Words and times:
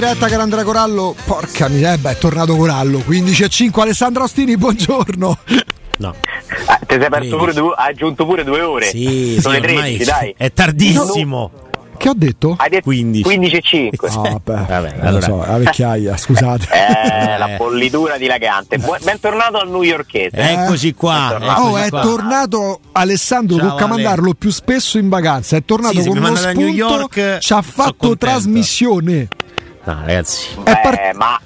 Diretta 0.00 0.28
caro 0.28 0.40
Andrea 0.40 0.64
Corallo. 0.64 1.14
Porca 1.26 1.68
miseria, 1.68 1.98
beh, 1.98 2.12
è 2.12 2.16
tornato 2.16 2.56
Corallo. 2.56 3.00
15 3.00 3.42
e 3.42 3.48
5 3.50 3.82
Alessandro 3.82 4.24
Ostini, 4.24 4.56
buongiorno. 4.56 5.38
No. 5.98 6.14
Ah, 6.64 6.78
ti 6.86 6.96
sei 6.98 7.08
perso 7.10 7.36
pure 7.36 7.52
due, 7.52 7.74
hai 7.76 7.90
aggiunto 7.90 8.24
pure 8.24 8.42
due 8.42 8.62
ore. 8.62 8.86
Sì, 8.86 9.36
Sono 9.38 9.56
sì, 9.56 9.60
le 9.60 9.66
13, 9.66 10.04
dai. 10.04 10.34
È 10.38 10.50
tardissimo. 10.54 11.50
Che 11.98 12.08
ho 12.08 12.14
detto? 12.16 12.54
Hai 12.56 12.70
detto 12.70 12.84
15. 12.84 13.22
15 13.24 13.56
e 13.56 13.60
5. 13.60 14.08
Ah, 14.08 14.12
vabbè, 14.16 14.40
Vabbè, 14.66 14.92
non 14.96 15.06
allora- 15.06 15.10
lo 15.10 15.20
so, 15.42 15.46
la 15.46 15.58
vecchiaia, 15.58 16.16
scusate. 16.16 16.68
Eh, 16.72 17.36
la 17.36 17.48
bollitura 17.58 18.16
dilagante. 18.16 18.78
Bentornato 18.78 19.58
al 19.58 19.68
newyorkese. 19.68 20.30
Eccoci 20.34 20.94
qua. 20.94 21.26
Bentornato. 21.28 21.60
Oh, 21.60 21.76
è 21.76 21.88
qua. 21.90 22.00
tornato 22.00 22.80
Alessandro, 22.92 23.58
Ciao, 23.58 23.68
tocca 23.68 23.84
Ale. 23.84 23.92
mandarlo 23.92 24.32
più 24.32 24.48
spesso 24.50 24.96
in 24.96 25.10
vacanza. 25.10 25.58
È 25.58 25.62
tornato 25.62 26.00
Sì, 26.00 26.08
con 26.08 26.16
uno 26.16 26.34
spunto, 26.34 26.58
New 26.58 26.68
York, 26.68 27.38
ci 27.40 27.52
ha 27.52 27.60
fatto 27.60 28.16
trasmissione. 28.16 29.28
No, 29.84 30.00
ragazzi. 30.04 30.48
È, 30.62 30.70
Eh, 30.70 30.80
par- 30.82 31.10
ma 31.16 31.40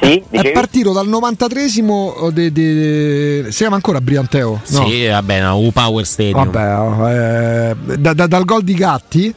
sì, 0.00 0.22
è 0.30 0.50
partito 0.52 0.92
dal 0.92 1.06
93esimo 1.08 2.30
de- 2.30 2.52
de- 2.52 3.46
si 3.50 3.56
chiama 3.58 3.74
ancora 3.76 4.00
Brianteo? 4.00 4.60
No. 4.68 4.86
Sì, 4.88 5.06
vabbè, 5.06 5.40
no, 5.42 5.58
U-Power 5.58 6.06
Stadium. 6.06 6.50
Vabbè, 6.50 7.70
eh, 7.90 7.98
da- 7.98 8.14
da- 8.14 8.26
dal 8.26 8.44
gol 8.44 8.62
di 8.62 8.74
Gatti 8.74 9.34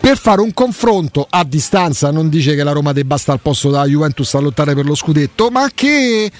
per 0.00 0.16
fare 0.16 0.40
un 0.40 0.52
confronto 0.54 1.26
a 1.28 1.44
distanza, 1.44 2.10
non 2.10 2.28
dice 2.28 2.54
che 2.54 2.62
la 2.64 2.72
Roma 2.72 2.92
debba 2.92 3.16
stare 3.16 3.38
al 3.38 3.42
posto 3.42 3.70
della 3.70 3.84
Juventus 3.86 4.32
a 4.34 4.38
lottare 4.40 4.74
per 4.74 4.84
lo 4.86 4.94
scudetto, 4.94 5.50
ma 5.50 5.68
che 5.74 6.30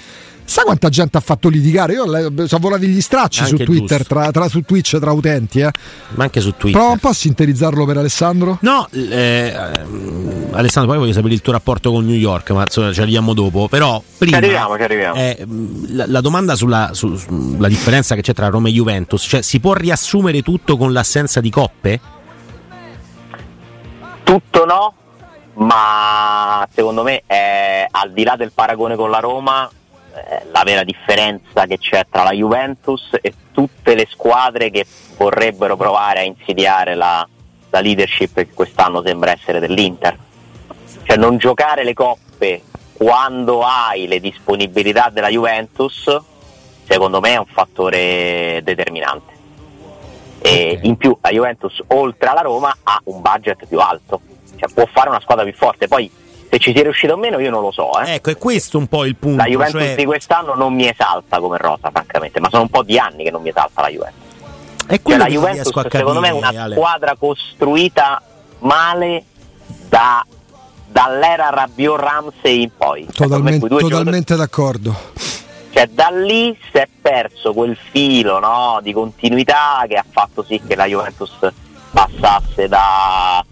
sa 0.45 0.63
quanta 0.63 0.89
gente 0.89 1.17
ha 1.17 1.21
fatto 1.21 1.49
litigare? 1.49 1.93
Io 1.93 2.05
sono 2.47 2.61
volati 2.61 2.87
gli 2.87 3.01
stracci 3.01 3.45
su 3.45 3.57
Twitter, 3.57 4.05
tra, 4.05 4.31
tra- 4.31 4.47
su 4.47 4.61
Twitch 4.61 4.99
tra 4.99 5.11
utenti. 5.11 5.59
Eh. 5.59 5.71
Ma 6.15 6.23
anche 6.23 6.41
su 6.41 6.51
Twitter. 6.55 6.71
Prova 6.79 6.93
un 6.93 6.99
po' 6.99 7.09
a 7.09 7.13
sintetizzarlo 7.13 7.85
per 7.85 7.97
Alessandro. 7.97 8.57
No, 8.61 8.87
eh, 8.91 9.53
ehm, 9.55 10.49
Alessandro, 10.51 10.91
poi 10.91 10.99
voglio 11.01 11.13
sapere 11.13 11.33
il 11.33 11.41
tuo 11.41 11.53
rapporto 11.53 11.91
con 11.91 12.05
New 12.05 12.15
York, 12.15 12.51
ma 12.51 12.61
insomma, 12.61 12.93
ci 12.93 13.01
arriviamo 13.01 13.33
dopo. 13.33 13.67
Però 13.67 14.01
prima 14.17 14.37
Ci 14.37 14.43
arriviamo, 14.43 14.75
ci 14.77 14.83
arriviamo. 14.83 15.15
eh, 15.15 15.45
la, 15.87 16.05
la 16.07 16.21
domanda 16.21 16.55
sulla, 16.55 16.89
su- 16.93 17.15
sulla 17.15 17.67
differenza 17.67 18.15
che 18.15 18.21
c'è 18.21 18.33
tra 18.33 18.47
Roma 18.49 18.67
e 18.69 18.71
Juventus, 18.71 19.23
cioè 19.27 19.41
si 19.41 19.59
può 19.59 19.73
riassumere 19.73 20.41
tutto 20.41 20.77
con 20.77 20.91
l'assenza 20.93 21.41
di 21.41 21.49
coppe? 21.49 21.99
Tutto 24.23 24.65
no, 24.65 24.93
ma 25.55 26.67
secondo 26.73 27.03
me 27.03 27.23
è, 27.25 27.85
al 27.89 28.11
di 28.13 28.23
là 28.23 28.35
del 28.35 28.51
paragone 28.53 28.95
con 28.95 29.09
la 29.09 29.19
Roma, 29.19 29.69
la 30.51 30.63
vera 30.63 30.83
differenza 30.83 31.65
che 31.65 31.77
c'è 31.79 32.05
tra 32.09 32.23
la 32.23 32.31
Juventus 32.31 33.17
e 33.21 33.33
tutte 33.51 33.95
le 33.95 34.07
squadre 34.09 34.69
che 34.69 34.85
vorrebbero 35.17 35.75
provare 35.75 36.19
a 36.19 36.23
insidiare 36.23 36.95
la, 36.95 37.27
la 37.69 37.79
leadership 37.79 38.35
che 38.35 38.49
quest'anno 38.53 39.01
sembra 39.03 39.31
essere 39.31 39.59
dell'Inter. 39.59 40.17
Cioè 41.03 41.17
non 41.17 41.37
giocare 41.37 41.83
le 41.83 41.93
coppe 41.93 42.61
quando 42.93 43.63
hai 43.63 44.07
le 44.07 44.19
disponibilità 44.19 45.09
della 45.11 45.29
Juventus, 45.29 46.15
secondo 46.87 47.19
me 47.19 47.31
è 47.33 47.37
un 47.37 47.45
fattore 47.45 48.61
determinante. 48.63 49.31
E 50.41 50.75
Ok. 50.77 50.85
in 50.85 50.97
più 50.97 51.17
la 51.21 51.29
Juventus 51.29 51.81
oltre 51.87 52.29
alla 52.29 52.41
Roma 52.41 52.75
ha 52.83 53.01
un 53.05 53.21
budget 53.21 53.65
più 53.65 53.79
alto, 53.79 54.21
cioè 54.57 54.71
può 54.73 54.85
fare 54.85 55.09
una 55.09 55.19
squadra 55.21 55.43
più 55.43 55.53
forte. 55.53 55.87
Poi 55.87 56.09
se 56.53 56.59
ci 56.59 56.71
sia 56.71 56.83
riuscito 56.83 57.13
o 57.13 57.17
meno 57.17 57.39
io 57.39 57.49
non 57.49 57.61
lo 57.61 57.71
so. 57.71 57.99
eh. 57.99 58.13
Ecco, 58.13 58.29
è 58.29 58.37
questo 58.37 58.77
un 58.77 58.85
po' 58.85 59.05
il 59.05 59.15
punto. 59.15 59.37
La 59.41 59.49
Juventus 59.49 59.81
cioè- 59.81 59.95
di 59.95 60.05
quest'anno 60.05 60.53
non 60.53 60.71
mi 60.75 60.87
esalta 60.87 61.39
come 61.39 61.57
rosa, 61.57 61.89
francamente, 61.91 62.39
ma 62.39 62.49
sono 62.49 62.61
un 62.63 62.69
po' 62.69 62.83
di 62.83 62.99
anni 62.99 63.23
che 63.23 63.31
non 63.31 63.41
mi 63.41 63.49
esalta 63.49 63.81
la 63.81 63.89
Juventus. 63.89 64.21
è 64.85 64.99
Cioè, 65.03 65.17
la 65.17 65.25
Juventus 65.27 65.75
a 65.75 65.87
secondo 65.89 66.19
me 66.19 66.27
è 66.27 66.31
capire, 66.31 66.49
una 66.53 66.63
Ale. 66.63 66.75
squadra 66.75 67.15
costruita 67.17 68.21
male 68.59 69.23
da- 69.89 70.23
dall'era 70.85 71.49
Rabiot 71.49 71.99
Ramsey 71.99 72.61
in 72.61 72.69
poi. 72.77 73.07
Cioè, 73.11 73.27
me 73.27 73.57
Totalmente, 73.59 73.67
totalmente 73.67 74.35
d'accordo. 74.35 74.95
cioè 75.71 75.87
da 75.87 76.09
lì 76.09 76.55
si 76.71 76.77
è 76.77 76.87
perso 77.01 77.51
quel 77.53 77.75
filo 77.89 78.37
no, 78.37 78.77
di 78.83 78.93
continuità 78.93 79.83
che 79.87 79.95
ha 79.95 80.05
fatto 80.07 80.43
sì 80.43 80.61
che 80.67 80.75
la 80.75 80.85
Juventus 80.85 81.31
passasse 81.91 82.67
da 82.67 83.43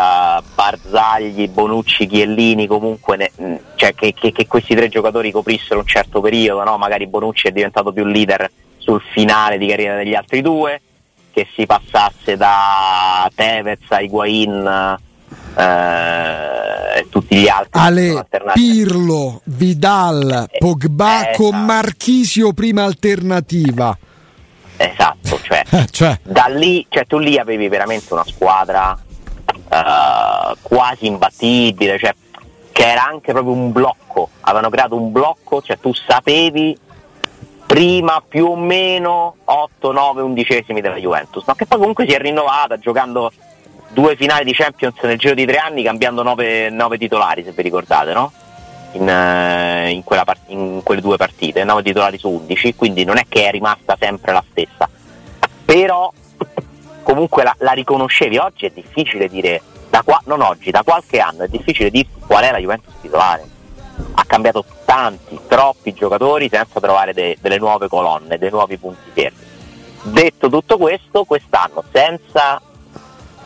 eh, 0.00 0.42
Barzagli, 0.54 1.48
Bonucci, 1.48 2.06
Chiellini 2.06 2.66
comunque 2.66 3.16
ne- 3.16 3.30
mh, 3.36 3.54
cioè 3.76 3.94
che, 3.94 4.12
che- 4.14 4.32
che 4.32 4.46
questi 4.46 4.74
tre 4.74 4.88
giocatori 4.88 5.30
coprissero 5.30 5.80
un 5.80 5.86
certo 5.86 6.20
periodo 6.20 6.64
no? 6.64 6.76
magari 6.78 7.06
Bonucci 7.06 7.48
è 7.48 7.52
diventato 7.52 7.92
più 7.92 8.04
leader 8.04 8.50
sul 8.78 9.00
finale 9.12 9.58
di 9.58 9.66
carriera 9.66 9.96
degli 9.96 10.14
altri 10.14 10.40
due 10.42 10.80
che 11.32 11.46
si 11.54 11.64
passasse 11.66 12.36
da 12.36 13.30
Tevez 13.34 13.78
a 13.88 14.00
Higuain 14.00 14.96
eh, 15.56 16.98
e 16.98 17.08
tutti 17.08 17.36
gli 17.36 17.48
altri 17.48 17.80
Ale. 17.80 18.26
Pirlo, 18.52 19.40
Vidal, 19.44 20.48
Eh, 20.50 20.58
Pogba 20.58 21.30
eh, 21.30 21.36
con 21.36 21.48
esatto. 21.54 21.64
Marchisio 21.64 22.52
prima 22.52 22.84
alternativa. 22.84 23.96
esatto 24.76 25.38
cioè 25.42 25.62
Eh, 25.70 25.86
cioè, 25.92 26.18
da 26.22 26.46
lì, 26.48 26.84
cioè 26.88 27.06
tu 27.06 27.18
lì 27.18 27.38
avevi 27.38 27.68
veramente 27.68 28.12
una 28.12 28.24
squadra 28.26 28.98
eh, 29.70 30.56
quasi 30.60 31.06
imbattibile, 31.06 31.98
cioè, 31.98 32.14
che 32.72 32.90
era 32.90 33.04
anche 33.04 33.32
proprio 33.32 33.52
un 33.52 33.72
blocco, 33.72 34.30
avevano 34.40 34.70
creato 34.70 34.96
un 34.96 35.12
blocco, 35.12 35.62
cioè 35.62 35.78
tu 35.78 35.92
sapevi 35.92 36.76
prima 37.66 38.22
più 38.26 38.46
o 38.46 38.56
meno 38.56 39.36
8, 39.44 39.92
9, 39.92 40.22
undicesimi 40.22 40.80
della 40.80 40.96
Juventus, 40.96 41.44
ma 41.46 41.54
che 41.54 41.66
poi 41.66 41.78
comunque 41.78 42.06
si 42.08 42.14
è 42.14 42.18
rinnovata 42.18 42.78
giocando 42.78 43.32
due 43.88 44.16
finali 44.16 44.44
di 44.44 44.52
Champions 44.52 44.96
nel 45.02 45.18
giro 45.18 45.34
di 45.34 45.46
tre 45.46 45.58
anni 45.58 45.82
cambiando 45.82 46.22
9, 46.22 46.98
titolari 46.98 47.44
se 47.44 47.52
vi 47.52 47.62
ricordate, 47.62 48.12
no? 48.12 48.32
In, 48.92 49.08
eh, 49.08 49.90
in 49.90 50.02
part- 50.02 50.48
in 50.48 50.80
quelle 50.82 51.00
due 51.00 51.16
partite, 51.16 51.62
9 51.62 51.82
titolari 51.82 52.18
su 52.18 52.28
11, 52.28 52.74
quindi 52.74 53.04
non 53.04 53.18
è 53.18 53.24
che 53.28 53.46
è 53.46 53.50
rimasta 53.52 53.96
sempre 53.98 54.32
la 54.32 54.44
stessa 54.50 54.88
però 55.70 56.12
comunque 57.10 57.42
la, 57.42 57.54
la 57.58 57.72
riconoscevi. 57.72 58.38
Oggi 58.38 58.66
è 58.66 58.70
difficile 58.70 59.28
dire 59.28 59.62
qua, 60.04 60.20
non 60.26 60.40
oggi, 60.40 60.70
da 60.70 60.82
qualche 60.84 61.18
anno 61.18 61.42
è 61.42 61.48
difficile 61.48 61.90
dire 61.90 62.08
qual 62.26 62.44
è 62.44 62.50
la 62.52 62.58
Juventus 62.58 62.94
titolare. 63.00 63.44
Ha 64.14 64.24
cambiato 64.24 64.64
tanti, 64.84 65.38
troppi 65.48 65.92
giocatori 65.92 66.48
senza 66.48 66.80
trovare 66.80 67.12
de- 67.12 67.36
delle 67.40 67.58
nuove 67.58 67.88
colonne, 67.88 68.38
dei 68.38 68.50
nuovi 68.50 68.78
punti 68.78 69.10
fermi 69.12 69.48
detto 70.02 70.48
tutto 70.48 70.78
questo, 70.78 71.24
quest'anno 71.24 71.84
senza 71.92 72.58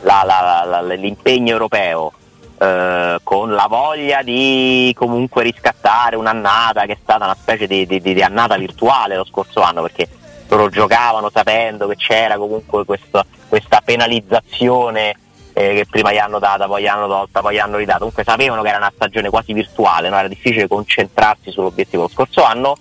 la- 0.01 0.23
la- 0.65 0.81
l'impegno 0.95 1.51
europeo 1.51 2.13
eh, 2.57 3.17
con 3.23 3.51
la 3.51 3.65
voglia 3.67 4.21
di 4.21 4.93
comunque 4.95 5.43
riscattare 5.43 6.15
un'annata 6.15 6.85
che 6.85 6.93
è 6.93 6.97
stata 7.01 7.25
una 7.25 7.35
specie 7.37 7.67
di- 7.67 7.85
di- 7.85 7.99
di 7.99 8.21
annata 8.21 8.55
virtuale 8.55 9.17
lo 9.17 9.25
scorso 9.25 9.59
anno 9.61 9.81
perché 9.81 10.07
loro 10.47 10.69
giocavano 10.69 11.29
sapendo 11.29 11.87
che 11.87 11.95
c'era 11.95 12.37
comunque 12.37 12.85
questo- 12.85 13.25
questa 13.47 13.81
penalizzazione 13.83 15.15
eh, 15.57 15.73
che 15.73 15.85
prima 15.89 16.11
gli 16.11 16.17
hanno 16.17 16.37
data, 16.37 16.67
poi 16.67 16.81
gli 16.81 16.87
hanno 16.87 17.07
tolta, 17.07 17.39
poi 17.39 17.55
gli 17.55 17.59
hanno 17.59 17.77
ridata, 17.77 17.99
comunque 17.99 18.25
sapevano 18.25 18.61
che 18.61 18.67
era 18.67 18.77
una 18.77 18.91
stagione 18.93 19.29
quasi 19.29 19.53
virtuale, 19.53 20.09
no? 20.09 20.17
era 20.17 20.27
difficile 20.27 20.67
concentrarsi 20.67 21.49
sull'obiettivo. 21.49 22.03
Lo 22.03 22.09
scorso 22.09 22.43
anno 22.43 22.75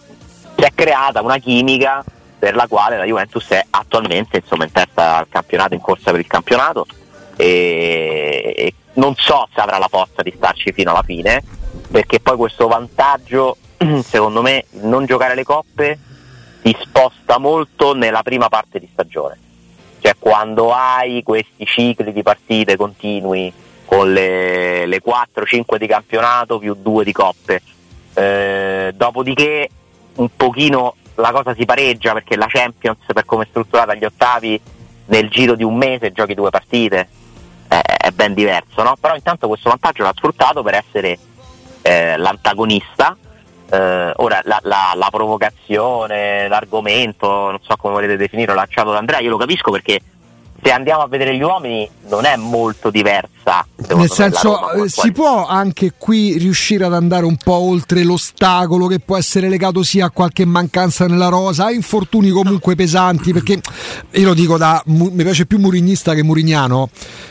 si 0.57 0.65
è 0.65 0.73
creata 0.75 1.23
una 1.23 1.39
chimica 1.39 2.05
per 2.37 2.57
la 2.57 2.67
quale 2.67 2.97
la 2.97 3.05
Juventus 3.05 3.49
è 3.51 3.65
attualmente 3.71 4.39
insomma, 4.39 4.65
in 4.65 4.73
testa 4.73 5.19
al 5.19 5.29
campionato, 5.29 5.75
in 5.75 5.81
corsa 5.81 6.11
per 6.11 6.19
il 6.19 6.27
campionato 6.27 6.85
e, 7.37 8.55
e 8.57 8.75
non 8.95 9.15
so 9.17 9.49
se 9.55 9.61
avrà 9.61 9.79
la 9.79 9.89
forza 9.89 10.23
di 10.23 10.33
starci 10.37 10.73
fino 10.73 10.91
alla 10.91 11.03
fine 11.03 11.43
perché 11.91 12.21
poi 12.21 12.37
questo 12.37 12.69
vantaggio 12.69 13.57
secondo 14.05 14.43
me 14.43 14.67
non 14.83 15.07
giocare 15.07 15.35
le 15.35 15.45
coppe 15.45 15.99
ti 16.65 16.75
sposta 16.81 17.37
molto 17.37 17.95
nella 17.95 18.23
prima 18.23 18.49
parte 18.49 18.79
di 18.79 18.89
stagione. 18.91 19.39
Cioè 20.01 20.17
quando 20.19 20.73
hai 20.73 21.23
questi 21.23 21.67
cicli 21.67 22.11
di 22.11 22.23
partite 22.23 22.75
continui 22.77 23.53
con 23.85 24.11
le, 24.11 24.87
le 24.87 25.03
4-5 25.03 25.77
di 25.77 25.87
campionato 25.87 26.59
più 26.59 26.75
2 26.75 27.05
di 27.05 27.13
coppe. 27.13 27.61
Eh, 28.15 28.93
dopodiché 28.95 29.69
un 30.15 30.29
pochino 30.35 30.95
la 31.17 31.33
cosa 31.33 31.55
si 31.55 31.67
pareggia 31.67 32.15
perché 32.15 32.35
la 32.35 32.47
Champions 32.49 33.01
per 33.13 33.27
come 33.27 33.45
è 33.45 33.47
strutturata 33.51 33.93
agli 33.93 34.05
ottavi 34.07 34.59
nel 35.07 35.29
giro 35.29 35.57
di 35.57 35.65
un 35.65 35.77
mese 35.77 36.13
giochi 36.13 36.33
due 36.33 36.49
partite. 36.49 37.09
Eh, 37.69 37.81
è 37.81 38.11
ben 38.11 38.33
diverso 38.33 38.83
no? 38.83 38.97
però 38.99 39.15
intanto 39.15 39.49
questo 39.49 39.69
vantaggio 39.69 40.03
l'ha 40.03 40.15
sfruttato 40.15 40.63
per 40.63 40.75
essere 40.75 41.19
eh, 41.83 42.17
l'antagonista 42.17 43.17
eh, 43.75 44.13
ora 44.17 44.41
la, 44.45 44.61
la- 44.63 44.93
la 44.95 45.09
provocazione, 45.11 46.49
l'argomento, 46.49 47.27
non 47.51 47.59
so 47.63 47.77
come 47.77 47.95
volete 47.95 48.17
definirlo, 48.17 48.55
lanciato 48.55 48.91
da 48.93 48.99
Andrea, 48.99 49.21
io 49.21 49.31
lo 49.31 49.37
capisco 49.37 49.71
perché 49.71 50.01
se 50.63 50.71
andiamo 50.73 51.03
a 51.03 51.09
vedere 51.09 51.35
gli 51.37 51.43
uomini 51.43 51.89
non 52.09 52.25
è 52.25 52.37
molto 52.37 52.91
diversa 53.45 53.67
Nel 53.95 54.11
senso, 54.11 54.73
eh, 54.73 54.89
si 54.89 55.13
può 55.13 55.47
anche 55.47 55.93
qui 55.97 56.39
riuscire 56.39 56.85
ad 56.85 56.95
andare 56.95 57.27
un 57.27 57.37
po' 57.37 57.55
oltre 57.55 58.03
l'ostacolo 58.03 58.87
che 58.87 58.99
può 58.99 59.17
essere 59.17 59.49
legato 59.49 59.83
sia 59.83 60.07
a 60.07 60.11
qualche 60.11 60.45
mancanza 60.45 61.07
nella 61.07 61.29
rosa, 61.29 61.67
a 61.67 61.71
infortuni 61.71 62.31
comunque 62.31 62.75
pesanti, 62.75 63.33
perché 63.33 63.61
io 64.13 64.27
lo 64.27 64.35
dico 64.35 64.57
da 64.57 64.83
mi 64.87 65.11
piace 65.23 65.47
più 65.47 65.59
murignista 65.59 66.15
che 66.15 66.23
murignano. 66.23 66.89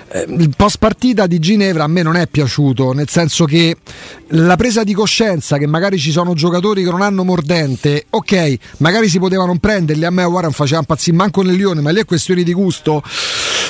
Eh, 0.10 0.26
il 0.30 0.54
post 0.56 0.78
partita 0.78 1.26
di 1.26 1.40
Ginevra 1.40 1.86
a 1.86 1.88
me 1.88 2.04
non 2.04 2.16
è 2.16 2.28
piaciuto, 2.28 2.94
nel 2.94 3.10
senso 3.10 3.46
che 3.46 3.76
la 4.28 4.56
presa 4.56 4.84
di 4.84 4.94
coscienza 4.94 5.58
che 5.58 5.66
magari 5.66 5.98
ci 5.98 6.12
sono 6.12 6.34
giocatori 6.34 6.84
che 6.84 6.92
non 6.92 7.02
hanno 7.02 7.24
mordente, 7.24 8.06
ok, 8.10 8.58
magari 8.78 9.10
si 9.10 9.18
potevano 9.18 9.58
prenderli, 9.58 10.06
a 10.06 10.12
me 10.12 10.24
guarda 10.24 10.42
non 10.42 10.52
faceva 10.52 10.80
impazzire 10.80 11.18
manco 11.18 11.42
nel 11.42 11.56
Lione, 11.56 11.82
ma 11.82 11.90
lì 11.90 12.00
è 12.00 12.06
questione 12.06 12.44
di 12.44 12.54
gusto. 12.54 13.02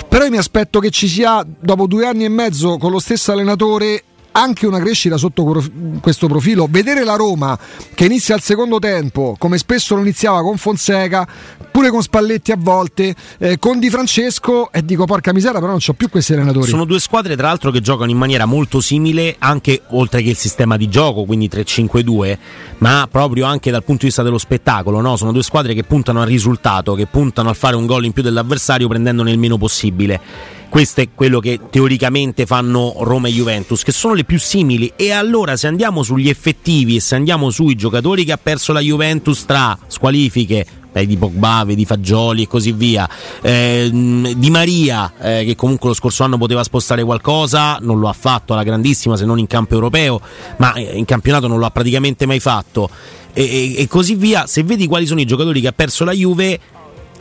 Però 0.09 0.25
io 0.25 0.31
mi 0.31 0.37
aspetto 0.37 0.79
che 0.79 0.89
ci 0.89 1.07
sia, 1.07 1.45
dopo 1.59 1.87
due 1.87 2.05
anni 2.05 2.25
e 2.25 2.29
mezzo, 2.33 2.77
con 2.77 2.91
lo 2.91 2.99
stesso 2.99 3.31
allenatore, 3.31 4.03
anche 4.33 4.65
una 4.65 4.79
crescita 4.79 5.17
sotto 5.17 5.63
questo 6.01 6.27
profilo. 6.27 6.67
Vedere 6.69 7.03
la 7.03 7.15
Roma 7.15 7.57
che 7.93 8.05
inizia 8.05 8.35
il 8.35 8.41
secondo 8.41 8.79
tempo, 8.79 9.35
come 9.37 9.57
spesso 9.57 9.95
lo 9.95 10.01
iniziava 10.01 10.41
con 10.41 10.57
Fonseca, 10.57 11.27
pure 11.71 11.89
con 11.89 12.01
Spalletti 12.01 12.51
a 12.51 12.57
volte, 12.57 13.15
eh, 13.39 13.57
con 13.59 13.79
Di 13.79 13.89
Francesco, 13.89 14.71
e 14.71 14.83
dico 14.83 15.05
porca 15.05 15.33
misera, 15.33 15.53
però 15.59 15.67
non 15.67 15.79
ho 15.85 15.93
più 15.93 16.09
questi 16.09 16.33
allenatori. 16.33 16.67
Sono 16.67 16.85
due 16.85 16.99
squadre, 16.99 17.35
tra 17.35 17.47
l'altro, 17.47 17.71
che 17.71 17.81
giocano 17.81 18.11
in 18.11 18.17
maniera 18.17 18.45
molto 18.45 18.79
simile, 18.79 19.35
anche 19.39 19.81
oltre 19.89 20.21
che 20.21 20.29
il 20.29 20.37
sistema 20.37 20.77
di 20.77 20.89
gioco, 20.89 21.25
quindi 21.25 21.47
3-5-2, 21.47 22.37
ma 22.79 23.07
proprio 23.09 23.45
anche 23.45 23.71
dal 23.71 23.83
punto 23.83 24.01
di 24.01 24.07
vista 24.07 24.23
dello 24.23 24.37
spettacolo. 24.37 24.99
No? 25.01 25.15
Sono 25.15 25.31
due 25.31 25.43
squadre 25.43 25.73
che 25.73 25.83
puntano 25.83 26.21
al 26.21 26.27
risultato, 26.27 26.95
che 26.95 27.05
puntano 27.05 27.49
a 27.49 27.53
fare 27.53 27.75
un 27.75 27.85
gol 27.85 28.05
in 28.05 28.11
più 28.11 28.23
dell'avversario 28.23 28.87
prendendone 28.87 29.31
il 29.31 29.37
meno 29.37 29.57
possibile 29.57 30.61
questo 30.73 31.01
è 31.01 31.09
quello 31.13 31.39
che 31.39 31.59
teoricamente 31.69 32.47
fanno 32.47 32.95
Roma 33.01 33.27
e 33.27 33.31
Juventus, 33.31 33.83
che 33.83 33.91
sono 33.91 34.15
le 34.15 34.23
più 34.23 34.39
simili. 34.39 34.91
E 34.95 35.11
allora, 35.11 35.55
se 35.55 35.67
andiamo 35.67 36.01
sugli 36.01 36.29
effettivi 36.29 36.95
e 36.95 36.99
se 36.99 37.13
andiamo 37.13 37.51
sui 37.51 37.75
giocatori 37.75 38.25
che 38.25 38.31
ha 38.31 38.39
perso 38.41 38.73
la 38.73 38.79
Juventus 38.79 39.45
tra 39.45 39.77
squalifiche, 39.85 40.65
di 41.05 41.15
Pogba, 41.15 41.63
di 41.63 41.85
Fagioli 41.85 42.41
e 42.41 42.47
così 42.47 42.71
via. 42.71 43.07
Eh, 43.43 43.87
di 43.91 44.49
Maria, 44.49 45.13
eh, 45.21 45.45
che 45.45 45.55
comunque 45.55 45.89
lo 45.89 45.93
scorso 45.93 46.23
anno 46.23 46.39
poteva 46.39 46.63
spostare 46.63 47.03
qualcosa, 47.03 47.77
non 47.79 47.99
lo 47.99 48.09
ha 48.09 48.13
fatto 48.13 48.53
alla 48.53 48.63
grandissima 48.63 49.15
se 49.15 49.25
non 49.25 49.37
in 49.37 49.45
campo 49.45 49.75
europeo, 49.75 50.21
ma 50.57 50.73
in 50.75 51.05
campionato 51.05 51.45
non 51.45 51.59
lo 51.59 51.67
ha 51.67 51.69
praticamente 51.69 52.25
mai 52.25 52.39
fatto. 52.39 52.89
E, 53.31 53.43
e, 53.43 53.75
e 53.77 53.87
così 53.87 54.15
via. 54.15 54.47
Se 54.47 54.63
vedi 54.63 54.87
quali 54.87 55.05
sono 55.05 55.19
i 55.19 55.25
giocatori 55.25 55.61
che 55.61 55.67
ha 55.67 55.73
perso 55.73 56.03
la 56.03 56.13
Juve 56.13 56.59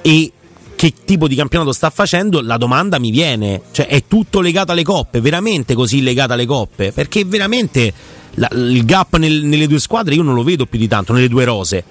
e 0.01 0.33
che 0.83 0.95
tipo 1.05 1.29
di 1.29 1.37
campionato 1.37 1.71
sta 1.71 1.91
facendo, 1.91 2.41
la 2.43 2.57
domanda 2.57 2.99
mi 2.99 3.13
viene, 3.13 3.63
cioè 3.71 3.87
è 3.87 4.03
tutto 4.09 4.41
legato 4.41 4.73
alle 4.73 4.83
coppe, 4.83 5.21
veramente 5.21 5.75
così 5.75 6.03
legato 6.03 6.33
alle 6.33 6.45
coppe? 6.45 6.91
Perché 6.91 7.25
veramente 7.25 7.95
la, 8.31 8.49
il 8.51 8.85
gap 8.85 9.15
nel, 9.15 9.45
nelle 9.45 9.69
due 9.69 9.79
squadre 9.79 10.17
io 10.17 10.25
non 10.25 10.35
lo 10.35 10.43
vedo 10.43 10.67
più 10.67 10.81
di 10.81 10.89
tanto, 10.89 11.13
nelle 11.13 11.29
due 11.29 11.45
rose. 11.45 11.85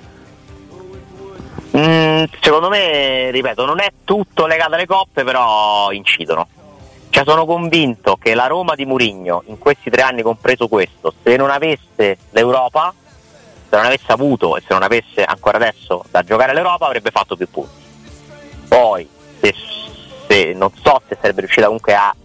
Mm, 1.78 2.24
secondo 2.42 2.68
me, 2.68 3.32
ripeto, 3.32 3.64
non 3.64 3.80
è 3.80 3.94
tutto 4.04 4.46
legato 4.46 4.74
alle 4.74 4.86
coppe, 4.86 5.24
però 5.24 5.90
incidono. 5.94 6.50
Cioè 7.12 7.24
sono 7.26 7.46
convinto 7.46 8.18
che 8.22 8.34
la 8.34 8.48
Roma 8.48 8.76
di 8.76 8.84
Murigno, 8.84 9.44
in 9.46 9.58
questi 9.58 9.90
tre 9.90 10.02
anni 10.02 10.22
compreso 10.22 10.68
questo, 10.68 11.14
se 11.24 11.38
non 11.38 11.50
avesse 11.50 12.18
l'Europa, 12.32 12.94
se 13.70 13.74
non 13.78 13.86
avesse 13.86 14.12
avuto 14.12 14.58
e 14.58 14.60
se 14.60 14.68
non 14.72 14.84
avesse 14.84 15.24
ancora 15.24 15.56
adesso 15.56 16.04
da 16.12 16.24
giocare 16.24 16.52
all'Europa, 16.52 16.88
avrebbe 16.88 17.10
fatto 17.10 17.38
più 17.38 17.48
punti. 17.50 17.80
Poi, 18.72 19.06
se, 19.42 19.54
se, 20.30 20.54
non 20.54 20.72
so 20.82 21.02
se 21.06 21.18
sarebbe 21.20 21.42
riuscita 21.42 21.66
comunque 21.66 21.94
a 21.94 22.16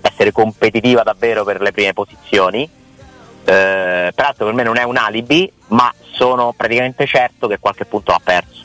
essere 0.00 0.30
competitiva 0.30 1.02
davvero 1.02 1.42
per 1.42 1.60
le 1.60 1.72
prime 1.72 1.92
posizioni, 1.92 2.62
eh, 2.62 4.12
peraltro 4.14 4.44
per 4.44 4.54
me 4.54 4.62
non 4.62 4.76
è 4.76 4.84
un 4.84 4.96
alibi, 4.96 5.50
ma 5.70 5.92
sono 6.12 6.54
praticamente 6.56 7.04
certo 7.04 7.48
che 7.48 7.58
qualche 7.58 7.84
punto 7.84 8.12
l'ha 8.12 8.20
perso. 8.22 8.64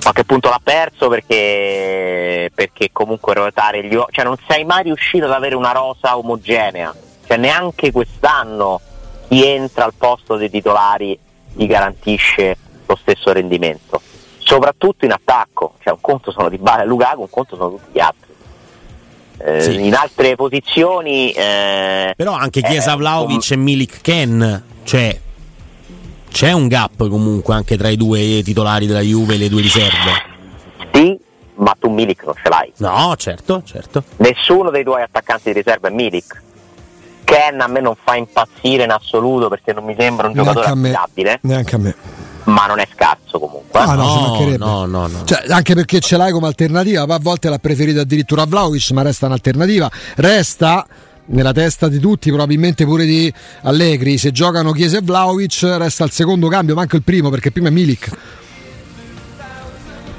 Qualche 0.00 0.24
punto 0.24 0.48
l'ha 0.48 0.60
perso 0.64 1.08
perché, 1.10 2.50
perché 2.54 2.88
comunque 2.92 3.34
ruotare 3.34 3.84
gli 3.84 3.94
cioè 4.10 4.24
non 4.24 4.38
sei 4.48 4.64
mai 4.64 4.84
riuscito 4.84 5.26
ad 5.26 5.32
avere 5.32 5.54
una 5.54 5.72
rosa 5.72 6.16
omogenea, 6.16 6.94
cioè 7.26 7.36
neanche 7.36 7.92
quest'anno 7.92 8.80
chi 9.28 9.44
entra 9.44 9.84
al 9.84 9.92
posto 9.92 10.36
dei 10.36 10.48
titolari 10.48 11.18
gli 11.52 11.66
garantisce 11.66 12.56
lo 12.86 12.96
stesso 12.96 13.32
rendimento 13.34 14.00
soprattutto 14.44 15.04
in 15.04 15.12
attacco, 15.12 15.74
cioè 15.82 15.92
un 15.92 16.00
conto 16.00 16.30
sono 16.30 16.48
Di 16.48 16.58
Bale 16.58 16.82
e 16.82 16.86
Lukaku, 16.86 17.22
un 17.22 17.30
conto 17.30 17.56
sono 17.56 17.70
tutti 17.70 17.90
gli 17.92 18.00
altri. 18.00 18.30
Eh, 19.38 19.60
sì. 19.60 19.86
In 19.86 19.94
altre 19.94 20.36
posizioni... 20.36 21.32
Eh, 21.32 22.12
Però 22.16 22.32
anche 22.32 22.60
Chiesa 22.60 22.94
Vlaovic 22.96 23.48
com- 23.48 23.58
e 23.58 23.60
Milik 23.60 24.00
Ken, 24.00 24.64
cioè 24.84 25.18
c'è 26.30 26.52
un 26.52 26.68
gap 26.68 27.08
comunque 27.08 27.54
anche 27.54 27.76
tra 27.76 27.88
i 27.88 27.96
due 27.96 28.42
titolari 28.42 28.86
della 28.86 29.00
Juve 29.00 29.34
e 29.34 29.38
le 29.38 29.48
due 29.48 29.62
riserve. 29.62 30.30
Sì, 30.92 31.18
ma 31.56 31.76
tu 31.78 31.90
Milik 31.90 32.24
non 32.24 32.34
ce 32.42 32.48
l'hai. 32.48 32.72
No, 32.76 33.14
certo, 33.16 33.62
certo. 33.64 34.04
Nessuno 34.16 34.70
dei 34.70 34.84
tuoi 34.84 35.02
attaccanti 35.02 35.52
di 35.52 35.58
riserva 35.58 35.88
è 35.88 35.90
Milik. 35.90 36.42
Ken 37.24 37.60
a 37.60 37.66
me 37.66 37.80
non 37.80 37.94
fa 38.02 38.16
impazzire 38.16 38.84
in 38.84 38.90
assoluto 38.90 39.48
perché 39.48 39.72
non 39.72 39.84
mi 39.84 39.94
sembra 39.98 40.26
un 40.26 40.34
giocatore 40.34 40.66
affidabile. 40.66 41.38
Neanche 41.42 41.74
a 41.74 41.78
me 41.78 41.94
ma 42.44 42.66
non 42.66 42.78
è 42.78 42.88
scarso 42.92 43.38
comunque. 43.38 43.78
Ah, 43.78 43.94
no, 43.94 44.36
no, 44.56 44.86
no, 44.86 45.06
no, 45.06 45.24
cioè, 45.24 45.44
anche 45.48 45.74
perché 45.74 46.00
ce 46.00 46.16
l'hai 46.16 46.32
come 46.32 46.46
alternativa, 46.46 47.02
a 47.02 47.18
volte 47.18 47.48
l'ha 47.48 47.58
preferito 47.58 48.00
addirittura 48.00 48.44
Vlaovic, 48.44 48.90
ma 48.90 49.02
resta 49.02 49.26
un'alternativa. 49.26 49.90
Resta 50.16 50.86
nella 51.26 51.52
testa 51.52 51.88
di 51.88 51.98
tutti, 51.98 52.28
probabilmente 52.30 52.84
pure 52.84 53.04
di 53.04 53.32
Allegri. 53.62 54.18
Se 54.18 54.32
giocano 54.32 54.72
Chiesa 54.72 54.98
e 54.98 55.02
Vlaovic, 55.02 55.62
resta 55.78 56.04
il 56.04 56.10
secondo 56.10 56.48
cambio, 56.48 56.74
manco 56.74 56.96
il 56.96 57.02
primo, 57.02 57.30
perché 57.30 57.50
prima 57.50 57.68
è 57.68 57.70
Milik. 57.70 58.10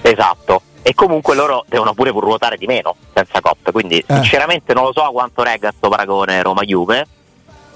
Esatto. 0.02 0.62
E 0.82 0.94
comunque 0.94 1.34
loro 1.34 1.64
devono 1.70 1.94
pure 1.94 2.10
ruotare 2.10 2.58
di 2.58 2.66
meno 2.66 2.96
senza 3.14 3.40
coppe. 3.40 3.72
Quindi, 3.72 4.00
eh. 4.00 4.14
sinceramente, 4.16 4.74
non 4.74 4.84
lo 4.84 4.92
so 4.94 5.10
quanto 5.12 5.44
regga 5.44 5.70
questo 5.70 5.90
paragone 5.90 6.42
Roma-Juve 6.42 7.08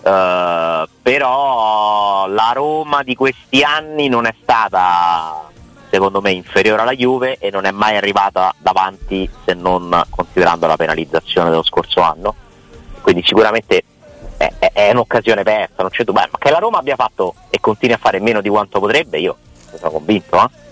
Uh, 0.08 0.88
però 1.02 2.28
la 2.28 2.52
Roma 2.54 3.04
di 3.04 3.14
questi 3.14 3.62
anni 3.62 4.08
non 4.08 4.26
è 4.26 4.34
stata 4.42 5.50
secondo 5.90 6.22
me 6.22 6.32
inferiore 6.32 6.82
alla 6.82 6.94
Juve 6.94 7.38
e 7.40 7.50
non 7.52 7.66
è 7.66 7.72
mai 7.72 7.98
arrivata 7.98 8.56
davanti 8.58 9.30
se 9.44 9.54
non 9.54 10.02
considerando 10.10 10.66
la 10.66 10.78
penalizzazione 10.78 11.50
dello 11.50 11.64
scorso 11.64 12.00
anno 12.00 12.36
quindi 13.02 13.22
sicuramente 13.26 13.84
è, 14.38 14.50
è, 14.60 14.72
è 14.72 14.92
un'occasione 14.92 15.44
persa 15.44 15.82
non 15.82 15.90
c'è 15.90 16.06
dubbio 16.06 16.28
ma 16.32 16.38
che 16.38 16.52
la 16.52 16.60
Roma 16.60 16.78
abbia 16.78 16.96
fatto 16.96 17.36
e 17.50 17.60
continui 17.60 17.96
a 17.96 18.00
fare 18.00 18.22
meno 18.22 18.40
di 18.40 18.48
quanto 18.48 18.80
potrebbe 18.80 19.20
io 19.20 19.36
sono 19.76 19.92
convinto 19.92 20.38
eh? 20.38 20.66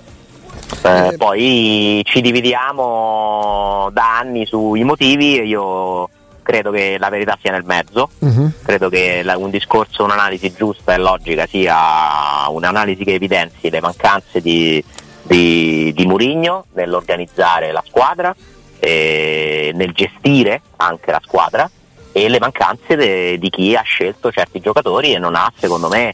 Eh, 0.84 1.08
eh. 1.08 1.18
poi 1.18 2.01
ci 2.06 2.22
dividiamo 2.22 3.89
da 3.92 4.18
anni 4.18 4.46
sui 4.46 4.84
motivi 4.86 5.39
e 5.39 5.46
io 5.46 6.10
credo 6.46 6.70
che 6.70 6.98
la 7.00 7.10
verità 7.10 7.36
sia 7.42 7.52
nel 7.52 7.64
mezzo, 7.66 8.10
uh-huh. 8.20 8.52
credo 8.64 8.88
che 8.88 9.24
la, 9.24 9.36
un 9.36 9.50
discorso, 9.50 10.04
un'analisi 10.04 10.54
giusta 10.54 10.94
e 10.94 10.98
logica 10.98 11.48
sia 11.48 12.48
un'analisi 12.48 13.04
che 13.04 13.16
evidenzi 13.16 13.72
le 13.72 13.82
mancanze 13.82 14.42
di, 14.42 14.82
di, 15.24 15.92
di 15.96 16.06
Murigno 16.06 16.66
nell'organizzare 16.74 17.72
la 17.72 17.84
squadra, 17.86 18.36
nel 18.80 19.92
gestire 19.94 20.62
anche 20.75 21.10
la 21.10 21.22
squadra 21.24 21.68
e 22.12 22.30
le 22.30 22.40
mancanze 22.40 22.96
de, 22.96 23.40
di 23.40 23.50
chi 23.50 23.75
ha 23.75 23.82
scelto 23.82 24.32
certi 24.32 24.60
giocatori 24.60 25.16
e 25.16 25.18
non 25.18 25.34
ha 25.34 25.52
secondo 25.58 25.88
me 25.88 26.14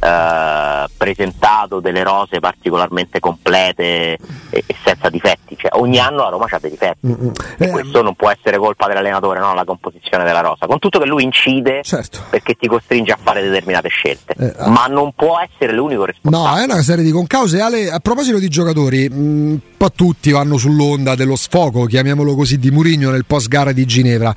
eh, 0.00 0.88
presentato 0.96 1.80
delle 1.80 2.02
rose 2.02 2.40
particolarmente 2.40 3.20
complete 3.20 3.82
e, 4.14 4.18
e, 4.50 4.64
senza 4.82 5.10
difetti. 5.10 5.56
Cioè, 5.56 5.70
ogni 5.74 5.98
anno 5.98 6.22
la 6.22 6.30
Roma 6.30 6.46
ha 6.48 6.58
dei 6.58 6.70
difetti 6.70 7.06
mm-hmm. 7.06 7.30
e 7.58 7.64
eh, 7.66 7.70
questo 7.70 8.02
non 8.02 8.14
può 8.14 8.30
essere 8.30 8.56
colpa 8.58 8.86
dell'allenatore, 8.86 9.40
no? 9.40 9.54
la 9.54 9.64
composizione 9.64 10.24
della 10.24 10.40
rosa. 10.40 10.66
Con 10.66 10.78
tutto 10.78 10.98
che 10.98 11.06
lui 11.06 11.22
incide 11.22 11.82
certo. 11.82 12.20
perché 12.30 12.54
ti 12.54 12.66
costringe 12.66 13.12
a 13.12 13.18
fare 13.20 13.42
determinate 13.42 13.88
scelte, 13.88 14.34
eh, 14.38 14.54
ah. 14.56 14.68
ma 14.68 14.86
non 14.86 15.12
può 15.12 15.38
essere 15.38 15.72
l'unico 15.72 16.06
responsabile. 16.06 16.50
No, 16.50 16.60
è 16.60 16.64
una 16.64 16.82
serie 16.82 17.04
di 17.04 17.10
concause. 17.10 17.60
Ale, 17.60 17.90
a 17.90 18.00
proposito 18.00 18.38
di 18.38 18.48
giocatori, 18.48 19.06
un 19.10 19.58
po' 19.76 19.92
tutti 19.92 20.30
vanno 20.30 20.56
sull'onda 20.56 21.14
dello 21.14 21.36
sfogo, 21.36 21.84
chiamiamolo 21.84 22.34
così, 22.34 22.58
di 22.58 22.70
Murigno 22.70 23.10
nel 23.10 23.26
post 23.26 23.48
gara 23.48 23.72
di 23.72 23.84
Ginevra 23.84 24.34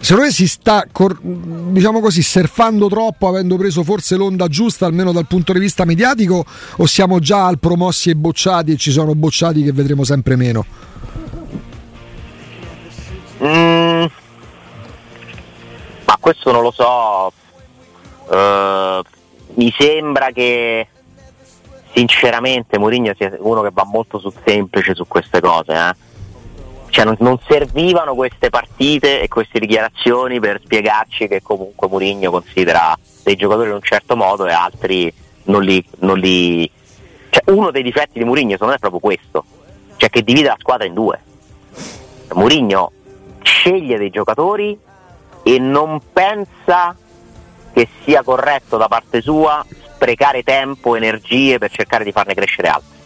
secondo 0.00 0.26
me 0.26 0.32
si 0.32 0.46
sta 0.46 0.86
diciamo 1.20 2.00
così 2.00 2.22
surfando 2.22 2.88
troppo 2.88 3.28
avendo 3.28 3.56
preso 3.56 3.82
forse 3.82 4.16
l'onda 4.16 4.46
giusta 4.48 4.86
almeno 4.86 5.12
dal 5.12 5.26
punto 5.26 5.52
di 5.52 5.58
vista 5.58 5.84
mediatico 5.84 6.44
o 6.76 6.86
siamo 6.86 7.18
già 7.18 7.46
al 7.46 7.58
promossi 7.58 8.10
e 8.10 8.14
bocciati 8.14 8.72
e 8.72 8.76
ci 8.76 8.90
sono 8.90 9.14
bocciati 9.14 9.62
che 9.62 9.72
vedremo 9.72 10.04
sempre 10.04 10.36
meno? 10.36 10.64
Mm, 13.42 14.04
ma 16.04 16.16
questo 16.18 16.50
non 16.50 16.62
lo 16.62 16.72
so. 16.72 17.32
Uh, 18.26 19.02
mi 19.54 19.72
sembra 19.78 20.30
che 20.32 20.88
sinceramente 21.94 22.78
Mourinho 22.78 23.14
sia 23.16 23.32
uno 23.38 23.62
che 23.62 23.70
va 23.72 23.84
molto 23.84 24.18
sul 24.18 24.34
semplice 24.44 24.94
su 24.94 25.06
queste 25.06 25.40
cose 25.40 25.72
eh? 25.72 25.94
Cioè 26.98 27.06
non, 27.06 27.14
non, 27.20 27.38
servivano 27.46 28.16
queste 28.16 28.50
partite 28.50 29.22
e 29.22 29.28
queste 29.28 29.60
dichiarazioni 29.60 30.40
per 30.40 30.60
spiegarci 30.60 31.28
che 31.28 31.40
comunque 31.42 31.86
Mourinho 31.86 32.28
considera 32.32 32.98
dei 33.22 33.36
giocatori 33.36 33.68
in 33.68 33.76
un 33.76 33.82
certo 33.82 34.16
modo 34.16 34.48
e 34.48 34.52
altri 34.52 35.12
non 35.44 35.62
li, 35.62 35.84
non 36.00 36.18
li... 36.18 36.68
Cioè, 37.30 37.52
uno 37.52 37.70
dei 37.70 37.84
difetti 37.84 38.18
di 38.18 38.24
Mourinho 38.24 38.50
secondo 38.50 38.72
me 38.72 38.78
è 38.78 38.80
proprio 38.80 39.00
questo, 39.00 39.44
cioè 39.94 40.10
che 40.10 40.24
divide 40.24 40.48
la 40.48 40.56
squadra 40.58 40.86
in 40.86 40.94
due. 40.94 41.20
Mourinho 42.32 42.90
sceglie 43.42 43.96
dei 43.96 44.10
giocatori 44.10 44.76
e 45.44 45.58
non 45.60 46.00
pensa 46.12 46.96
che 47.72 47.88
sia 48.02 48.24
corretto 48.24 48.76
da 48.76 48.88
parte 48.88 49.20
sua 49.20 49.64
sprecare 49.94 50.42
tempo, 50.42 50.96
energie 50.96 51.58
per 51.58 51.70
cercare 51.70 52.02
di 52.02 52.10
farne 52.10 52.34
crescere 52.34 52.66
altri. 52.66 52.97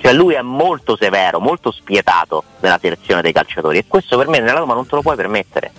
Cioè 0.00 0.14
lui 0.14 0.32
è 0.32 0.40
molto 0.40 0.96
severo, 0.96 1.40
molto 1.40 1.70
spietato 1.70 2.42
nella 2.60 2.78
selezione 2.80 3.20
dei 3.20 3.32
calciatori 3.32 3.76
e 3.78 3.84
questo 3.86 4.16
per 4.16 4.28
me 4.28 4.38
nella 4.38 4.58
Roma 4.58 4.72
non 4.72 4.86
te 4.86 4.94
lo 4.94 5.02
puoi 5.02 5.14
permettere. 5.14 5.70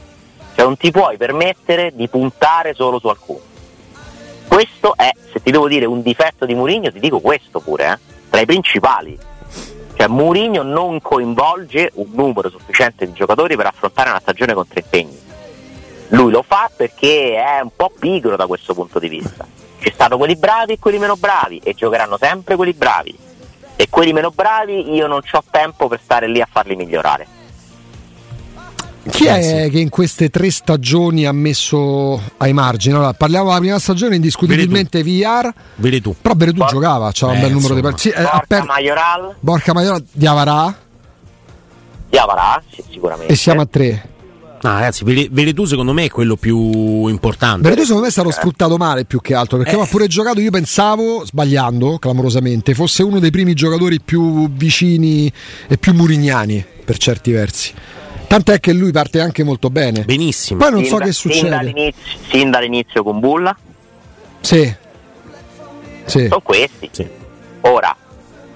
Cioè 0.53 0.63
non 0.63 0.77
ti 0.77 0.91
puoi 0.91 1.17
permettere 1.17 1.91
di 1.95 2.07
puntare 2.07 2.75
solo 2.75 2.99
su 2.99 3.07
alcuni. 3.07 3.41
Questo 4.47 4.95
è, 4.95 5.09
se 5.31 5.41
ti 5.41 5.49
devo 5.49 5.67
dire 5.67 5.85
un 5.85 6.03
difetto 6.03 6.45
di 6.45 6.53
Mourinho, 6.53 6.91
ti 6.91 6.99
dico 6.99 7.19
questo 7.19 7.61
pure, 7.61 7.91
eh, 7.91 7.97
tra 8.29 8.41
i 8.41 8.45
principali. 8.45 9.17
Cioè 9.95 10.07
Mourinho 10.07 10.61
non 10.61 11.01
coinvolge 11.01 11.89
un 11.95 12.09
numero 12.11 12.49
sufficiente 12.49 13.07
di 13.07 13.13
giocatori 13.13 13.55
per 13.55 13.65
affrontare 13.65 14.11
una 14.11 14.19
stagione 14.19 14.53
con 14.53 14.67
tre 14.67 14.81
impegni. 14.81 15.19
Lui 16.09 16.29
lo 16.29 16.43
fa 16.43 16.69
perché 16.75 17.41
è 17.41 17.59
un 17.59 17.71
po' 17.75 17.91
pigro 17.97 18.35
da 18.35 18.45
questo 18.45 18.75
punto 18.75 18.99
di 18.99 19.07
vista. 19.07 19.47
Ci 19.79 19.91
stanno 19.91 20.17
quelli 20.17 20.35
bravi 20.35 20.73
e 20.73 20.79
quelli 20.79 20.99
meno 20.99 21.15
bravi 21.15 21.59
e 21.63 21.73
giocheranno 21.73 22.17
sempre 22.19 22.55
quelli 22.55 22.73
bravi 22.73 23.20
e 23.81 23.87
quelli 23.89 24.13
meno 24.13 24.29
bravi 24.29 24.93
io 24.93 25.07
non 25.07 25.21
ho 25.31 25.43
tempo 25.49 25.87
per 25.87 25.99
stare 26.03 26.27
lì 26.27 26.39
a 26.39 26.47
farli 26.49 26.75
migliorare. 26.75 27.25
Chi 29.09 29.25
è 29.25 29.69
che 29.71 29.79
in 29.79 29.89
queste 29.89 30.29
tre 30.29 30.51
stagioni 30.51 31.25
ha 31.25 31.31
messo 31.31 32.21
ai 32.37 32.53
margini? 32.53 32.93
Allora, 32.93 33.13
parliamo 33.13 33.47
della 33.47 33.59
prima 33.59 33.79
stagione, 33.79 34.17
indiscutibilmente 34.17 35.01
VR. 35.01 35.51
Vedi 35.77 35.99
tu. 35.99 36.15
Però 36.21 36.35
Veretù 36.35 36.59
Bor- 36.59 36.69
giocava, 36.69 37.11
c'era 37.11 37.31
un 37.31 37.39
bel 37.39 37.51
numero 37.51 37.73
di 37.73 37.81
partite. 37.81 38.15
Sì, 38.15 38.21
Borca 38.21 38.43
per... 38.47 38.63
Majoral. 38.65 39.35
Borca 39.39 39.73
Majoral, 39.73 40.05
Diavarà. 40.11 40.77
Diavarà, 42.07 42.61
sì, 42.71 42.83
sicuramente. 42.87 43.33
E 43.33 43.35
siamo 43.35 43.61
a 43.61 43.65
tre. 43.65 44.09
No, 44.63 44.73
ragazzi, 44.73 45.03
Veretù 45.03 45.65
secondo 45.65 45.91
me 45.91 46.05
è 46.05 46.09
quello 46.09 46.35
più 46.35 47.07
importante. 47.07 47.63
Veretù 47.63 47.81
secondo 47.81 48.03
me 48.03 48.09
è 48.09 48.11
stato 48.11 48.29
eh. 48.29 48.33
sfruttato 48.33 48.77
male 48.77 49.05
più 49.05 49.19
che 49.19 49.33
altro 49.33 49.57
perché 49.57 49.75
eh. 49.75 49.81
ha 49.81 49.85
pure 49.85 50.05
giocato. 50.07 50.39
Io 50.39 50.51
pensavo, 50.51 51.25
sbagliando 51.25 51.97
clamorosamente, 51.97 52.75
fosse 52.75 53.01
uno 53.01 53.19
dei 53.19 53.31
primi 53.31 53.55
giocatori 53.55 53.99
più 53.99 54.49
vicini 54.51 55.31
e 55.67 55.77
più 55.77 55.93
murignani 55.93 56.63
per 56.85 56.97
certi 56.97 57.31
versi. 57.31 57.73
Tant'è 58.27 58.59
che 58.59 58.71
lui 58.71 58.91
parte 58.91 59.19
anche 59.19 59.43
molto 59.43 59.69
bene. 59.69 60.03
Benissimo. 60.03 60.59
Poi 60.59 60.71
non 60.71 60.81
sin 60.81 60.89
so 60.89 60.97
da, 60.99 61.05
che 61.05 61.11
succede. 61.11 61.39
Sin 61.39 61.49
dall'inizio, 61.49 62.19
sin 62.29 62.51
dall'inizio 62.51 63.03
con 63.03 63.19
Bulla. 63.19 63.57
Sì. 64.41 64.73
sì. 66.05 66.27
Sono 66.27 66.41
questi. 66.41 66.89
Sì. 66.91 67.07
Ora, 67.61 67.95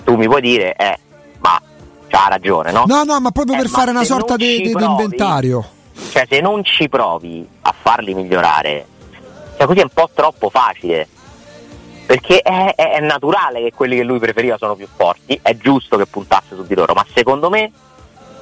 tu 0.04 0.16
mi 0.16 0.28
puoi 0.28 0.42
dire, 0.42 0.76
eh, 0.76 1.00
ma 1.40 1.60
ha 2.10 2.28
ragione, 2.30 2.72
no? 2.72 2.86
No, 2.88 3.04
no, 3.04 3.20
ma 3.20 3.32
proprio 3.32 3.56
eh, 3.56 3.62
per 3.62 3.70
fare 3.70 3.90
una 3.90 4.04
sorta 4.04 4.36
di 4.36 4.70
inventario 4.70 5.74
cioè, 6.12 6.26
se 6.30 6.42
non 6.42 6.64
ci 6.64 6.90
provi 6.90 7.48
a 7.62 7.74
farli 7.78 8.14
migliorare, 8.14 8.86
cioè 9.58 9.68
così 9.68 9.80
è 9.80 9.84
un 9.84 9.94
po' 9.94 10.10
troppo 10.14 10.50
facile. 10.50 11.08
Perché 12.06 12.42
è, 12.42 12.76
è, 12.76 12.92
è 12.92 13.00
naturale 13.00 13.62
che 13.62 13.74
quelli 13.74 13.96
che 13.96 14.04
lui 14.04 14.20
preferiva 14.20 14.58
sono 14.58 14.76
più 14.76 14.88
forti, 14.94 15.40
è 15.42 15.58
giusto 15.58 15.98
che 15.98 16.06
puntasse 16.06 16.56
su 16.56 16.64
di 16.66 16.76
loro, 16.76 16.94
ma 16.94 17.04
secondo 17.12 17.50
me 17.50 17.72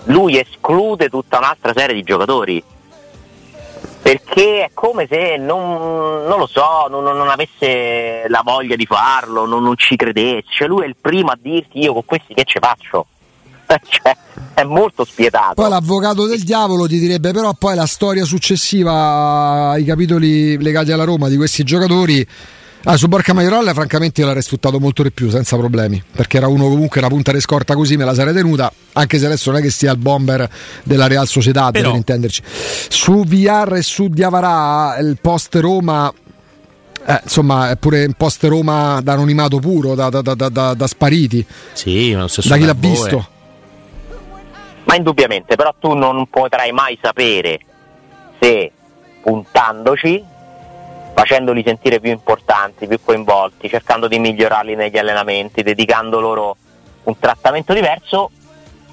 lui 0.05 0.37
esclude 0.37 1.07
tutta 1.07 1.37
un'altra 1.37 1.71
serie 1.73 1.95
di 1.95 2.03
giocatori 2.03 2.61
perché 4.03 4.65
è 4.65 4.71
come 4.73 5.07
se 5.09 5.37
non, 5.37 6.25
non 6.25 6.37
lo 6.37 6.45
so, 6.45 6.87
non, 6.89 7.03
non, 7.03 7.29
avesse 7.29 8.25
la 8.27 8.41
voglia 8.43 8.75
di 8.75 8.85
farlo, 8.85 9.45
non, 9.45 9.63
non, 9.63 9.77
ci 9.77 9.95
credesse. 9.95 10.49
Cioè 10.49 10.67
lui 10.67 10.83
è 10.83 10.87
il 10.87 10.97
primo 10.99 11.31
a 11.31 11.37
dirti 11.39 11.79
io 11.79 11.93
con 11.93 12.03
questi 12.03 12.33
che 12.33 12.43
ce 12.43 12.59
faccio. 12.59 13.07
cioè, 13.87 14.15
è 14.53 14.63
molto 14.63 15.05
spietato. 15.05 15.55
Poi 15.55 15.69
l'avvocato 15.69 16.25
del 16.25 16.41
diavolo 16.41 16.87
ti 16.87 16.99
direbbe 16.99 17.31
però 17.31 17.53
poi 17.53 17.75
la 17.75 17.85
storia 17.85 18.25
successiva 18.25 19.71
ai 19.71 19.83
capitoli 19.83 20.61
legati 20.61 20.91
alla 20.91 21.03
Roma 21.03 21.29
di 21.29 21.35
questi 21.35 21.63
giocatori 21.63 22.27
Ah, 22.85 22.97
su 22.97 23.07
Borca 23.07 23.31
Maioralla 23.31 23.73
francamente 23.73 24.19
io 24.19 24.25
l'avrei 24.25 24.43
sfruttato 24.43 24.77
molto 24.77 25.03
di 25.03 25.11
più 25.11 25.29
senza 25.29 25.55
problemi 25.55 26.03
perché 26.11 26.35
era 26.35 26.47
uno 26.47 26.67
comunque 26.67 26.99
una 26.99 27.07
punta 27.07 27.31
di 27.31 27.39
scorta 27.39 27.75
così 27.75 27.95
me 27.95 28.03
la 28.03 28.13
sarei 28.13 28.33
tenuta 28.33 28.69
anche 28.91 29.19
se 29.19 29.25
adesso 29.25 29.51
non 29.51 29.61
è 29.61 29.63
che 29.63 29.69
sia 29.69 29.93
il 29.93 29.97
bomber 29.97 30.49
della 30.83 31.07
Real 31.07 31.25
Società 31.25 31.71
Però... 31.71 31.87
per 31.87 31.97
intenderci. 31.97 32.41
Su 32.89 33.23
VR 33.23 33.75
e 33.77 33.81
su 33.83 34.09
Diavarà 34.09 34.97
il 34.99 35.17
post 35.21 35.55
Roma 35.55 36.13
eh, 37.05 37.19
insomma 37.23 37.69
è 37.69 37.77
pure 37.77 38.03
un 38.03 38.13
post 38.17 38.43
Roma 38.43 38.99
da 39.01 39.13
anonimato 39.13 39.59
puro 39.59 39.95
da, 39.95 40.09
da, 40.09 40.21
da, 40.21 40.73
da 40.73 40.87
spariti. 40.87 41.45
Sì, 41.71 42.11
da 42.11 42.57
chi 42.57 42.65
l'ha 42.65 42.75
visto 42.77 43.27
ma 44.85 44.95
indubbiamente, 44.95 45.55
però 45.55 45.73
tu 45.79 45.93
non 45.93 46.27
potrai 46.27 46.71
mai 46.71 46.97
sapere 47.01 47.59
se 48.39 48.71
puntandoci, 49.21 50.23
facendoli 51.13 51.63
sentire 51.65 51.99
più 51.99 52.11
importanti, 52.11 52.87
più 52.87 52.99
coinvolti, 53.03 53.69
cercando 53.69 54.07
di 54.07 54.19
migliorarli 54.19 54.75
negli 54.75 54.97
allenamenti, 54.97 55.63
dedicando 55.63 56.19
loro 56.19 56.57
un 57.03 57.17
trattamento 57.17 57.73
diverso, 57.73 58.31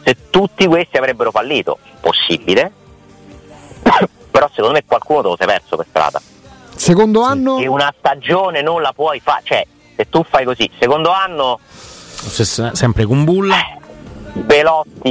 se 0.02 0.30
tutti 0.30 0.66
questi 0.66 0.96
avrebbero 0.96 1.30
fallito. 1.30 1.78
Possibile, 2.00 2.72
però 4.30 4.48
secondo 4.50 4.72
me 4.72 4.84
qualcuno 4.86 5.22
te 5.22 5.28
lo 5.28 5.36
sei 5.36 5.46
perso 5.46 5.76
per 5.76 5.86
strada. 5.88 6.22
Secondo 6.74 7.22
anno? 7.22 7.58
E 7.58 7.66
una 7.66 7.92
stagione 7.98 8.62
non 8.62 8.80
la 8.80 8.92
puoi 8.92 9.20
fare, 9.20 9.42
cioè 9.44 9.66
se 9.96 10.08
tu 10.08 10.24
fai 10.28 10.44
così, 10.44 10.70
secondo 10.78 11.10
anno... 11.10 11.58
Sempre 12.72 13.04
con 13.04 13.24
bulla. 13.24 13.56
Eh, 13.56 13.79
Belotti 14.32 15.08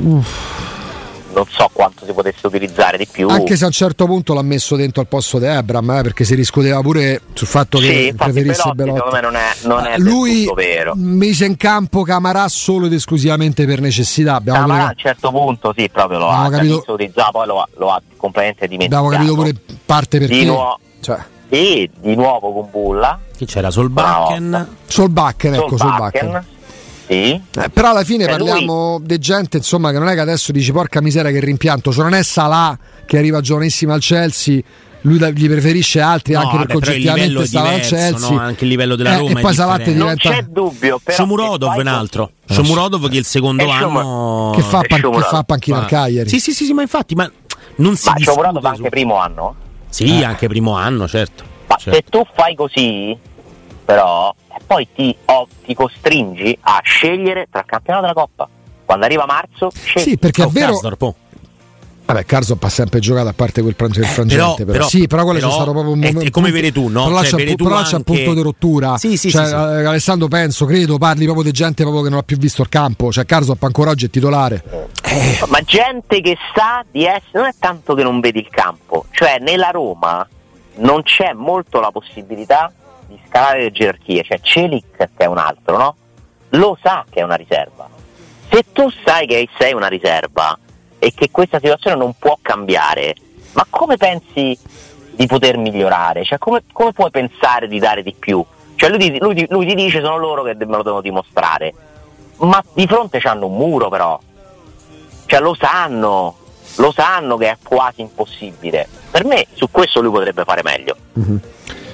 Uff. 0.00 1.32
non 1.34 1.44
so 1.48 1.68
quanto 1.72 2.04
si 2.04 2.12
potesse 2.12 2.46
utilizzare 2.46 2.96
di 2.96 3.06
più. 3.06 3.28
Anche 3.28 3.56
se 3.56 3.64
a 3.64 3.66
un 3.66 3.72
certo 3.72 4.06
punto 4.06 4.34
l'ha 4.34 4.42
messo 4.42 4.76
dentro 4.76 5.00
al 5.00 5.06
posto 5.08 5.38
di 5.38 5.46
Abram 5.46 5.90
eh, 5.90 6.02
perché 6.02 6.24
si 6.24 6.34
discuteva 6.34 6.80
pure 6.80 7.20
sul 7.32 7.46
fatto 7.46 7.78
sì, 7.78 7.86
che 7.86 8.14
preferisse 8.16 8.72
Belotti, 8.72 8.76
Belotti. 8.76 8.96
secondo 8.96 9.14
me 9.16 9.20
non 9.22 9.36
è, 9.36 9.50
non 9.62 9.86
è 9.86 9.98
lui 9.98 10.50
vero. 10.54 10.92
mise 10.96 11.44
in 11.46 11.56
campo 11.56 12.02
Camarà 12.02 12.48
solo 12.48 12.86
ed 12.86 12.92
esclusivamente 12.92 13.66
per 13.66 13.80
necessità. 13.80 14.34
Abbiamo 14.36 14.60
Camarà 14.60 14.80
pure... 14.80 14.90
a 14.90 14.94
un 14.96 14.98
certo 14.98 15.30
punto 15.30 15.74
sì 15.76 15.88
proprio 15.90 16.18
lo 16.18 16.28
ha 16.28 16.48
capito... 16.50 16.84
utilizzato 16.86 17.30
poi 17.32 17.46
lo 17.46 17.60
ha, 17.60 17.68
lo 17.76 17.90
ha 17.90 18.00
completamente 18.16 18.68
dimenticato. 18.68 19.06
Abbiamo 19.06 19.24
capito 19.24 19.42
pure 19.42 19.76
parte 19.84 20.18
perché 20.18 20.38
di 20.38 20.44
nuovo, 20.46 20.78
cioè. 21.00 21.18
sì, 21.50 21.90
di 22.00 22.14
nuovo 22.14 22.52
con 22.52 22.68
Bulla 22.70 23.18
chi 23.36 23.46
c'era? 23.46 23.70
Solbakken? 23.70 24.76
Solbakken 24.86 25.54
ecco 25.54 25.76
Solbakken 25.76 26.46
sì. 27.12 27.60
Eh, 27.60 27.68
però 27.70 27.90
alla 27.90 28.04
fine 28.04 28.24
cioè 28.24 28.36
parliamo 28.36 28.96
lui... 28.98 29.06
di 29.06 29.18
gente 29.18 29.58
insomma 29.58 29.90
che 29.92 29.98
non 29.98 30.08
è 30.08 30.14
che 30.14 30.20
adesso 30.20 30.52
dici 30.52 30.72
porca 30.72 31.00
miseria 31.00 31.30
che 31.30 31.40
rimpianto, 31.40 31.92
se 31.92 32.02
non 32.02 32.14
è 32.14 32.22
Salah 32.22 32.78
che 33.04 33.18
arriva 33.18 33.40
giovanissima 33.40 33.94
al 33.94 34.00
Chelsea 34.00 34.60
lui 35.02 35.18
gli 35.34 35.48
preferisce 35.48 36.00
altri 36.00 36.34
no, 36.34 36.40
anche 36.40 36.58
perché 36.58 36.76
oggettivamente 36.76 37.46
stava 37.46 37.70
al 37.70 37.80
Chelsea 37.80 38.30
no? 38.30 38.38
anche 38.38 38.62
il 38.64 38.70
livello 38.70 38.94
della 38.94 39.16
Roma 39.16 39.30
eh, 39.30 39.38
e 39.38 39.40
poi 39.40 39.54
Salah 39.54 39.78
diventa 39.78 40.04
non 40.04 40.16
c'è 40.16 40.42
dubbio 40.42 41.00
però 41.02 41.16
Shomurodov 41.16 41.76
è 41.76 41.80
un 41.80 41.86
altro. 41.88 42.30
Shomurodov 42.46 43.08
che 43.08 43.14
è 43.16 43.18
il 43.18 43.24
secondo 43.24 43.68
anno 43.68 44.52
che 44.54 44.62
fa, 44.62 44.80
pan- 44.86 45.00
che 45.00 45.20
fa 45.22 45.42
panchina 45.42 45.78
al 45.78 45.86
Cagliari 45.86 46.28
sì 46.28 46.38
sì 46.38 46.52
sì, 46.52 46.64
sì 46.66 46.72
ma 46.72 46.82
infatti 46.82 47.14
ma 47.14 47.30
non 47.76 47.96
si 47.96 48.08
ma 48.08 48.14
Shomurodov 48.18 48.64
anche 48.64 48.88
primo 48.90 49.16
anno? 49.16 49.54
Sì 49.88 50.20
eh. 50.20 50.24
anche 50.24 50.46
primo 50.46 50.76
anno 50.76 51.08
certo. 51.08 51.50
Ma 51.66 51.76
certo. 51.76 51.98
se 51.98 52.04
tu 52.08 52.26
fai 52.34 52.54
così 52.54 53.16
però 53.84 54.34
poi 54.66 54.88
ti, 54.94 55.14
oh, 55.26 55.46
ti, 55.64 55.74
costringi 55.74 56.56
a 56.62 56.80
scegliere 56.82 57.46
tra 57.50 57.60
il 57.60 57.66
campionato 57.66 58.04
e 58.04 58.08
la 58.08 58.14
Coppa. 58.14 58.48
Quando 58.84 59.04
arriva 59.04 59.26
marzo, 59.26 59.70
scegli. 59.70 60.02
Sì, 60.02 60.16
perché 60.18 60.44
è 60.44 60.48
vero. 60.48 60.78
Vabbè, 62.04 62.24
Karsop 62.24 62.62
ha 62.64 62.68
sempre 62.68 62.98
giocato 62.98 63.28
a 63.28 63.32
parte 63.32 63.62
quel 63.62 63.76
pranzo 63.76 64.00
del 64.00 64.08
eh, 64.08 64.12
frangente, 64.12 64.42
però, 64.42 64.54
però, 64.56 64.72
però, 64.72 64.88
sì, 64.88 65.06
però 65.06 65.22
quello 65.22 65.38
però, 65.38 65.50
c'è 65.50 65.54
stato 65.54 65.70
proprio 65.70 65.92
un 65.92 65.98
momento. 66.00 66.20
È 66.20 66.30
come 66.30 66.50
vedi 66.50 66.72
tu, 66.72 66.88
no? 66.88 67.04
Però 67.04 67.22
cioè, 67.22 67.44
c'è, 67.44 67.54
però 67.54 67.76
anche... 67.76 67.88
c'è 67.90 67.96
un 67.96 68.02
punto 68.02 68.34
di 68.34 68.42
rottura. 68.42 68.98
Sì, 68.98 69.16
sì, 69.16 69.30
cioè, 69.30 69.44
sì, 69.44 69.50
sì. 69.50 69.54
Eh, 69.54 69.84
Alessandro, 69.84 70.28
penso, 70.28 70.66
credo, 70.66 70.98
parli 70.98 71.24
proprio 71.24 71.44
di 71.44 71.52
gente 71.52 71.82
proprio 71.82 72.02
che 72.02 72.10
non 72.10 72.18
ha 72.18 72.22
più 72.22 72.36
visto 72.36 72.62
il 72.62 72.68
campo. 72.68 73.12
Cioè, 73.12 73.24
Karsop 73.24 73.62
ancora 73.62 73.90
oggi 73.90 74.06
è 74.06 74.10
titolare. 74.10 74.62
Eh. 75.02 75.46
Ma 75.48 75.60
gente 75.60 76.20
che 76.20 76.36
sa 76.54 76.84
di 76.90 77.04
essere, 77.04 77.30
non 77.32 77.46
è 77.46 77.54
tanto 77.58 77.94
che 77.94 78.02
non 78.02 78.20
vedi 78.20 78.40
il 78.40 78.48
campo, 78.50 79.06
cioè 79.10 79.38
nella 79.38 79.70
Roma 79.70 80.26
non 80.76 81.02
c'è 81.02 81.32
molto 81.32 81.80
la 81.80 81.90
possibilità 81.90 82.72
di 83.12 83.20
scalare 83.28 83.62
le 83.62 83.70
gerarchie, 83.70 84.22
cioè 84.22 84.40
Celic 84.40 84.96
che 84.96 85.08
è 85.16 85.26
un 85.26 85.38
altro, 85.38 85.76
no? 85.76 85.96
Lo 86.50 86.76
sa 86.82 87.04
che 87.08 87.20
è 87.20 87.22
una 87.22 87.34
riserva. 87.34 87.88
Se 88.50 88.64
tu 88.72 88.90
sai 89.04 89.26
che 89.26 89.48
sei 89.58 89.72
una 89.72 89.86
riserva 89.86 90.58
e 90.98 91.12
che 91.14 91.30
questa 91.30 91.58
situazione 91.58 91.96
non 91.96 92.14
può 92.18 92.38
cambiare, 92.42 93.14
ma 93.52 93.66
come 93.68 93.96
pensi 93.96 94.58
di 95.10 95.26
poter 95.26 95.56
migliorare? 95.56 96.24
Cioè, 96.24 96.38
come, 96.38 96.62
come 96.72 96.92
puoi 96.92 97.10
pensare 97.10 97.68
di 97.68 97.78
dare 97.78 98.02
di 98.02 98.14
più? 98.18 98.44
Cioè, 98.74 98.90
lui, 98.90 99.18
lui, 99.18 99.46
lui, 99.48 99.66
ti 99.66 99.74
dice 99.74 100.00
sono 100.02 100.16
loro 100.16 100.42
che 100.42 100.54
me 100.54 100.76
lo 100.76 100.82
devono 100.82 101.00
dimostrare. 101.00 101.72
ma 102.38 102.62
di 102.74 102.86
fronte 102.86 103.20
c'hanno 103.20 103.46
un 103.46 103.56
muro 103.56 103.88
però, 103.88 104.18
cioè 105.26 105.40
lo 105.40 105.54
sanno, 105.54 106.36
lo 106.76 106.92
sanno 106.92 107.36
che 107.36 107.50
è 107.50 107.56
quasi 107.62 108.00
impossibile. 108.00 108.88
Per 109.10 109.24
me 109.24 109.46
su 109.54 109.70
questo 109.70 110.00
lui 110.00 110.10
potrebbe 110.10 110.44
fare 110.44 110.62
meglio. 110.62 110.96
Mm-hmm. 111.18 111.36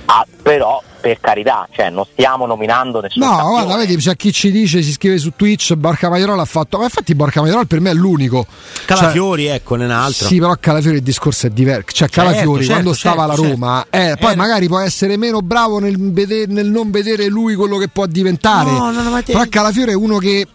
Ah, 0.06 0.26
però 0.48 0.82
per 0.98 1.20
carità, 1.20 1.68
cioè 1.70 1.90
non 1.90 2.06
stiamo 2.10 2.46
nominando 2.46 3.02
nessuno. 3.02 3.26
No, 3.26 3.36
campione. 3.36 3.64
guarda, 3.64 3.76
vedi, 3.76 3.96
c'è 3.96 4.16
chi 4.16 4.32
ci 4.32 4.50
dice, 4.50 4.82
si 4.82 4.92
scrive 4.92 5.18
su 5.18 5.32
Twitch, 5.36 5.74
Borca 5.74 6.08
Mairola 6.08 6.40
ha 6.40 6.46
fatto. 6.46 6.78
Ma 6.78 6.84
infatti 6.84 7.14
Borca 7.14 7.42
Mairola 7.42 7.66
per 7.66 7.80
me 7.80 7.90
è 7.90 7.92
l'unico. 7.92 8.46
Calafiori, 8.86 9.44
cioè, 9.44 9.54
ecco, 9.56 9.74
nell'altro. 9.74 10.26
Sì, 10.26 10.38
però 10.38 10.56
Calafiori 10.58 10.96
il 10.96 11.02
discorso 11.02 11.48
è 11.48 11.50
diverso. 11.50 11.82
Cioè, 11.88 12.08
certo, 12.08 12.14
Calafiori 12.14 12.64
certo, 12.64 12.72
quando 12.72 12.94
certo, 12.94 13.08
stava 13.08 13.24
alla 13.24 13.34
certo. 13.34 13.50
Roma, 13.50 13.86
eh, 13.90 14.16
poi 14.18 14.32
Era... 14.32 14.36
magari 14.36 14.68
può 14.68 14.78
essere 14.78 15.18
meno 15.18 15.42
bravo 15.42 15.80
nel, 15.80 15.96
veder, 15.98 16.48
nel, 16.48 16.66
non 16.66 16.90
vedere 16.90 17.26
lui 17.26 17.54
quello 17.54 17.76
che 17.76 17.88
può 17.88 18.06
diventare. 18.06 18.70
No, 18.70 18.90
no, 18.90 19.02
no, 19.02 19.10
ma 19.10 19.22
te... 19.22 19.32
Però 19.32 19.44
Calafiori 19.50 19.90
è 19.90 19.96
uno 19.96 20.16
che. 20.16 20.46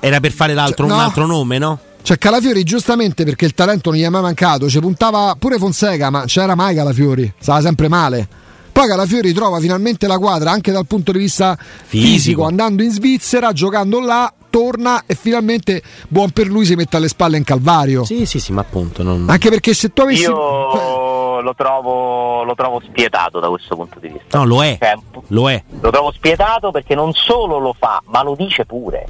Era 0.00 0.18
per 0.18 0.32
fare 0.32 0.54
l'altro, 0.54 0.86
cioè, 0.86 0.96
un 0.96 1.02
altro 1.02 1.26
nome, 1.26 1.58
no? 1.58 1.78
Cioè 2.00 2.16
Calafiori 2.16 2.64
giustamente 2.64 3.22
perché 3.24 3.44
il 3.44 3.52
talento 3.52 3.90
non 3.90 3.98
gli 3.98 4.02
è 4.02 4.08
mai 4.08 4.22
mancato, 4.22 4.68
ci 4.70 4.80
puntava 4.80 5.36
pure 5.38 5.58
Fonseca, 5.58 6.08
ma 6.08 6.24
c'era 6.24 6.54
mai 6.54 6.74
Calafiori, 6.74 7.30
stava 7.38 7.60
sempre 7.60 7.88
male. 7.88 8.40
Poi 8.72 8.88
Calafiori 8.88 9.34
trova 9.34 9.60
finalmente 9.60 10.06
la 10.06 10.18
quadra 10.18 10.50
anche 10.50 10.72
dal 10.72 10.86
punto 10.86 11.12
di 11.12 11.18
vista 11.18 11.56
fisico, 11.56 12.12
fisico 12.12 12.44
andando 12.44 12.82
in 12.82 12.90
Svizzera, 12.90 13.52
giocando 13.52 14.00
là, 14.00 14.32
torna 14.48 15.04
e 15.06 15.14
finalmente 15.14 15.82
buon 16.08 16.30
per 16.30 16.46
lui 16.46 16.64
si 16.64 16.74
mette 16.74 16.96
alle 16.96 17.08
spalle 17.08 17.36
in 17.36 17.44
Calvario. 17.44 18.04
Sì, 18.04 18.24
sì, 18.24 18.40
sì, 18.40 18.52
ma 18.52 18.62
appunto. 18.62 19.02
Non... 19.02 19.26
Anche 19.28 19.50
perché 19.50 19.74
se 19.74 19.92
tu 19.92 20.00
avessi. 20.00 20.22
Io 20.22 21.40
lo 21.40 21.54
trovo, 21.54 22.44
lo 22.44 22.54
trovo 22.54 22.80
spietato 22.84 23.40
da 23.40 23.48
questo 23.48 23.76
punto 23.76 23.98
di 23.98 24.08
vista. 24.08 24.38
No, 24.38 24.44
lo 24.44 24.64
è. 24.64 24.78
Cioè, 24.78 24.94
lo 25.28 25.50
è. 25.50 25.62
Lo 25.80 25.90
trovo 25.90 26.12
spietato 26.12 26.70
perché 26.70 26.94
non 26.94 27.12
solo 27.12 27.58
lo 27.58 27.74
fa, 27.78 28.02
ma 28.06 28.22
lo 28.22 28.34
dice 28.34 28.64
pure. 28.64 29.06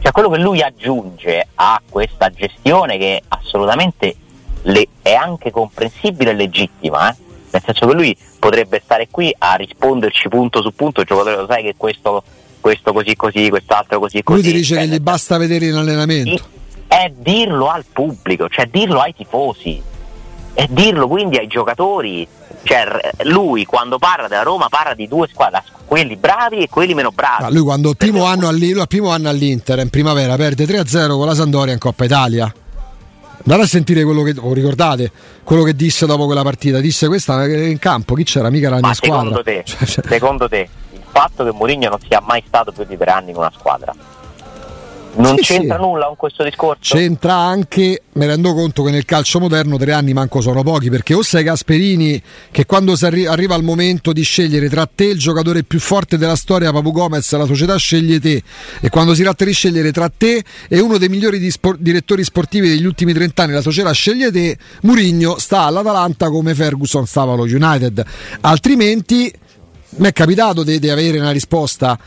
Cioè, 0.00 0.10
quello 0.10 0.30
che 0.30 0.38
lui 0.38 0.60
aggiunge 0.60 1.46
a 1.54 1.80
questa 1.88 2.30
gestione 2.30 2.98
che 2.98 3.22
assolutamente 3.28 4.16
le, 4.62 4.88
è 5.02 5.14
anche 5.14 5.52
comprensibile 5.52 6.30
e 6.30 6.34
legittima, 6.34 7.10
eh? 7.10 7.16
Nel 7.52 7.62
senso 7.64 7.86
che 7.86 7.92
lui 7.92 8.16
potrebbe 8.38 8.80
stare 8.82 9.08
qui 9.10 9.34
a 9.38 9.54
risponderci 9.54 10.28
punto 10.28 10.62
su 10.62 10.74
punto, 10.74 11.00
il 11.00 11.06
giocatore 11.06 11.36
lo 11.36 11.46
sai 11.46 11.62
che 11.62 11.74
questo, 11.76 12.22
questo 12.60 12.92
così 12.92 13.14
così, 13.14 13.50
quest'altro 13.50 14.00
così 14.00 14.22
così. 14.22 14.42
Lui 14.42 14.50
ti 14.50 14.56
dice 14.56 14.74
cioè, 14.74 14.84
che 14.84 14.94
gli 14.94 15.00
basta 15.00 15.36
vedere 15.36 15.66
in 15.66 15.74
allenamento. 15.74 16.42
È 16.86 17.12
dirlo 17.14 17.68
al 17.68 17.84
pubblico, 17.90 18.48
cioè 18.48 18.66
dirlo 18.66 19.00
ai 19.00 19.14
tifosi, 19.14 19.82
è 20.54 20.66
dirlo 20.68 21.06
quindi 21.08 21.36
ai 21.36 21.46
giocatori. 21.46 22.26
Cioè, 22.64 22.86
lui 23.24 23.64
quando 23.64 23.98
parla 23.98 24.28
della 24.28 24.42
Roma 24.42 24.68
parla 24.68 24.94
di 24.94 25.08
due 25.08 25.26
squadre, 25.26 25.64
quelli 25.84 26.16
bravi 26.16 26.58
e 26.58 26.68
quelli 26.68 26.94
meno 26.94 27.10
bravi. 27.10 27.42
Ma 27.42 27.50
lui 27.50 27.62
quando 27.62 27.94
primo 27.94 28.24
anno 28.24 28.48
all'Inter 28.48 29.78
in 29.80 29.90
primavera 29.90 30.36
perde 30.36 30.64
3-0 30.64 31.08
con 31.08 31.26
la 31.26 31.34
Sandoria 31.34 31.72
in 31.72 31.78
Coppa 31.78 32.04
Italia 32.04 32.54
Andate 33.44 33.62
a 33.62 33.66
sentire 33.66 34.04
quello 34.04 34.22
che 34.22 34.34
oh, 34.38 34.52
ricordate 34.52 35.10
quello 35.42 35.62
che 35.62 35.74
disse 35.74 36.06
dopo 36.06 36.26
quella 36.26 36.42
partita. 36.42 36.80
Disse 36.80 37.08
questa 37.08 37.46
in 37.46 37.78
campo, 37.78 38.14
chi 38.14 38.24
c'era? 38.24 38.50
Mica 38.50 38.68
la 38.68 38.76
mia 38.76 38.88
Ma 38.88 38.94
squadra. 38.94 39.18
Secondo 39.18 39.42
te, 39.42 39.64
secondo 40.08 40.48
te 40.48 40.68
il 40.92 41.02
fatto 41.10 41.44
che 41.44 41.52
Mourinho 41.52 41.88
non 41.88 41.98
sia 42.06 42.20
mai 42.20 42.42
stato 42.46 42.72
più 42.72 42.84
di 42.84 42.96
tre 42.96 43.10
anni 43.10 43.30
in 43.30 43.36
una 43.36 43.52
squadra 43.54 43.94
non 45.14 45.36
sì, 45.36 45.42
c'entra 45.42 45.76
sì. 45.76 45.82
nulla 45.82 46.06
con 46.06 46.16
questo 46.16 46.42
discorso? 46.42 46.94
C'entra 46.94 47.34
anche, 47.34 48.02
mi 48.12 48.26
rendo 48.26 48.54
conto 48.54 48.82
che 48.82 48.90
nel 48.90 49.04
calcio 49.04 49.40
moderno 49.40 49.76
tre 49.76 49.92
anni 49.92 50.12
manco 50.12 50.40
sono 50.40 50.62
pochi, 50.62 50.88
perché 50.88 51.14
o 51.14 51.22
sei 51.22 51.44
Gasperini 51.44 52.22
che 52.50 52.64
quando 52.64 52.94
arri- 53.00 53.26
arriva 53.26 53.54
il 53.56 53.62
momento 53.62 54.12
di 54.12 54.22
scegliere 54.22 54.68
tra 54.68 54.88
te 54.92 55.04
il 55.04 55.18
giocatore 55.18 55.64
più 55.64 55.80
forte 55.80 56.16
della 56.16 56.36
storia, 56.36 56.72
Papu 56.72 56.92
Gomez, 56.92 57.30
la 57.32 57.46
società 57.46 57.76
sceglie 57.76 58.20
te, 58.20 58.42
e 58.80 58.88
quando 58.88 59.14
si 59.14 59.22
tratta 59.22 59.44
di 59.44 59.52
scegliere 59.52 59.92
tra 59.92 60.08
te 60.08 60.42
e 60.68 60.80
uno 60.80 60.98
dei 60.98 61.08
migliori 61.08 61.38
di 61.38 61.50
spor- 61.50 61.78
direttori 61.78 62.24
sportivi 62.24 62.68
degli 62.68 62.86
ultimi 62.86 63.12
trent'anni, 63.12 63.52
la 63.52 63.60
società 63.60 63.92
sceglie 63.92 64.30
te, 64.30 64.56
Murigno 64.82 65.38
sta 65.38 65.62
all'Atalanta 65.62 66.30
come 66.30 66.54
Ferguson 66.54 67.06
stava 67.06 67.32
allo 67.32 67.44
United. 67.44 68.04
Altrimenti 68.40 69.32
mi 69.96 70.08
è 70.08 70.12
capitato 70.12 70.62
di 70.62 70.88
avere 70.88 71.18
una 71.18 71.32
risposta 71.32 71.98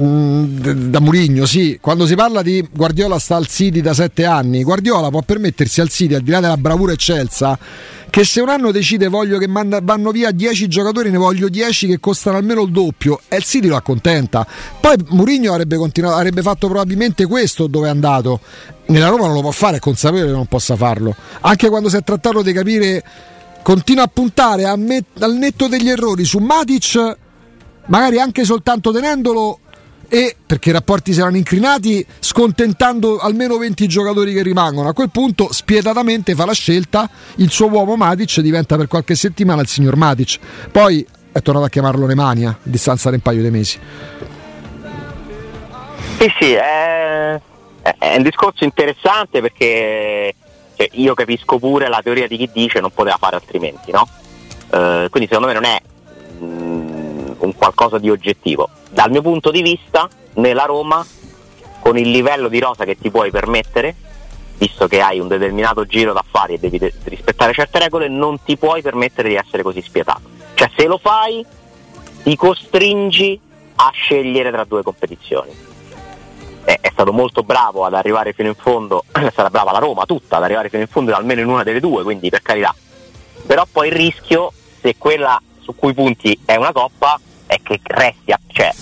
da 0.00 1.00
Murigno, 1.00 1.44
sì. 1.44 1.78
Quando 1.80 2.06
si 2.06 2.14
parla 2.14 2.42
di 2.42 2.66
Guardiola 2.72 3.18
sta 3.18 3.36
al 3.36 3.46
City 3.46 3.80
da 3.80 3.92
sette 3.92 4.24
anni, 4.24 4.62
Guardiola 4.62 5.10
può 5.10 5.20
permettersi 5.20 5.80
al 5.80 5.90
City, 5.90 6.14
al 6.14 6.22
di 6.22 6.30
là 6.30 6.40
della 6.40 6.56
bravura 6.56 6.92
eccelsa, 6.92 7.58
che 8.08 8.24
se 8.24 8.40
un 8.40 8.48
anno 8.48 8.70
decide 8.70 9.08
voglio 9.08 9.38
che 9.38 9.46
manda, 9.46 9.80
vanno 9.82 10.10
via 10.10 10.30
10 10.30 10.68
giocatori, 10.68 11.10
ne 11.10 11.18
voglio 11.18 11.48
10 11.48 11.86
che 11.86 12.00
costano 12.00 12.38
almeno 12.38 12.62
il 12.62 12.70
doppio, 12.70 13.20
e 13.28 13.36
il 13.36 13.44
City 13.44 13.66
lo 13.66 13.76
accontenta. 13.76 14.46
Poi 14.80 14.96
Murigno 15.08 15.52
avrebbe, 15.52 15.76
avrebbe 15.76 16.42
fatto 16.42 16.66
probabilmente 16.68 17.26
questo 17.26 17.66
dove 17.66 17.88
è 17.88 17.90
andato. 17.90 18.40
Nella 18.86 19.08
Roma 19.08 19.26
non 19.26 19.34
lo 19.34 19.42
può 19.42 19.52
fare, 19.52 19.76
è 19.76 19.80
consapevole 19.80 20.30
che 20.30 20.36
non 20.36 20.46
possa 20.46 20.76
farlo. 20.76 21.14
Anche 21.40 21.68
quando 21.68 21.88
si 21.90 21.96
è 21.96 22.02
trattato 22.02 22.42
di 22.42 22.52
capire, 22.52 23.04
continua 23.62 24.04
a 24.04 24.10
puntare 24.12 24.64
a 24.64 24.76
met- 24.76 25.22
al 25.22 25.36
netto 25.36 25.68
degli 25.68 25.90
errori 25.90 26.24
su 26.24 26.38
Matic, 26.38 27.16
magari 27.90 28.18
anche 28.18 28.44
soltanto 28.44 28.90
tenendolo 28.90 29.58
e 30.08 30.34
perché 30.44 30.70
i 30.70 30.72
rapporti 30.72 31.12
si 31.12 31.20
erano 31.20 31.36
incrinati 31.36 32.04
scontentando 32.18 33.18
almeno 33.18 33.58
20 33.58 33.86
giocatori 33.86 34.32
che 34.32 34.42
rimangono. 34.42 34.88
A 34.88 34.92
quel 34.92 35.10
punto 35.10 35.52
spietatamente 35.52 36.34
fa 36.34 36.44
la 36.44 36.52
scelta, 36.52 37.08
il 37.36 37.50
suo 37.50 37.68
uomo 37.68 37.94
Matic 37.94 38.40
diventa 38.40 38.76
per 38.76 38.88
qualche 38.88 39.14
settimana 39.14 39.60
il 39.60 39.68
signor 39.68 39.94
Matic. 39.94 40.40
Poi 40.72 41.06
è 41.30 41.40
tornato 41.42 41.66
a 41.66 41.68
chiamarlo 41.68 42.06
Nemania, 42.06 42.50
a 42.50 42.56
distanza 42.62 43.10
di 43.10 43.16
un 43.16 43.22
paio 43.22 43.42
di 43.42 43.50
mesi. 43.50 43.78
Sì, 46.18 46.32
sì, 46.40 46.52
è, 46.54 47.40
è 47.80 48.16
un 48.16 48.22
discorso 48.22 48.64
interessante 48.64 49.40
perché 49.40 50.34
cioè, 50.76 50.88
io 50.92 51.14
capisco 51.14 51.58
pure 51.58 51.88
la 51.88 52.00
teoria 52.02 52.26
di 52.26 52.36
chi 52.36 52.50
dice 52.52 52.80
non 52.80 52.90
poteva 52.90 53.16
fare 53.16 53.36
altrimenti, 53.36 53.92
no? 53.92 54.08
Uh, 54.70 55.08
quindi 55.08 55.28
secondo 55.28 55.46
me 55.46 55.52
non 55.52 55.64
è 55.64 55.80
un 57.40 57.54
qualcosa 57.54 57.98
di 57.98 58.10
oggettivo 58.10 58.68
dal 58.90 59.10
mio 59.10 59.22
punto 59.22 59.50
di 59.50 59.62
vista, 59.62 60.08
nella 60.34 60.64
Roma, 60.64 61.04
con 61.78 61.96
il 61.96 62.10
livello 62.10 62.48
di 62.48 62.58
rosa 62.58 62.84
che 62.84 62.98
ti 62.98 63.10
puoi 63.10 63.30
permettere, 63.30 63.94
visto 64.58 64.88
che 64.88 65.00
hai 65.00 65.20
un 65.20 65.28
determinato 65.28 65.86
giro 65.86 66.12
d'affari 66.12 66.54
e 66.54 66.58
devi 66.58 66.78
de- 66.78 66.92
rispettare 67.04 67.52
certe 67.52 67.78
regole, 67.78 68.08
non 68.08 68.42
ti 68.42 68.56
puoi 68.56 68.82
permettere 68.82 69.28
di 69.28 69.36
essere 69.36 69.62
così 69.62 69.80
spietato. 69.80 70.22
Cioè, 70.54 70.70
se 70.76 70.86
lo 70.86 70.98
fai, 70.98 71.44
ti 72.22 72.36
costringi 72.36 73.40
a 73.76 73.90
scegliere 73.94 74.50
tra 74.50 74.64
due 74.64 74.82
competizioni. 74.82 75.50
È, 76.64 76.78
è 76.80 76.90
stato 76.92 77.12
molto 77.12 77.42
bravo 77.42 77.84
ad 77.84 77.94
arrivare 77.94 78.32
fino 78.32 78.48
in 78.48 78.56
fondo, 78.56 79.04
è 79.12 79.30
stata 79.30 79.50
brava 79.50 79.72
la 79.72 79.78
Roma 79.78 80.04
tutta 80.04 80.36
ad 80.36 80.42
arrivare 80.42 80.68
fino 80.68 80.82
in 80.82 80.88
fondo 80.88 81.14
almeno 81.14 81.40
in 81.40 81.48
una 81.48 81.62
delle 81.62 81.80
due, 81.80 82.02
quindi 82.02 82.28
per 82.28 82.42
carità. 82.42 82.74
Però 83.46 83.64
poi 83.70 83.86
il 83.86 83.94
rischio, 83.94 84.52
se 84.80 84.96
quella 84.98 85.40
su 85.60 85.74
cui 85.76 85.94
punti 85.94 86.38
è 86.44 86.56
una 86.56 86.72
coppa, 86.72 87.18
è 87.50 87.60
che 87.62 87.80
resti, 87.82 88.30
a, 88.30 88.38
cioè 88.46 88.72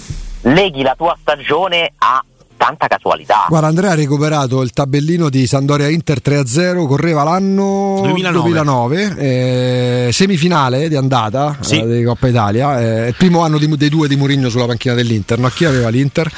leghi 0.43 0.83
la 0.83 0.95
tua 0.97 1.17
stagione 1.19 1.93
a 1.97 2.23
tanta 2.57 2.87
casualità. 2.87 3.47
Guarda, 3.49 3.69
Andrea 3.69 3.93
ha 3.93 3.95
recuperato 3.95 4.63
il 4.63 4.73
tabellino 4.73 5.31
di 5.31 5.47
Sandoria 5.47 5.89
Inter 5.89 6.19
3-0, 6.23 6.87
correva 6.87 7.23
l'anno 7.23 8.01
2009, 8.03 8.49
2009 8.49 9.17
eh, 9.17 10.11
semifinale 10.13 10.89
di 10.89 10.97
andata 10.97 11.57
sì. 11.61 11.81
eh, 11.81 11.87
di 11.87 12.03
Coppa 12.03 12.29
Italia, 12.29 12.81
eh, 12.81 13.09
il 13.09 13.15
primo 13.15 13.43
anno 13.43 13.59
di, 13.59 13.69
dei 13.77 13.89
due 13.89 14.09
di 14.09 14.17
Mourinho 14.17 14.51
sulla 14.51 14.67
panchina 14.67 14.95
dell'Inter. 14.95 15.39
No? 15.39 15.49
Chi 15.49 15.65
aveva 15.65 15.89
l'Inter? 15.89 16.31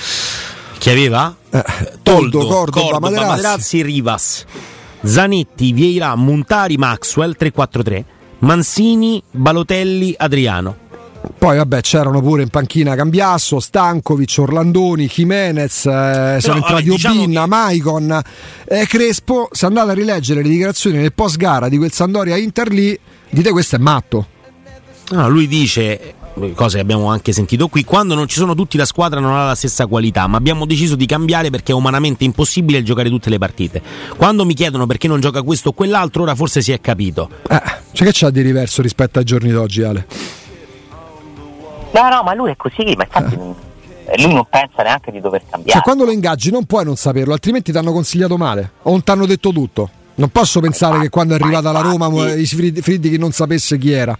Chi 0.78 0.90
aveva? 0.90 1.34
Eh, 1.50 1.64
Toldo, 2.02 2.46
Cordoba, 2.46 2.80
Cordoba 2.80 3.10
Materazzi. 3.10 3.28
Materazzi, 3.28 3.82
Rivas, 3.82 4.44
Zanetti, 5.02 5.72
Vieira, 5.72 6.14
Montari, 6.14 6.76
Maxwell 6.76 7.34
3-4-3, 7.38 8.04
Mansini, 8.40 9.22
Balotelli, 9.30 10.14
Adriano. 10.16 10.88
Poi 11.36 11.56
vabbè 11.56 11.80
c'erano 11.80 12.20
pure 12.20 12.42
in 12.42 12.48
panchina 12.48 12.94
Cambiasso, 12.94 13.60
Stankovic, 13.60 14.36
Orlandoni, 14.38 15.06
Jimenez, 15.06 15.86
eh, 15.86 16.38
sono 16.40 16.56
entrati 16.56 16.84
vabbè, 16.84 16.96
diciamo 16.96 17.22
Obinna, 17.22 17.42
che... 17.42 17.48
Maicon, 17.48 18.22
eh, 18.66 18.86
Crespo. 18.86 19.48
Se 19.50 19.66
andate 19.66 19.90
a 19.90 19.94
rileggere 19.94 20.42
le 20.42 20.48
dichiarazioni 20.48 20.98
nel 20.98 21.12
post 21.12 21.36
gara 21.36 21.68
di 21.68 21.78
quel 21.78 21.92
Sandoria 21.92 22.36
Inter 22.36 22.70
lì, 22.70 22.98
dite 23.30 23.50
questo 23.50 23.76
è 23.76 23.78
matto. 23.78 24.26
No, 25.10 25.28
lui 25.28 25.48
dice 25.48 26.14
cose 26.54 26.76
che 26.76 26.82
abbiamo 26.82 27.06
anche 27.08 27.32
sentito 27.32 27.68
qui, 27.68 27.84
quando 27.84 28.14
non 28.14 28.26
ci 28.28 28.36
sono 28.36 28.54
tutti 28.54 28.76
la 28.76 28.84
squadra 28.84 29.20
non 29.20 29.34
ha 29.34 29.46
la 29.46 29.54
stessa 29.54 29.86
qualità, 29.86 30.26
ma 30.26 30.36
abbiamo 30.36 30.64
deciso 30.64 30.94
di 30.94 31.06
cambiare 31.06 31.50
perché 31.50 31.72
è 31.72 31.74
umanamente 31.74 32.24
impossibile 32.24 32.82
giocare 32.82 33.08
tutte 33.08 33.30
le 33.30 33.38
partite. 33.38 33.82
Quando 34.16 34.44
mi 34.44 34.54
chiedono 34.54 34.86
perché 34.86 35.08
non 35.08 35.20
gioca 35.20 35.42
questo 35.42 35.70
o 35.70 35.72
quell'altro, 35.72 36.22
ora 36.22 36.34
forse 36.34 36.62
si 36.62 36.72
è 36.72 36.80
capito. 36.80 37.28
Eh, 37.48 37.62
cioè 37.92 38.06
che 38.06 38.12
c'ha 38.12 38.30
di 38.30 38.42
diverso 38.42 38.82
rispetto 38.82 39.18
ai 39.18 39.24
giorni 39.24 39.50
d'oggi, 39.50 39.82
Ale? 39.82 40.06
No, 41.92 42.08
no, 42.08 42.22
ma 42.22 42.34
lui 42.34 42.50
è 42.50 42.56
così, 42.56 42.94
ma 42.96 43.04
infatti 43.04 43.34
eh. 44.04 44.22
lui 44.22 44.34
non 44.34 44.46
pensa 44.48 44.82
neanche 44.82 45.10
di 45.10 45.20
dover 45.20 45.42
cambiare. 45.48 45.72
Cioè, 45.72 45.82
quando 45.82 46.04
lo 46.04 46.12
ingaggi 46.12 46.50
non 46.50 46.64
puoi 46.64 46.84
non 46.84 46.96
saperlo, 46.96 47.32
altrimenti 47.32 47.72
ti 47.72 47.78
hanno 47.78 47.92
consigliato 47.92 48.36
male 48.36 48.72
o 48.82 48.90
non 48.90 49.02
ti 49.02 49.10
hanno 49.10 49.26
detto 49.26 49.50
tutto. 49.50 49.90
Non 50.14 50.28
posso 50.28 50.60
pensare 50.60 50.92
infatti, 50.92 51.08
che 51.08 51.14
quando 51.14 51.34
è 51.34 51.38
arrivata 51.40 51.72
la 51.72 51.80
Roma 51.80 52.08
i 52.32 52.44
Friddi 52.46 53.16
non 53.16 53.32
sapesse 53.32 53.78
chi 53.78 53.92
era. 53.92 54.16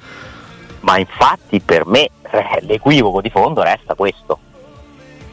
Ma 0.80 0.98
infatti 0.98 1.60
per 1.60 1.84
me 1.86 2.08
eh, 2.30 2.58
l'equivoco 2.60 3.20
di 3.20 3.28
fondo 3.28 3.62
resta 3.62 3.94
questo. 3.94 4.38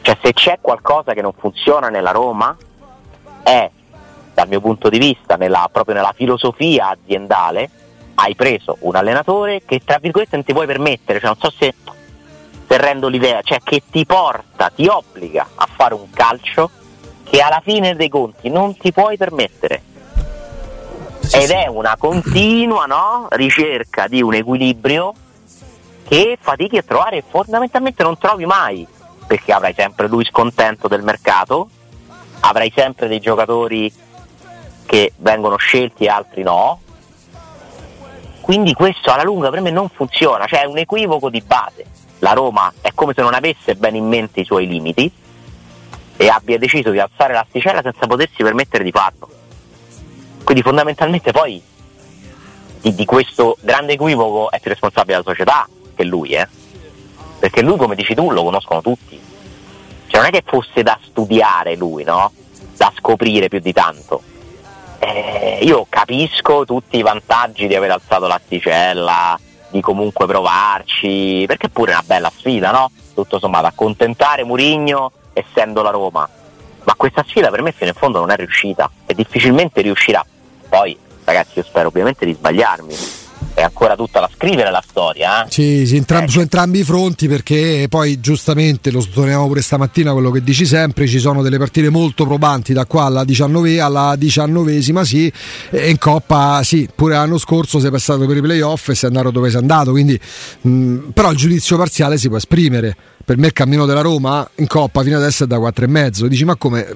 Cioè 0.02 0.16
se 0.22 0.32
c'è 0.32 0.58
qualcosa 0.60 1.14
che 1.14 1.22
non 1.22 1.32
funziona 1.36 1.88
nella 1.88 2.10
Roma 2.10 2.54
è, 3.42 3.70
dal 4.34 4.48
mio 4.48 4.60
punto 4.60 4.88
di 4.88 4.98
vista, 4.98 5.36
nella, 5.36 5.68
proprio 5.72 5.94
nella 5.94 6.12
filosofia 6.14 6.90
aziendale, 6.90 7.70
hai 8.14 8.34
preso 8.34 8.76
un 8.80 8.96
allenatore 8.96 9.62
che 9.64 9.80
tra 9.84 9.98
virgolette 10.00 10.36
non 10.36 10.44
ti 10.44 10.52
puoi 10.52 10.66
permettere, 10.66 11.18
cioè 11.18 11.28
non 11.28 11.38
so 11.38 11.52
se, 11.56 11.74
se 12.68 12.76
rendo 12.76 13.08
l'idea, 13.08 13.40
cioè 13.40 13.60
che 13.62 13.82
ti 13.90 14.04
porta, 14.04 14.68
ti 14.68 14.86
obbliga 14.86 15.48
a 15.54 15.66
fare 15.74 15.94
un 15.94 16.10
calcio 16.10 16.70
che 17.24 17.40
alla 17.40 17.62
fine 17.64 17.96
dei 17.96 18.10
conti 18.10 18.50
non 18.50 18.76
ti 18.76 18.92
puoi 18.92 19.16
permettere. 19.16 19.82
Ed 21.32 21.50
è 21.50 21.66
una 21.66 21.96
continua 21.98 22.84
no, 22.84 23.26
ricerca 23.30 24.06
di 24.06 24.20
un 24.20 24.34
equilibrio 24.34 25.14
che 26.06 26.38
fatichi 26.40 26.76
a 26.76 26.82
trovare 26.82 27.18
e 27.18 27.24
fondamentalmente 27.26 28.02
non 28.02 28.18
trovi 28.18 28.44
mai, 28.44 28.86
perché 29.26 29.52
avrai 29.52 29.72
sempre 29.74 30.06
lui 30.06 30.24
scontento 30.24 30.88
del 30.88 31.02
mercato, 31.02 31.70
avrai 32.40 32.70
sempre 32.74 33.08
dei 33.08 33.20
giocatori 33.20 33.92
che 34.84 35.12
vengono 35.16 35.56
scelti 35.56 36.04
e 36.04 36.08
altri 36.08 36.42
no. 36.42 36.80
Quindi 38.42 38.72
questo 38.74 39.10
alla 39.10 39.22
lunga 39.22 39.50
per 39.50 39.60
me 39.60 39.70
non 39.70 39.88
funziona, 39.88 40.46
cioè 40.46 40.62
è 40.62 40.66
un 40.66 40.78
equivoco 40.78 41.28
di 41.28 41.42
base. 41.42 41.84
La 42.20 42.32
Roma 42.32 42.72
è 42.80 42.90
come 42.94 43.12
se 43.14 43.22
non 43.22 43.34
avesse 43.34 43.74
bene 43.76 43.98
in 43.98 44.06
mente 44.06 44.40
i 44.40 44.44
suoi 44.44 44.66
limiti 44.66 45.10
e 46.16 46.28
abbia 46.28 46.58
deciso 46.58 46.90
di 46.90 46.98
alzare 46.98 47.32
l'asticella 47.32 47.80
senza 47.82 48.06
potersi 48.06 48.42
permettere 48.42 48.82
di 48.82 48.90
farlo. 48.90 49.30
Quindi 50.42 50.62
fondamentalmente 50.62 51.30
poi 51.30 51.62
di, 52.80 52.94
di 52.94 53.04
questo 53.04 53.56
grande 53.60 53.92
equivoco 53.92 54.50
è 54.50 54.58
più 54.60 54.70
responsabile 54.70 55.18
la 55.18 55.22
società 55.22 55.68
che 55.94 56.04
lui, 56.04 56.30
eh? 56.30 56.48
Perché 57.38 57.62
lui, 57.62 57.76
come 57.76 57.94
dici 57.94 58.14
tu, 58.14 58.30
lo 58.30 58.42
conoscono 58.42 58.82
tutti. 58.82 59.20
Cioè 60.06 60.20
non 60.20 60.26
è 60.26 60.30
che 60.30 60.42
fosse 60.44 60.82
da 60.82 60.98
studiare 61.02 61.76
lui, 61.76 62.02
no? 62.02 62.32
Da 62.76 62.92
scoprire 62.96 63.48
più 63.48 63.60
di 63.60 63.72
tanto. 63.72 64.22
Eh, 64.98 65.60
io 65.62 65.86
capisco 65.88 66.64
tutti 66.64 66.96
i 66.96 67.02
vantaggi 67.02 67.68
di 67.68 67.76
aver 67.76 67.92
alzato 67.92 68.26
l'asticella, 68.26 69.38
di 69.70 69.80
comunque 69.80 70.26
provarci, 70.26 71.44
perché 71.46 71.68
pure 71.68 71.92
è 71.92 71.94
una 71.94 72.04
bella 72.06 72.32
sfida, 72.34 72.70
no? 72.70 72.90
Tutto 73.14 73.38
sommato, 73.38 73.66
accontentare 73.66 74.44
Murigno 74.44 75.12
essendo 75.32 75.82
la 75.82 75.90
Roma. 75.90 76.28
Ma 76.84 76.94
questa 76.96 77.24
sfida 77.26 77.50
per 77.50 77.62
me 77.62 77.72
fino 77.72 77.90
in 77.90 77.96
fondo 77.96 78.18
non 78.18 78.30
è 78.30 78.36
riuscita 78.36 78.90
e 79.06 79.14
difficilmente 79.14 79.82
riuscirà. 79.82 80.24
Poi, 80.68 80.98
ragazzi, 81.24 81.58
io 81.58 81.64
spero 81.64 81.88
ovviamente 81.88 82.24
di 82.24 82.32
sbagliarmi. 82.32 83.17
È 83.58 83.62
ancora 83.62 83.96
tutta 83.96 84.20
da 84.20 84.30
scrivere 84.32 84.70
la 84.70 84.82
storia. 84.86 85.44
Eh? 85.44 85.50
Sì, 85.50 85.84
sì 85.84 85.96
entram- 85.96 86.28
eh. 86.28 86.30
su 86.30 86.38
entrambi 86.38 86.78
i 86.78 86.84
fronti 86.84 87.26
perché 87.26 87.86
poi 87.88 88.20
giustamente 88.20 88.92
lo 88.92 89.00
sottolineavo 89.00 89.48
pure 89.48 89.62
stamattina 89.62 90.12
quello 90.12 90.30
che 90.30 90.44
dici 90.44 90.64
sempre, 90.64 91.08
ci 91.08 91.18
sono 91.18 91.42
delle 91.42 91.58
partite 91.58 91.90
molto 91.90 92.24
probanti 92.24 92.72
da 92.72 92.86
qua 92.86 93.06
alla, 93.06 93.24
19, 93.24 93.80
alla 93.80 94.14
diciannovesima, 94.16 95.02
sì, 95.02 95.32
e 95.70 95.90
in 95.90 95.98
Coppa 95.98 96.60
sì, 96.62 96.88
pure 96.94 97.14
l'anno 97.14 97.36
scorso 97.36 97.80
sei 97.80 97.90
passato 97.90 98.26
per 98.26 98.36
i 98.36 98.40
playoff 98.40 98.90
e 98.90 98.94
sei 98.94 99.08
andato 99.08 99.32
dove 99.32 99.50
sei 99.50 99.58
andato, 99.58 99.90
quindi 99.90 100.18
mh, 100.60 101.10
però 101.12 101.32
il 101.32 101.36
giudizio 101.36 101.76
parziale 101.76 102.16
si 102.16 102.28
può 102.28 102.36
esprimere 102.36 102.96
per 103.28 103.36
me 103.36 103.48
il 103.48 103.52
cammino 103.52 103.84
della 103.84 104.00
Roma 104.00 104.48
in 104.54 104.66
Coppa 104.66 105.02
fino 105.02 105.18
adesso 105.18 105.44
è 105.44 105.46
da 105.46 105.58
4,5. 105.58 106.24
Dici 106.28 106.46
ma 106.46 106.56
come? 106.56 106.86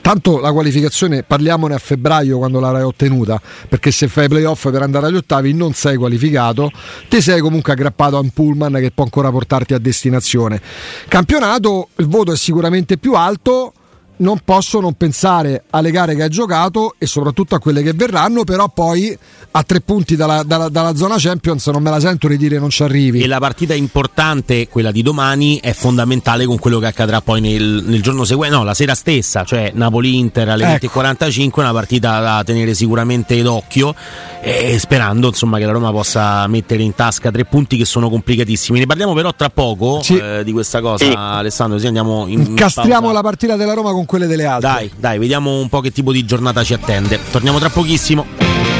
Tanto 0.00 0.40
la 0.40 0.50
qualificazione 0.50 1.22
parliamone 1.22 1.72
a 1.72 1.78
febbraio 1.78 2.38
quando 2.38 2.58
l'avrai 2.58 2.82
ottenuta, 2.82 3.40
perché 3.68 3.92
se 3.92 4.08
fai 4.08 4.26
playoff 4.26 4.70
per 4.72 4.82
andare 4.82 5.06
agli 5.06 5.14
ottavi 5.14 5.54
non 5.54 5.74
sei 5.74 5.96
qualificato, 5.98 6.70
ti 7.08 7.20
sei 7.20 7.40
comunque 7.40 7.72
aggrappato 7.72 8.16
a 8.16 8.20
un 8.20 8.30
pullman 8.30 8.74
che 8.74 8.90
può 8.90 9.04
ancora 9.04 9.30
portarti 9.30 9.74
a 9.74 9.78
destinazione. 9.78 10.60
Campionato, 11.08 11.88
il 11.96 12.08
voto 12.08 12.32
è 12.32 12.36
sicuramente 12.36 12.96
più 12.96 13.14
alto 13.14 13.72
non 14.18 14.40
posso 14.44 14.80
non 14.80 14.94
pensare 14.94 15.64
alle 15.70 15.90
gare 15.90 16.14
che 16.14 16.22
hai 16.22 16.30
giocato 16.30 16.94
e 16.98 17.06
soprattutto 17.06 17.54
a 17.54 17.58
quelle 17.58 17.82
che 17.82 17.92
verranno, 17.92 18.44
però 18.44 18.68
poi 18.68 19.16
a 19.50 19.62
tre 19.62 19.80
punti 19.80 20.16
dalla, 20.16 20.42
dalla, 20.42 20.68
dalla 20.68 20.94
zona 20.94 21.16
Champions 21.18 21.66
non 21.68 21.82
me 21.82 21.90
la 21.90 22.00
sento 22.00 22.28
di 22.28 22.36
dire 22.36 22.58
non 22.58 22.70
ci 22.70 22.82
arrivi. 22.82 23.22
E 23.22 23.26
la 23.26 23.38
partita 23.38 23.74
importante, 23.74 24.68
quella 24.68 24.90
di 24.90 25.02
domani, 25.02 25.58
è 25.60 25.72
fondamentale 25.72 26.46
con 26.46 26.58
quello 26.58 26.78
che 26.78 26.86
accadrà 26.86 27.20
poi 27.20 27.40
nel, 27.40 27.84
nel 27.86 28.02
giorno 28.02 28.24
seguente, 28.24 28.56
no, 28.56 28.64
la 28.64 28.74
sera 28.74 28.94
stessa, 28.94 29.44
cioè 29.44 29.72
Napoli-Inter 29.74 30.48
alle 30.48 30.74
ecco. 30.74 31.00
20.45, 31.00 31.60
una 31.60 31.72
partita 31.72 32.20
da 32.20 32.42
tenere 32.44 32.74
sicuramente 32.74 33.40
d'occhio 33.42 33.94
e 34.40 34.78
sperando 34.78 35.28
insomma 35.28 35.58
che 35.58 35.64
la 35.64 35.72
Roma 35.72 35.90
possa 35.90 36.46
mettere 36.46 36.82
in 36.82 36.94
tasca 36.94 37.30
tre 37.30 37.44
punti 37.44 37.76
che 37.76 37.84
sono 37.84 38.08
complicatissimi. 38.08 38.78
Ne 38.78 38.86
parliamo 38.86 39.12
però 39.14 39.34
tra 39.34 39.50
poco 39.50 40.02
sì. 40.02 40.16
eh, 40.16 40.42
di 40.44 40.52
questa 40.52 40.80
cosa, 40.80 41.04
sì. 41.04 41.12
Alessandro, 41.14 41.78
sì, 41.78 41.86
andiamo 41.86 42.26
in 42.26 42.40
Incastriamo 42.40 43.12
la 43.12 43.20
partita 43.20 43.56
della 43.56 43.74
Roma 43.74 43.92
con 43.92 44.06
quelle 44.08 44.26
delle 44.26 44.46
altre. 44.46 44.70
Dai, 44.70 44.90
dai, 44.96 45.18
vediamo 45.18 45.60
un 45.60 45.68
po' 45.68 45.80
che 45.80 45.92
tipo 45.92 46.12
di 46.12 46.24
giornata 46.24 46.64
ci 46.64 46.72
attende. 46.72 47.20
Torniamo 47.30 47.58
tra 47.58 47.68
pochissimo. 47.68 48.77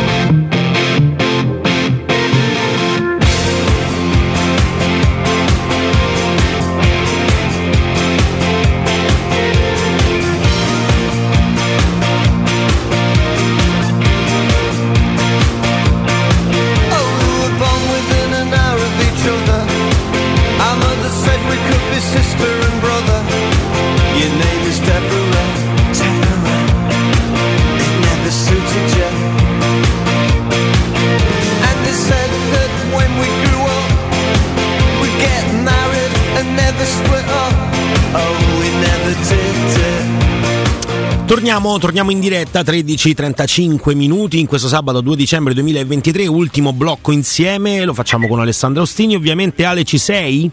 Torniamo, 41.78 42.10
in 42.10 42.18
diretta 42.18 42.62
13-35 42.62 43.94
minuti 43.94 44.40
in 44.40 44.46
questo 44.46 44.66
sabato 44.66 45.00
2 45.00 45.14
dicembre 45.14 45.54
2023, 45.54 46.26
ultimo 46.26 46.72
blocco 46.72 47.12
insieme, 47.12 47.84
lo 47.84 47.94
facciamo 47.94 48.26
con 48.26 48.40
Alessandro 48.40 48.82
Ostini, 48.82 49.14
ovviamente 49.14 49.64
Ale 49.64 49.84
ci 49.84 49.98
sei? 49.98 50.50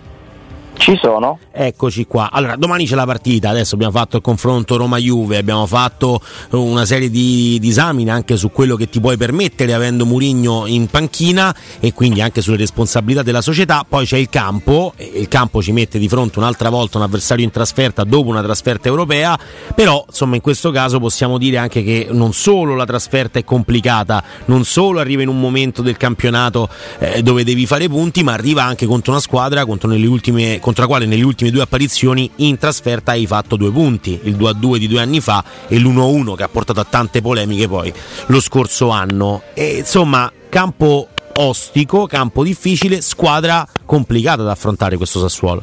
Ci 0.78 0.98
sono. 1.02 1.40
Eccoci 1.52 2.06
qua. 2.06 2.30
Allora, 2.32 2.56
domani 2.58 2.86
c'è 2.86 2.96
la 2.96 3.06
partita. 3.06 3.50
Adesso 3.50 3.76
abbiamo 3.76 3.94
fatto 3.94 4.18
il 4.18 4.22
confronto 4.22 4.78
Roma-Juve, 4.78 5.38
abbiamo 5.38 5.66
fatto 5.66 6.22
una 6.52 6.86
serie 6.86 7.10
di, 7.10 7.58
di 7.60 7.70
esamine 7.70 8.12
anche 8.12 8.38
su 8.38 8.52
quello 8.52 8.76
che 8.76 8.90
ti 8.90 9.00
puoi 9.00 9.18
permettere 9.18 9.74
avendo 9.74 10.06
Murigno 10.06 10.66
in 10.68 10.88
panchina 10.88 11.56
e 11.80 11.94
quindi 11.94 12.22
anche 12.22 12.42
sulle 12.42 12.58
responsabilità 12.58 13.24
della 13.24 13.42
società. 13.42 13.86
Poi 13.88 14.06
c'è 14.06 14.18
il 14.18 14.30
campo, 14.30 14.94
il 14.98 15.28
campo 15.28 15.62
ci 15.62 15.72
mette 15.72 15.98
di 15.98 16.08
fronte 16.08 16.40
un'altra 16.40 16.70
volta 16.70 16.98
un 16.98 17.04
avversario 17.06 17.44
in 17.44 17.52
trasferta 17.52 18.04
dopo 18.04 18.30
una 18.30 18.44
trasferta 18.44 18.88
europea. 18.88 19.40
Però, 19.74 20.04
insomma, 20.08 20.36
in 20.36 20.42
questo 20.42 20.72
caso 20.72 21.00
possiamo 21.00 21.38
dire 21.38 21.58
anche 21.58 21.84
che 21.84 22.08
non 22.12 22.34
solo 22.34 22.76
la 22.76 22.86
trasferta 22.86 23.40
è 23.40 23.44
complicata, 23.44 24.24
non 24.46 24.66
solo 24.66 25.00
arriva 25.00 25.22
in 25.22 25.30
un 25.30 25.40
momento 25.40 25.82
del 25.82 25.98
campionato 25.98 26.70
eh, 27.00 27.24
dove 27.24 27.44
devi 27.44 27.66
fare 27.66 27.88
punti, 27.88 28.24
ma 28.24 28.34
arriva 28.34 28.64
anche 28.64 28.86
contro 28.86 29.14
una 29.14 29.22
squadra 29.22 29.66
contro 29.66 29.90
nelle 29.90 30.06
ultime 30.06 30.60
contro 30.66 30.82
la 30.82 30.90
quale 30.90 31.06
negli 31.06 31.22
ultimi 31.22 31.52
due 31.52 31.62
apparizioni 31.62 32.28
in 32.38 32.58
trasferta 32.58 33.12
hai 33.12 33.28
fatto 33.28 33.56
due 33.56 33.72
punti, 33.72 34.20
il 34.24 34.36
2-2 34.36 34.78
di 34.78 34.88
due 34.88 35.00
anni 35.00 35.22
fa 35.22 35.44
e 35.68 35.78
l'1-1 35.78 36.34
che 36.34 36.42
ha 36.42 36.48
portato 36.48 36.80
a 36.80 36.86
tante 36.90 37.22
polemiche 37.22 37.68
poi 37.68 37.94
lo 38.26 38.40
scorso 38.42 38.90
anno. 38.90 39.44
E 39.54 39.78
insomma, 39.78 40.32
campo 40.50 41.10
ostico, 41.36 42.08
campo 42.08 42.42
difficile, 42.42 43.02
squadra 43.02 43.64
complicata 43.86 44.42
da 44.42 44.54
affrontare 44.54 44.98
questo 44.98 45.20
Sassuolo. 45.20 45.62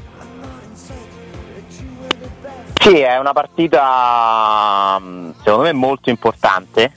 Sì, 2.74 3.00
è 3.00 3.18
una 3.18 3.32
partita 3.32 5.00
secondo 5.42 5.62
me 5.64 5.72
molto 5.72 6.10
importante 6.10 6.92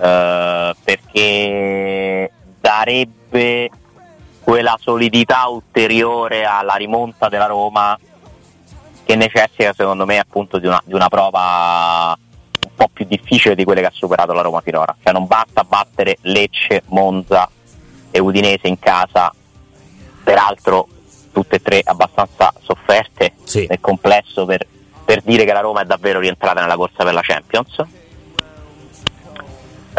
eh, 0.00 0.76
perché 0.84 2.32
darebbe 2.60 3.70
quella 4.42 4.76
solidità 4.80 5.46
ulteriore 5.46 6.44
alla 6.44 6.74
rimonta 6.74 7.28
della 7.28 7.46
Roma 7.46 7.98
che 9.04 9.16
necessita 9.16 9.72
secondo 9.72 10.06
me 10.06 10.18
appunto 10.18 10.58
di 10.58 10.66
una, 10.66 10.80
di 10.84 10.94
una 10.94 11.08
prova 11.08 12.16
un 12.62 12.70
po' 12.74 12.88
più 12.92 13.04
difficile 13.06 13.54
di 13.54 13.64
quelle 13.64 13.80
che 13.80 13.88
ha 13.88 13.92
superato 13.92 14.32
la 14.32 14.42
Roma 14.42 14.60
finora. 14.60 14.94
Cioè 15.02 15.12
non 15.12 15.26
basta 15.26 15.64
battere 15.64 16.18
Lecce, 16.22 16.82
Monza 16.86 17.48
e 18.10 18.18
Udinese 18.18 18.68
in 18.68 18.78
casa, 18.78 19.32
peraltro 20.22 20.88
tutte 21.32 21.56
e 21.56 21.62
tre 21.62 21.80
abbastanza 21.84 22.52
sofferte 22.60 23.34
sì. 23.44 23.66
nel 23.68 23.80
complesso 23.80 24.44
per, 24.44 24.66
per 25.04 25.22
dire 25.22 25.44
che 25.44 25.52
la 25.52 25.60
Roma 25.60 25.82
è 25.82 25.84
davvero 25.84 26.18
rientrata 26.18 26.60
nella 26.60 26.76
corsa 26.76 27.04
per 27.04 27.14
la 27.14 27.22
Champions 27.22 27.84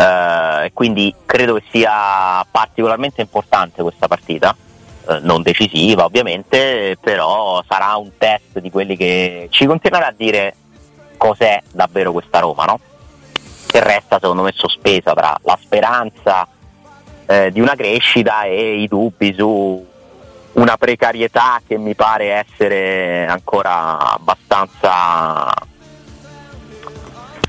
eh, 0.01 0.71
quindi 0.73 1.13
credo 1.25 1.55
che 1.55 1.63
sia 1.69 2.43
particolarmente 2.49 3.21
importante 3.21 3.83
questa 3.83 4.07
partita 4.07 4.55
eh, 5.07 5.19
non 5.21 5.43
decisiva 5.43 6.05
ovviamente, 6.05 6.97
però 6.99 7.63
sarà 7.67 7.95
un 7.97 8.11
test 8.17 8.59
di 8.59 8.71
quelli 8.71 8.97
che 8.97 9.47
ci 9.51 9.67
continuerà 9.67 10.07
a 10.07 10.13
dire 10.15 10.55
cos'è 11.17 11.61
davvero 11.71 12.11
questa 12.11 12.39
Roma, 12.39 12.65
no? 12.65 12.79
Che 13.67 13.79
resta 13.79 14.17
secondo 14.19 14.41
me 14.41 14.51
sospesa 14.55 15.13
tra 15.13 15.37
la 15.43 15.57
speranza 15.61 16.47
eh, 17.27 17.51
di 17.51 17.61
una 17.61 17.75
crescita 17.75 18.43
e 18.43 18.81
i 18.81 18.87
dubbi 18.87 19.35
su 19.37 19.87
una 20.53 20.77
precarietà 20.77 21.61
che 21.65 21.77
mi 21.77 21.93
pare 21.93 22.43
essere 22.45 23.27
ancora 23.27 24.13
abbastanza 24.13 25.47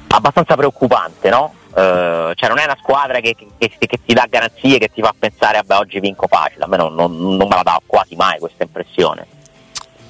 abbastanza 0.09 0.55
preoccupante, 0.55 1.31
no? 1.31 1.55
Uh, 1.73 2.35
cioè 2.35 2.49
non 2.49 2.59
è 2.59 2.65
una 2.65 2.77
squadra 2.79 3.21
che, 3.21 3.35
che, 3.35 3.71
che, 3.79 3.99
ti 4.05 4.13
dà 4.13 4.27
garanzie, 4.29 4.77
che 4.77 4.91
ti 4.93 5.01
fa 5.01 5.15
pensare 5.19 5.57
vabbè 5.65 5.81
oggi 5.81 6.01
vinco 6.01 6.27
facile, 6.27 6.65
a 6.65 6.67
me 6.67 6.77
non, 6.77 6.95
non, 6.95 7.17
non 7.17 7.49
me 7.49 7.55
la 7.55 7.63
dà 7.63 7.81
quasi 7.87 8.15
mai 8.15 8.39
questa 8.39 8.65
impressione. 8.65 9.27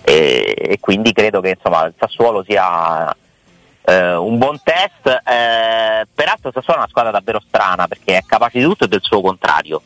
E, 0.02 0.56
e, 0.56 0.80
quindi 0.80 1.12
credo 1.12 1.40
che 1.40 1.50
insomma, 1.50 1.84
il 1.84 1.94
Sassuolo 1.96 2.42
sia 2.42 3.04
uh, 3.06 3.92
un 3.92 4.38
buon 4.38 4.60
test, 4.60 5.06
uh, 5.06 6.08
peraltro 6.12 6.50
Sassuolo 6.50 6.80
è 6.80 6.82
una 6.82 6.88
squadra 6.88 7.12
davvero 7.12 7.40
strana 7.46 7.86
perché 7.86 8.16
è 8.16 8.24
capace 8.26 8.58
di 8.58 8.64
tutto 8.64 8.84
e 8.84 8.88
del 8.88 9.02
suo 9.02 9.20
contrario. 9.20 9.80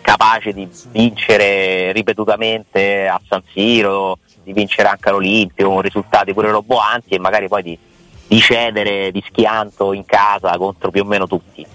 capace 0.00 0.54
di 0.54 0.66
vincere 0.90 1.92
ripetutamente 1.92 3.06
a 3.06 3.20
San 3.28 3.42
Siro, 3.52 4.18
di 4.42 4.54
vincere 4.54 4.88
anche 4.88 5.10
all'Olimpio 5.10 5.68
con 5.68 5.82
risultati 5.82 6.32
pure 6.32 6.50
roboanti 6.50 7.14
e 7.14 7.18
magari 7.18 7.46
poi 7.46 7.62
di, 7.62 7.78
di 8.30 8.38
cedere 8.38 9.10
di 9.10 9.20
schianto 9.26 9.92
in 9.92 10.04
casa 10.04 10.56
contro 10.56 10.92
più 10.92 11.02
o 11.02 11.04
meno 11.04 11.26
tutti. 11.26 11.66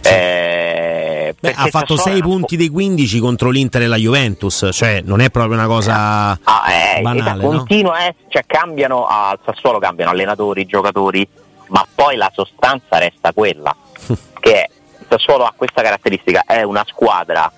Eh, 0.00 1.34
Beh, 1.38 1.52
ha 1.54 1.66
fatto 1.66 1.98
6 1.98 2.22
punti 2.22 2.56
dei 2.56 2.68
15 2.68 3.18
contro 3.18 3.50
l'Inter 3.50 3.82
e 3.82 3.86
la 3.88 3.96
Juventus, 3.96 4.70
cioè 4.72 5.02
non 5.04 5.20
è 5.20 5.28
proprio 5.28 5.58
una 5.58 5.66
cosa 5.66 6.30
ah, 6.42 6.64
eh, 6.66 7.02
banale. 7.02 7.44
Continua, 7.44 7.98
no? 7.98 8.06
eh, 8.06 8.14
cioè 8.28 8.44
cambiano 8.46 9.04
al 9.06 9.38
Sassuolo, 9.44 9.78
cambiano 9.78 10.10
allenatori, 10.12 10.64
giocatori, 10.64 11.28
ma 11.66 11.86
poi 11.94 12.16
la 12.16 12.30
sostanza 12.32 12.96
resta 12.96 13.34
quella. 13.34 13.76
che 14.40 14.70
il 14.98 15.06
Sassuolo 15.10 15.44
ha 15.44 15.52
questa 15.54 15.82
caratteristica, 15.82 16.44
è 16.46 16.62
una 16.62 16.84
squadra 16.86 17.52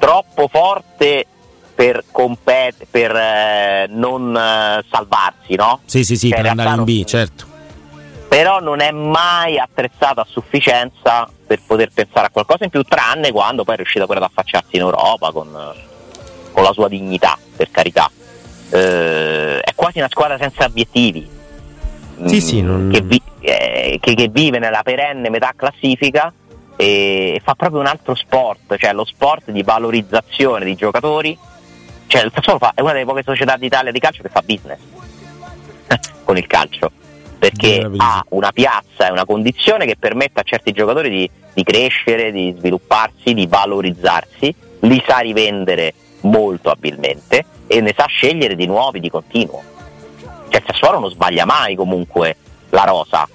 troppo 0.00 0.48
forte 0.48 1.24
per, 1.72 2.02
compet- 2.10 2.84
per 2.90 3.14
eh, 3.14 3.86
non 3.90 4.36
eh, 4.36 4.84
salvarsi, 4.90 5.54
no? 5.54 5.82
Sì, 5.84 6.02
sì, 6.02 6.16
sì, 6.16 6.30
cioè, 6.30 6.40
per 6.40 6.50
andare 6.50 6.78
in 6.78 6.82
B, 6.82 7.04
certo 7.04 7.54
però 8.28 8.60
non 8.60 8.80
è 8.80 8.90
mai 8.90 9.58
attrezzata 9.58 10.22
a 10.22 10.26
sufficienza 10.28 11.28
per 11.46 11.60
poter 11.64 11.90
pensare 11.92 12.26
a 12.26 12.30
qualcosa 12.30 12.64
in 12.64 12.70
più, 12.70 12.82
tranne 12.82 13.30
quando 13.30 13.64
poi 13.64 13.74
è 13.74 13.76
riuscita 13.78 14.04
pure 14.04 14.18
ad 14.18 14.24
affacciarsi 14.24 14.76
in 14.76 14.82
Europa 14.82 15.30
con, 15.30 15.48
con 16.52 16.62
la 16.62 16.72
sua 16.72 16.88
dignità, 16.88 17.38
per 17.56 17.70
carità. 17.70 18.10
Eh, 18.70 19.60
è 19.60 19.74
quasi 19.74 19.98
una 19.98 20.08
squadra 20.10 20.38
senza 20.38 20.64
obiettivi, 20.64 21.28
sì, 22.24 22.40
sì, 22.40 22.62
non... 22.62 22.90
che, 22.90 23.00
vi, 23.02 23.20
eh, 23.40 23.98
che, 24.00 24.14
che, 24.14 24.28
vive 24.28 24.58
nella 24.58 24.82
perenne 24.82 25.30
metà 25.30 25.52
classifica 25.54 26.32
e 26.74 27.40
fa 27.44 27.54
proprio 27.54 27.80
un 27.80 27.86
altro 27.86 28.14
sport, 28.14 28.76
cioè 28.76 28.92
lo 28.92 29.04
sport 29.04 29.50
di 29.50 29.62
valorizzazione 29.62 30.64
di 30.64 30.74
giocatori. 30.74 31.38
Cioè, 32.08 32.24
il 32.24 32.32
Sassuolo 32.34 32.60
è 32.74 32.80
una 32.80 32.92
delle 32.92 33.04
poche 33.04 33.22
società 33.24 33.56
d'Italia 33.56 33.92
di 33.92 33.98
calcio 33.98 34.22
che 34.22 34.28
fa 34.28 34.40
business 34.42 34.78
con 36.24 36.36
il 36.36 36.46
calcio 36.46 36.90
perché 37.48 37.88
ha 37.96 38.24
una 38.30 38.50
piazza 38.50 39.06
e 39.06 39.12
una 39.12 39.24
condizione 39.24 39.86
che 39.86 39.96
permette 39.96 40.40
a 40.40 40.42
certi 40.42 40.72
giocatori 40.72 41.08
di, 41.08 41.30
di, 41.54 41.62
crescere, 41.62 42.32
di 42.32 42.52
svilupparsi, 42.58 43.34
di 43.34 43.46
valorizzarsi, 43.46 44.52
li 44.80 45.02
sa 45.06 45.18
rivendere 45.18 45.94
molto 46.22 46.70
abilmente 46.70 47.44
e 47.68 47.80
ne 47.80 47.94
sa 47.96 48.06
scegliere 48.06 48.56
di 48.56 48.66
nuovi 48.66 48.98
di 48.98 49.10
continuo. 49.10 49.62
Cioè 50.48 50.60
il 50.60 50.64
Sassuolo 50.66 50.98
non 50.98 51.10
sbaglia 51.10 51.44
mai 51.44 51.76
comunque 51.76 52.36
la 52.70 52.82
rosa. 52.82 53.28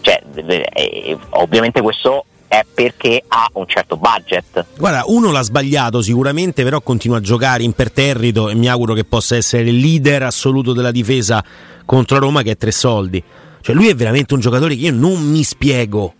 Cioè, 0.00 0.20
eh, 0.34 1.16
ovviamente 1.30 1.80
questo 1.80 2.26
è 2.54 2.64
perché 2.72 3.22
ha 3.26 3.48
un 3.54 3.66
certo 3.66 3.96
budget. 3.96 4.66
Guarda, 4.76 5.02
uno 5.06 5.32
l'ha 5.32 5.42
sbagliato 5.42 6.00
sicuramente, 6.02 6.62
però 6.62 6.80
continua 6.80 7.16
a 7.16 7.20
giocare 7.20 7.64
imperterrito 7.64 8.48
e 8.48 8.54
mi 8.54 8.68
auguro 8.68 8.94
che 8.94 9.04
possa 9.04 9.34
essere 9.36 9.68
il 9.68 9.76
leader 9.76 10.22
assoluto 10.22 10.72
della 10.72 10.92
difesa 10.92 11.44
contro 11.84 12.18
Roma 12.18 12.42
che 12.42 12.52
è 12.52 12.56
tre 12.56 12.70
soldi. 12.70 13.22
Cioè 13.60 13.74
lui 13.74 13.88
è 13.88 13.94
veramente 13.94 14.34
un 14.34 14.40
giocatore 14.40 14.76
che 14.76 14.82
io 14.82 14.92
non 14.92 15.20
mi 15.20 15.42
spiego. 15.42 16.14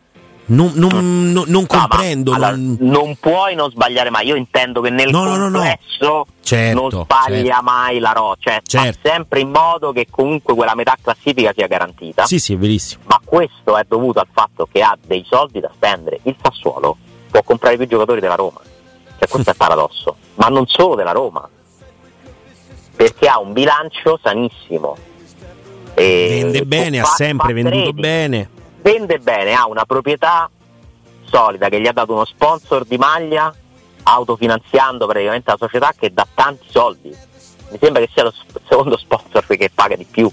Non, 0.46 0.72
non, 0.74 1.32
non, 1.32 1.44
non 1.46 1.66
comprendo. 1.66 2.30
No, 2.30 2.36
allora, 2.36 2.54
non... 2.56 3.16
puoi 3.18 3.54
non 3.54 3.70
sbagliare 3.70 4.10
mai. 4.10 4.26
Io 4.26 4.34
intendo 4.34 4.80
che 4.82 4.90
nel 4.90 5.10
no, 5.10 5.24
complesso 5.24 5.78
no, 6.00 6.26
certo, 6.42 6.80
non 6.80 6.90
sbaglia 6.90 7.44
certo. 7.44 7.62
mai 7.62 7.98
la 7.98 8.12
Ro, 8.12 8.36
cioè 8.38 8.60
certo. 8.62 8.98
fa 9.02 9.08
sempre 9.08 9.40
in 9.40 9.50
modo 9.50 9.92
che 9.92 10.06
comunque 10.10 10.54
quella 10.54 10.74
metà 10.74 10.96
classifica 11.00 11.52
sia 11.56 11.66
garantita. 11.66 12.26
Sì, 12.26 12.38
sì, 12.38 12.54
è 12.54 12.56
verissimo. 12.58 13.04
Ma 13.06 13.20
questo 13.24 13.76
è 13.78 13.84
dovuto 13.88 14.20
al 14.20 14.28
fatto 14.30 14.68
che 14.70 14.82
ha 14.82 14.96
dei 15.06 15.24
soldi 15.26 15.60
da 15.60 15.70
spendere. 15.72 16.20
Il 16.24 16.36
Sassuolo 16.42 16.96
può 17.30 17.42
comprare 17.42 17.76
più 17.76 17.86
giocatori 17.86 18.20
della 18.20 18.34
Roma. 18.34 18.60
Cioè, 19.18 19.28
questo 19.28 19.48
è 19.48 19.52
il 19.52 19.58
paradosso. 19.58 20.16
Ma 20.34 20.48
non 20.48 20.66
solo 20.66 20.94
della 20.94 21.12
Roma. 21.12 21.48
Perché 22.96 23.26
ha 23.26 23.40
un 23.40 23.52
bilancio 23.52 24.20
sanissimo 24.22 24.96
e 25.94 26.40
vende 26.42 26.62
bene, 26.64 27.00
ha 27.00 27.04
sempre 27.04 27.52
venduto 27.52 27.92
bene. 27.92 28.50
Vende 28.84 29.18
bene, 29.18 29.54
ha 29.54 29.66
una 29.66 29.86
proprietà 29.86 30.50
solida 31.22 31.70
che 31.70 31.80
gli 31.80 31.86
ha 31.86 31.92
dato 31.92 32.12
uno 32.12 32.26
sponsor 32.26 32.84
di 32.84 32.98
maglia 32.98 33.50
autofinanziando 34.02 35.06
praticamente 35.06 35.50
la 35.50 35.56
società 35.58 35.94
che 35.98 36.12
dà 36.12 36.26
tanti 36.34 36.66
soldi. 36.68 37.08
Mi 37.08 37.78
sembra 37.80 38.02
che 38.02 38.10
sia 38.12 38.24
lo 38.24 38.34
secondo 38.68 38.98
sponsor 38.98 39.46
che 39.46 39.70
paga 39.74 39.96
di 39.96 40.04
più. 40.04 40.30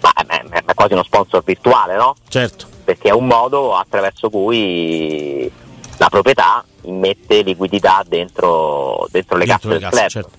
Ma 0.00 0.12
è, 0.28 0.44
è, 0.48 0.74
quasi 0.74 0.92
uno 0.92 1.02
sponsor 1.02 1.42
virtuale, 1.42 1.96
no? 1.96 2.14
Certo. 2.28 2.68
Perché 2.84 3.08
è 3.08 3.12
un 3.12 3.26
modo 3.26 3.74
attraverso 3.74 4.30
cui 4.30 5.50
la 5.96 6.08
proprietà 6.08 6.64
immette 6.82 7.42
liquidità 7.42 8.04
dentro, 8.06 9.08
dentro 9.10 9.36
le 9.36 9.44
dentro 9.44 9.70
casse 9.70 9.80
del 9.80 9.90
club. 9.90 10.08
Certo. 10.08 10.30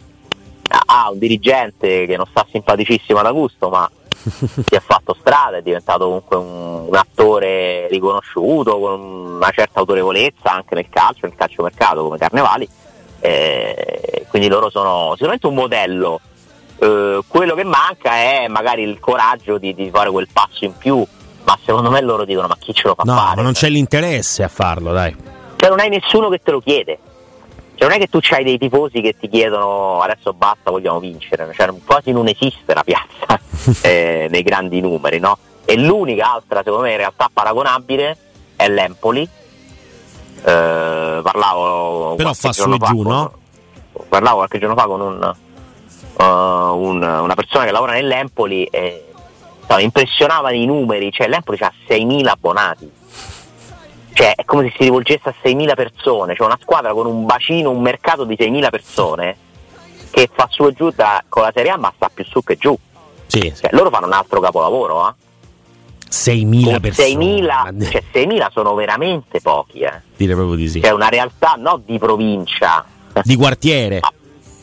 Ha 0.70 1.10
un 1.12 1.20
dirigente 1.20 2.06
che 2.06 2.16
non 2.16 2.26
sta 2.28 2.48
simpaticissimo 2.50 3.20
ad 3.20 3.26
Augusto, 3.26 3.68
ma 3.68 3.92
si 4.30 4.76
è 4.76 4.80
fatto 4.80 5.16
strada, 5.20 5.58
è 5.58 5.62
diventato 5.62 6.06
comunque 6.06 6.36
un, 6.36 6.86
un, 6.88 6.96
attore 6.96 7.88
riconosciuto 7.88 8.80
con 8.80 9.00
una 9.02 9.52
certa 9.52 9.80
autorevolezza 9.80 10.52
anche 10.52 10.76
nel 10.76 10.88
calcio, 10.90 11.26
nel 11.28 11.36
calcio 11.36 11.63
mercato 11.63 12.04
come 12.04 12.18
Carnevali. 12.18 12.68
Eh, 13.20 14.26
quindi 14.30 14.48
loro 14.48 14.70
sono 14.70 15.12
sicuramente 15.13 15.48
un 15.48 15.56
modello. 15.56 16.20
Eh, 16.80 17.22
quello 17.28 17.56
che 17.56 17.63
manca 17.63 18.16
è 18.16 18.48
magari 18.48 18.84
il 18.84 19.00
coraggio 19.00 19.58
di, 19.58 19.74
di, 19.74 19.90
fare 19.90 20.12
quel 20.12 20.28
passo 20.32 20.66
in 20.66 20.78
più, 20.78 21.06
ma 21.44 21.58
secondo 21.66 21.90
me 21.90 22.02
loro 22.02 22.26
dicono 22.26 22.48
ma 22.48 22.58
chi 22.60 22.74
ce 22.74 22.88
lo 22.88 22.96
fa 22.96 23.04
no, 23.04 23.16
fare? 23.16 23.36
Ma 23.36 23.42
non 23.42 23.54
c'è 23.54 23.70
l'interesse 23.70 24.44
a 24.44 24.48
farlo, 24.48 24.92
dai. 24.92 25.16
Cioè 25.56 25.70
non 25.70 25.80
hai 25.80 25.90
nessuno 25.90 26.30
che 26.30 26.42
te 26.44 26.52
lo 26.52 26.60
chiede. 26.60 27.00
Cioè, 27.78 27.88
non 27.88 27.96
è 27.96 28.00
che 28.00 28.08
tu 28.08 28.20
hai 28.32 28.44
dei 28.44 28.58
tifosi 28.58 29.02
che 29.02 29.16
ti 29.16 29.30
chiedono 29.30 30.02
adesso 30.02 30.34
basta, 30.34 30.72
vogliamo 30.72 31.00
vincere, 31.00 31.48
cioè, 31.54 31.72
quasi 31.86 32.12
non 32.12 32.28
esiste 32.28 32.74
la 32.74 32.84
piazza 32.84 33.40
eh, 33.88 34.26
nei 34.32 34.42
grandi 34.42 34.82
numeri, 34.82 35.20
no? 35.20 35.38
E 35.63 35.78
l'unica 35.78 36.34
altra, 36.34 36.63
secondo 36.63 36.86
me, 36.86 36.92
in 36.92 36.98
realtà 36.98 37.30
paragonabile 37.32 38.18
è 38.56 38.68
l'Empoli. 38.68 39.22
Eh, 40.44 41.20
parlavo 41.22 42.16
Però 42.16 42.34
fa 42.34 42.52
su 42.52 42.72
e 42.72 42.78
giù, 42.80 43.02
no? 43.04 43.34
Parlavo 44.10 44.38
qualche 44.38 44.58
giorno 44.58 44.76
fa 44.76 44.86
con 44.86 45.02
un, 45.02 45.36
uh, 46.18 46.24
un, 46.24 47.04
una 47.04 47.36
persona 47.36 47.66
che 47.66 47.72
lavora 47.72 47.92
nell'Empoli 47.92 48.66
e 48.66 49.06
no, 49.68 49.78
impressionavano 49.78 50.56
i 50.56 50.66
numeri, 50.66 51.12
cioè 51.12 51.28
l'Empoli 51.28 51.60
ha 51.62 51.72
6.000 51.88 52.28
abbonati 52.28 52.97
cioè 54.18 54.34
è 54.34 54.46
come 54.46 54.64
se 54.64 54.74
si 54.78 54.84
rivolgesse 54.86 55.30
a 55.30 55.36
6.000 55.44 55.76
persone, 55.76 56.34
cioè 56.34 56.48
una 56.48 56.58
squadra 56.60 56.92
con 56.92 57.06
un 57.06 57.26
bacino, 57.26 57.70
un 57.70 57.82
mercato 57.82 58.24
di 58.24 58.36
6.000 58.36 58.70
persone 58.72 59.38
che 60.10 60.28
fa 60.34 60.48
su 60.50 60.66
e 60.66 60.74
giù 60.74 60.90
da, 60.90 61.24
con 61.30 61.44
la 61.44 61.52
Serie 61.54 61.70
A 61.70 61.78
ma 61.78 61.94
sta 61.96 62.10
più 62.12 62.26
su 62.26 62.42
che 62.42 62.56
giù. 62.56 62.76
Sì. 63.28 63.54
Cioè, 63.56 63.70
loro 63.74 63.92
fanno 63.92 64.08
un 64.08 64.14
altro 64.14 64.40
capolavoro, 64.40 65.08
eh? 65.08 65.14
6.000 66.10 66.80
persone 66.80 67.10
6.000, 67.10 67.92
cioè 67.92 68.04
6.000 68.12 68.48
sono 68.52 68.74
veramente 68.74 69.40
pochi 69.40 69.82
eh. 69.82 70.02
dire 70.16 70.34
proprio 70.36 70.56
di 70.56 70.70
sì 70.70 70.82
cioè 70.82 70.92
una 70.92 71.10
realtà 71.10 71.56
non 71.58 71.84
di 71.86 72.00
provincia 72.00 72.86
di 73.24 73.36
quartiere 73.36 74.00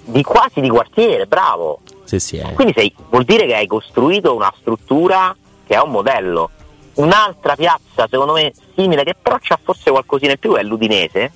di 0.06 0.22
quasi 0.22 0.62
di 0.62 0.70
quartiere 0.70 1.26
bravo 1.26 1.80
sì, 2.04 2.18
sì, 2.18 2.38
eh. 2.38 2.54
quindi 2.54 2.72
sei, 2.74 2.94
vuol 3.10 3.24
dire 3.24 3.44
che 3.44 3.56
hai 3.56 3.66
costruito 3.66 4.34
una 4.34 4.50
struttura 4.58 5.36
che 5.66 5.74
è 5.74 5.80
un 5.82 5.90
modello 5.90 6.50
Un'altra 6.94 7.56
piazza, 7.56 8.06
secondo 8.08 8.34
me, 8.34 8.52
simile, 8.74 9.04
che 9.04 9.14
però 9.20 9.36
c'ha 9.40 9.58
forse 9.62 9.90
qualcosina 9.90 10.32
in 10.32 10.38
più, 10.38 10.54
è 10.54 10.62
l'Udinese, 10.62 11.32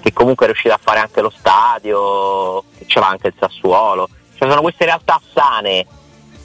che 0.00 0.12
comunque 0.12 0.46
è 0.46 0.48
riuscita 0.48 0.74
a 0.74 0.80
fare 0.82 0.98
anche 0.98 1.20
lo 1.20 1.30
stadio, 1.30 2.64
che 2.76 2.84
ce 2.86 3.00
l'ha 3.00 3.08
anche 3.08 3.28
il 3.28 3.34
Sassuolo. 3.38 4.08
Cioè 4.36 4.48
sono 4.48 4.60
queste 4.60 4.84
realtà 4.84 5.20
sane 5.32 5.86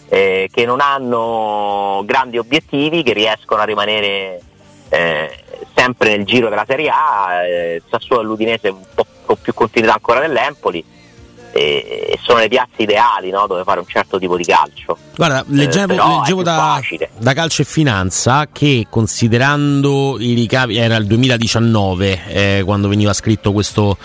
eh, 0.09 0.49
che 0.51 0.65
non 0.65 0.79
hanno 0.79 2.01
grandi 2.05 2.37
obiettivi, 2.37 3.03
che 3.03 3.13
riescono 3.13 3.61
a 3.61 3.65
rimanere 3.65 4.41
eh, 4.89 5.43
sempre 5.75 6.15
nel 6.15 6.25
giro 6.25 6.49
della 6.49 6.65
Serie 6.65 6.89
A. 6.89 7.43
Eh, 7.43 7.81
Sassuolo 7.89 8.21
e 8.21 8.25
l'Udinese 8.25 8.69
un 8.69 8.85
po' 8.93 9.05
con 9.25 9.41
più 9.41 9.53
continuità 9.53 9.95
ancora 9.95 10.19
dell'Empoli 10.21 10.95
e 11.51 12.19
sono 12.23 12.39
le 12.39 12.47
piazze 12.47 12.83
ideali 12.83 13.29
no? 13.29 13.47
dove 13.47 13.63
fare 13.63 13.79
un 13.79 13.87
certo 13.87 14.19
tipo 14.19 14.37
di 14.37 14.43
calcio. 14.43 14.97
Guarda, 15.15 15.43
leggevo, 15.47 15.93
eh, 15.93 15.97
leggevo 15.97 16.43
da, 16.43 16.79
da, 17.17 17.33
Calcio 17.33 17.61
e 17.61 17.65
Finanza 17.65 18.47
che 18.51 18.87
considerando 18.89 20.17
i 20.19 20.33
ricavi, 20.33 20.77
era 20.77 20.95
il 20.97 21.07
2019 21.07 22.25
eh, 22.27 22.61
quando 22.63 22.87
veniva 22.87 23.13
scritto 23.13 23.51
questo 23.51 23.97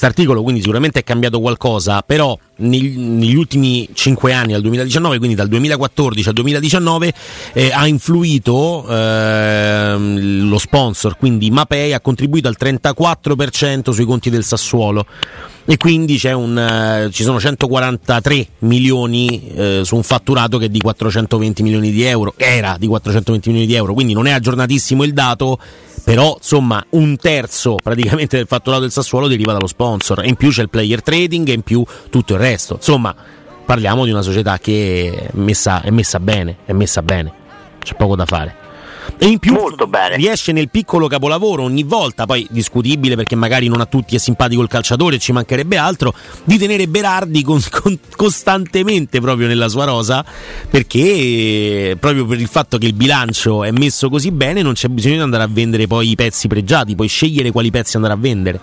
articolo, 0.00 0.42
quindi 0.42 0.60
sicuramente 0.60 1.00
è 1.00 1.04
cambiato 1.04 1.40
qualcosa, 1.40 2.02
però 2.02 2.36
negli, 2.60 3.34
ultimi 3.34 3.88
5 3.92 4.32
anni, 4.32 4.52
dal 4.52 4.62
2019, 4.62 5.18
quindi 5.18 5.36
dal 5.36 5.48
2014 5.48 6.28
al 6.28 6.34
2019, 6.34 7.12
eh, 7.52 7.70
ha 7.72 7.86
influito 7.86 8.86
eh, 8.88 9.94
lo 9.98 10.58
sponsor, 10.58 11.16
quindi 11.16 11.50
Mapei 11.50 11.92
ha 11.92 12.00
contribuito 12.00 12.48
al 12.48 12.56
34% 12.58 13.90
sui 13.90 14.04
conti 14.04 14.30
del 14.30 14.44
Sassuolo. 14.44 15.06
E 15.66 15.76
quindi 15.76 16.20
un, 16.32 17.04
uh, 17.06 17.10
ci 17.10 17.22
sono 17.22 17.38
143 17.38 18.46
milioni 18.60 19.52
uh, 19.54 19.82
su 19.84 19.94
un 19.94 20.02
fatturato 20.02 20.58
che 20.58 20.64
è 20.64 20.68
di 20.68 20.80
420 20.80 21.62
milioni 21.62 21.92
di 21.92 22.02
euro, 22.02 22.34
era 22.36 22.76
di 22.76 22.88
420 22.88 23.50
milioni 23.50 23.68
di 23.68 23.74
euro, 23.76 23.94
quindi 23.94 24.12
non 24.12 24.26
è 24.26 24.32
aggiornatissimo 24.32 25.04
il 25.04 25.12
dato, 25.12 25.58
però 26.02 26.34
insomma 26.36 26.84
un 26.90 27.16
terzo 27.16 27.76
praticamente 27.82 28.36
del 28.36 28.46
fatturato 28.46 28.82
del 28.82 28.92
Sassuolo 28.92 29.28
deriva 29.28 29.52
dallo 29.52 29.66
sponsor. 29.66 30.22
E 30.22 30.28
in 30.28 30.36
più 30.36 30.50
c'è 30.50 30.62
il 30.62 30.70
player 30.70 31.02
trading 31.02 31.48
e 31.48 31.52
in 31.52 31.62
più 31.62 31.84
tutto 32.10 32.34
il 32.34 32.40
resto, 32.40 32.74
insomma 32.74 33.14
parliamo 33.64 34.04
di 34.04 34.10
una 34.10 34.22
società 34.22 34.58
che 34.58 35.12
è 35.14 35.28
messa, 35.34 35.80
è 35.82 35.90
messa 35.90 36.18
bene, 36.18 36.56
è 36.64 36.72
messa 36.72 37.02
bene, 37.02 37.32
c'è 37.78 37.94
poco 37.94 38.16
da 38.16 38.26
fare. 38.26 38.59
E 39.22 39.26
in 39.26 39.38
più 39.38 39.54
riesce 40.14 40.50
nel 40.50 40.70
piccolo 40.70 41.06
capolavoro 41.06 41.62
ogni 41.62 41.82
volta, 41.82 42.24
poi 42.24 42.46
discutibile 42.48 43.16
perché 43.16 43.36
magari 43.36 43.68
non 43.68 43.82
a 43.82 43.84
tutti 43.84 44.16
è 44.16 44.18
simpatico 44.18 44.62
il 44.62 44.68
calciatore, 44.68 45.18
ci 45.18 45.32
mancherebbe 45.32 45.76
altro, 45.76 46.14
di 46.42 46.56
tenere 46.56 46.88
Berardi 46.88 47.42
con, 47.42 47.60
con, 47.70 47.98
costantemente 48.16 49.20
proprio 49.20 49.46
nella 49.46 49.68
sua 49.68 49.84
rosa 49.84 50.24
perché 50.70 51.98
proprio 52.00 52.24
per 52.24 52.40
il 52.40 52.48
fatto 52.48 52.78
che 52.78 52.86
il 52.86 52.94
bilancio 52.94 53.62
è 53.62 53.70
messo 53.72 54.08
così 54.08 54.30
bene 54.30 54.62
non 54.62 54.72
c'è 54.72 54.88
bisogno 54.88 55.16
di 55.16 55.20
andare 55.20 55.42
a 55.42 55.48
vendere 55.50 55.86
poi 55.86 56.12
i 56.12 56.14
pezzi 56.14 56.48
pregiati, 56.48 56.94
puoi 56.94 57.08
scegliere 57.08 57.50
quali 57.50 57.70
pezzi 57.70 57.96
andare 57.96 58.14
a 58.14 58.18
vendere. 58.18 58.60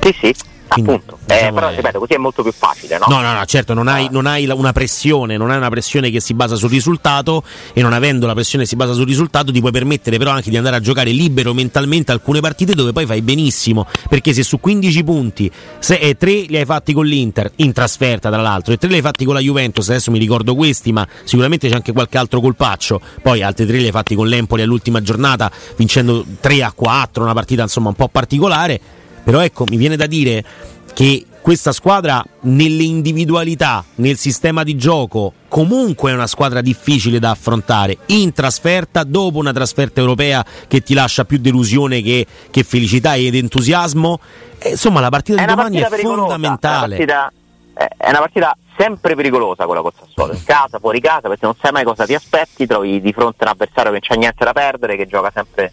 Sì, 0.00 0.16
sì. 0.20 0.34
Quindi, 0.74 0.90
Appunto, 0.90 1.18
eh, 1.26 1.34
diciamo 1.34 1.54
però 1.54 1.68
è... 1.68 1.76
ripeto, 1.76 1.98
così 2.00 2.12
è 2.14 2.18
molto 2.18 2.42
più 2.42 2.52
facile, 2.52 2.98
no? 2.98 3.06
No, 3.08 3.20
no, 3.20 3.32
no, 3.32 3.44
certo, 3.44 3.74
non 3.74 3.86
hai, 3.86 4.06
ah. 4.06 4.08
non 4.10 4.26
hai, 4.26 4.48
una 4.48 4.72
pressione, 4.72 5.36
non 5.36 5.50
hai 5.50 5.56
una 5.56 5.70
pressione 5.70 6.10
che 6.10 6.18
si 6.18 6.34
basa 6.34 6.56
sul 6.56 6.68
risultato 6.68 7.44
e 7.72 7.80
non 7.80 7.92
avendo 7.92 8.26
la 8.26 8.34
pressione 8.34 8.64
che 8.64 8.70
si 8.70 8.76
basa 8.76 8.92
sul 8.92 9.06
risultato 9.06 9.52
ti 9.52 9.60
puoi 9.60 9.70
permettere 9.70 10.18
però 10.18 10.32
anche 10.32 10.50
di 10.50 10.56
andare 10.56 10.74
a 10.74 10.80
giocare 10.80 11.10
libero 11.10 11.54
mentalmente 11.54 12.10
alcune 12.10 12.40
partite 12.40 12.74
dove 12.74 12.92
poi 12.92 13.06
fai 13.06 13.22
benissimo, 13.22 13.86
perché 14.08 14.32
se 14.32 14.42
su 14.42 14.58
15 14.58 15.04
punti 15.04 15.50
se, 15.78 15.94
eh, 15.94 16.16
3 16.16 16.32
li 16.48 16.56
hai 16.56 16.64
fatti 16.64 16.92
con 16.92 17.06
l'Inter, 17.06 17.52
in 17.56 17.72
trasferta 17.72 18.28
tra 18.28 18.42
l'altro, 18.42 18.72
e 18.72 18.76
3 18.76 18.88
li 18.88 18.96
hai 18.96 19.02
fatti 19.02 19.24
con 19.24 19.34
la 19.34 19.40
Juventus, 19.40 19.88
adesso 19.88 20.10
mi 20.10 20.18
ricordo 20.18 20.56
questi, 20.56 20.92
ma 20.92 21.06
sicuramente 21.22 21.68
c'è 21.68 21.74
anche 21.74 21.92
qualche 21.92 22.18
altro 22.18 22.40
colpaccio, 22.40 23.00
poi 23.22 23.42
altri 23.42 23.64
3 23.64 23.76
li 23.76 23.86
hai 23.86 23.92
fatti 23.92 24.16
con 24.16 24.26
l'Empoli 24.26 24.62
all'ultima 24.62 25.00
giornata, 25.00 25.48
vincendo 25.76 26.24
3 26.40 26.64
a 26.64 26.72
4, 26.72 27.22
una 27.22 27.32
partita 27.32 27.62
insomma 27.62 27.90
un 27.90 27.94
po' 27.94 28.08
particolare, 28.08 28.80
però 29.24 29.40
ecco, 29.40 29.64
mi 29.68 29.76
viene 29.76 29.96
da 29.96 30.06
dire 30.06 30.44
che 30.92 31.26
questa 31.44 31.72
squadra 31.72 32.24
nelle 32.42 32.84
individualità, 32.84 33.84
nel 33.96 34.16
sistema 34.16 34.62
di 34.62 34.76
gioco, 34.76 35.34
comunque 35.48 36.10
è 36.10 36.14
una 36.14 36.26
squadra 36.26 36.62
difficile 36.62 37.18
da 37.18 37.32
affrontare 37.32 37.98
in 38.06 38.32
trasferta, 38.32 39.04
dopo 39.04 39.40
una 39.40 39.52
trasferta 39.52 40.00
europea 40.00 40.42
che 40.66 40.80
ti 40.80 40.94
lascia 40.94 41.26
più 41.26 41.36
delusione 41.36 42.00
che, 42.00 42.26
che 42.50 42.62
felicità 42.62 43.14
ed 43.16 43.34
entusiasmo. 43.34 44.20
E, 44.58 44.70
insomma, 44.70 45.00
la 45.00 45.10
partita 45.10 45.38
di 45.38 45.46
domani 45.46 45.80
è 45.80 45.88
fondamentale. 45.88 46.96
È 46.96 47.02
una, 47.02 47.30
partita, 47.74 47.92
è 47.94 48.08
una 48.08 48.18
partita 48.20 48.56
sempre 48.78 49.14
pericolosa 49.14 49.66
quella 49.66 49.82
col 49.82 49.92
Sassuolo, 49.98 50.32
in 50.32 50.44
casa, 50.44 50.78
fuori 50.78 51.00
casa, 51.00 51.28
perché 51.28 51.44
non 51.44 51.54
sai 51.60 51.72
mai 51.72 51.84
cosa 51.84 52.06
ti 52.06 52.14
aspetti, 52.14 52.66
trovi 52.66 53.02
di 53.02 53.12
fronte 53.12 53.44
un 53.44 53.50
avversario 53.50 53.92
che 53.92 53.98
non 54.00 54.08
c'ha 54.08 54.14
niente 54.14 54.44
da 54.44 54.52
perdere, 54.54 54.96
che 54.96 55.06
gioca 55.06 55.30
sempre 55.30 55.72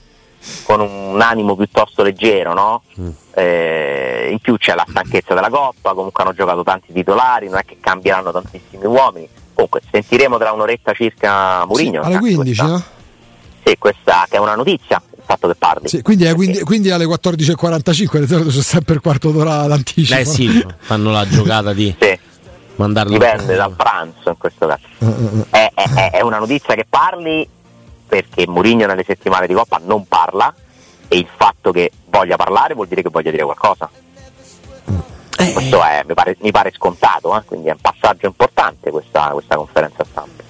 con 0.63 0.79
un 0.79 1.21
animo 1.21 1.55
piuttosto 1.55 2.03
leggero, 2.03 2.53
no? 2.53 2.83
Mm. 2.99 3.09
Eh, 3.33 4.29
in 4.31 4.39
più 4.39 4.57
c'è 4.57 4.73
la 4.73 4.85
stanchezza 4.87 5.33
della 5.33 5.49
Coppa, 5.49 5.93
comunque 5.93 6.23
hanno 6.23 6.33
giocato 6.33 6.63
tanti 6.63 6.91
titolari, 6.91 7.47
non 7.47 7.59
è 7.59 7.65
che 7.65 7.77
cambieranno 7.79 8.31
tantissimi 8.31 8.85
uomini. 8.85 9.27
Comunque 9.53 9.81
sentiremo 9.89 10.37
tra 10.37 10.51
un'oretta 10.51 10.93
circa 10.93 11.65
Murigno. 11.65 12.03
Sì, 12.03 12.09
alle 12.09 12.19
15, 12.19 12.43
questa, 12.43 12.65
no? 12.65 12.83
Sì, 13.63 13.77
questa 13.77 14.25
che 14.29 14.37
è 14.37 14.39
una 14.39 14.55
notizia, 14.55 15.01
il 15.15 15.23
fatto 15.23 15.47
che 15.47 15.55
parli. 15.55 15.87
Sì, 15.87 16.01
quindi, 16.01 16.25
è, 16.25 16.33
quindi, 16.33 16.59
quindi, 16.61 16.89
alle 16.89 17.05
14.45, 17.05 18.19
le 18.19 18.27
solito 18.27 18.49
sono 18.49 18.63
sempre 18.63 18.95
il 18.95 19.01
quarto 19.01 19.31
d'ora 19.31 19.67
d'anticipo. 19.67 20.19
Eh 20.19 20.25
sì, 20.25 20.65
fanno 20.79 21.11
la 21.11 21.27
giocata 21.27 21.73
di... 21.73 21.95
sì. 21.99 22.19
Mandarlo 22.73 23.11
Dipende 23.11 23.55
dal 23.55 23.73
pranzo 23.75 24.29
in 24.29 24.37
questo 24.37 24.65
caso. 24.65 24.81
Uh, 24.99 25.05
uh, 25.05 25.45
è, 25.51 25.71
è, 25.75 26.11
è 26.11 26.21
una 26.21 26.39
notizia 26.39 26.73
che 26.73 26.85
parli 26.89 27.47
perché 28.11 28.45
Mourinho 28.45 28.87
nelle 28.87 29.05
settimane 29.05 29.47
di 29.47 29.53
Coppa 29.53 29.79
non 29.81 30.05
parla 30.05 30.53
e 31.07 31.17
il 31.17 31.27
fatto 31.33 31.71
che 31.71 31.93
voglia 32.07 32.35
parlare 32.35 32.73
vuol 32.73 32.87
dire 32.87 33.01
che 33.01 33.07
voglia 33.09 33.31
dire 33.31 33.45
qualcosa. 33.45 33.89
Eh. 35.37 35.53
Questo 35.53 35.81
è, 35.81 36.03
mi, 36.05 36.13
pare, 36.13 36.35
mi, 36.41 36.51
pare, 36.51 36.73
scontato, 36.75 37.33
eh? 37.37 37.43
quindi 37.45 37.69
è 37.69 37.71
un 37.71 37.79
passaggio 37.79 38.25
importante 38.25 38.91
questa, 38.91 39.29
questa 39.29 39.55
conferenza 39.55 40.03
stampa. 40.03 40.40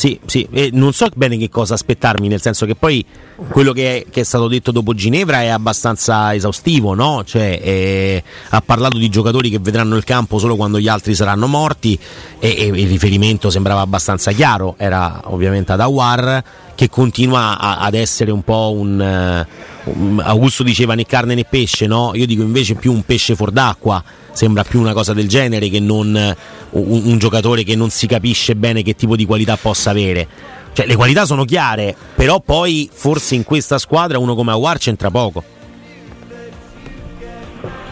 Sì, 0.00 0.18
sì, 0.24 0.48
e 0.50 0.70
non 0.72 0.94
so 0.94 1.08
bene 1.14 1.36
che 1.36 1.50
cosa 1.50 1.74
aspettarmi, 1.74 2.26
nel 2.26 2.40
senso 2.40 2.64
che 2.64 2.74
poi 2.74 3.04
quello 3.50 3.72
che 3.72 3.98
è, 3.98 4.04
che 4.08 4.22
è 4.22 4.24
stato 4.24 4.48
detto 4.48 4.70
dopo 4.70 4.94
Ginevra 4.94 5.42
è 5.42 5.48
abbastanza 5.48 6.34
esaustivo, 6.34 6.94
no? 6.94 7.22
Cioè, 7.22 7.60
eh, 7.62 8.24
ha 8.48 8.62
parlato 8.62 8.96
di 8.96 9.10
giocatori 9.10 9.50
che 9.50 9.58
vedranno 9.58 9.96
il 9.96 10.04
campo 10.04 10.38
solo 10.38 10.56
quando 10.56 10.80
gli 10.80 10.88
altri 10.88 11.14
saranno 11.14 11.46
morti 11.48 11.98
e, 12.38 12.48
e 12.48 12.64
il 12.68 12.88
riferimento 12.88 13.50
sembrava 13.50 13.82
abbastanza 13.82 14.32
chiaro, 14.32 14.76
era 14.78 15.20
ovviamente 15.24 15.72
ad 15.72 15.80
Awar 15.80 16.44
che 16.74 16.88
continua 16.88 17.58
a, 17.58 17.80
ad 17.80 17.92
essere 17.92 18.30
un 18.30 18.42
po' 18.42 18.72
un... 18.74 19.46
Uh, 19.84 20.18
Augusto 20.22 20.62
diceva 20.62 20.94
né 20.94 21.04
carne 21.04 21.34
né 21.34 21.44
pesce, 21.44 21.86
no? 21.86 22.12
Io 22.14 22.24
dico 22.24 22.40
invece 22.40 22.74
più 22.74 22.90
un 22.90 23.04
pesce 23.04 23.36
fuor 23.36 23.50
d'acqua 23.50 24.02
sembra 24.40 24.64
più 24.64 24.80
una 24.80 24.94
cosa 24.94 25.12
del 25.12 25.28
genere 25.28 25.68
che 25.68 25.80
non 25.80 26.06
un, 26.70 27.00
un 27.04 27.18
giocatore 27.18 27.62
che 27.62 27.76
non 27.76 27.90
si 27.90 28.06
capisce 28.06 28.56
bene 28.56 28.80
che 28.82 28.96
tipo 28.96 29.14
di 29.14 29.26
qualità 29.26 29.58
possa 29.58 29.90
avere. 29.90 30.26
Cioè, 30.72 30.86
le 30.86 30.96
qualità 30.96 31.26
sono 31.26 31.44
chiare, 31.44 31.94
però 32.14 32.40
poi 32.40 32.88
forse 32.90 33.34
in 33.34 33.44
questa 33.44 33.76
squadra 33.76 34.18
uno 34.18 34.34
come 34.34 34.52
Aguar 34.52 34.78
c'entra 34.78 35.10
poco. 35.10 35.44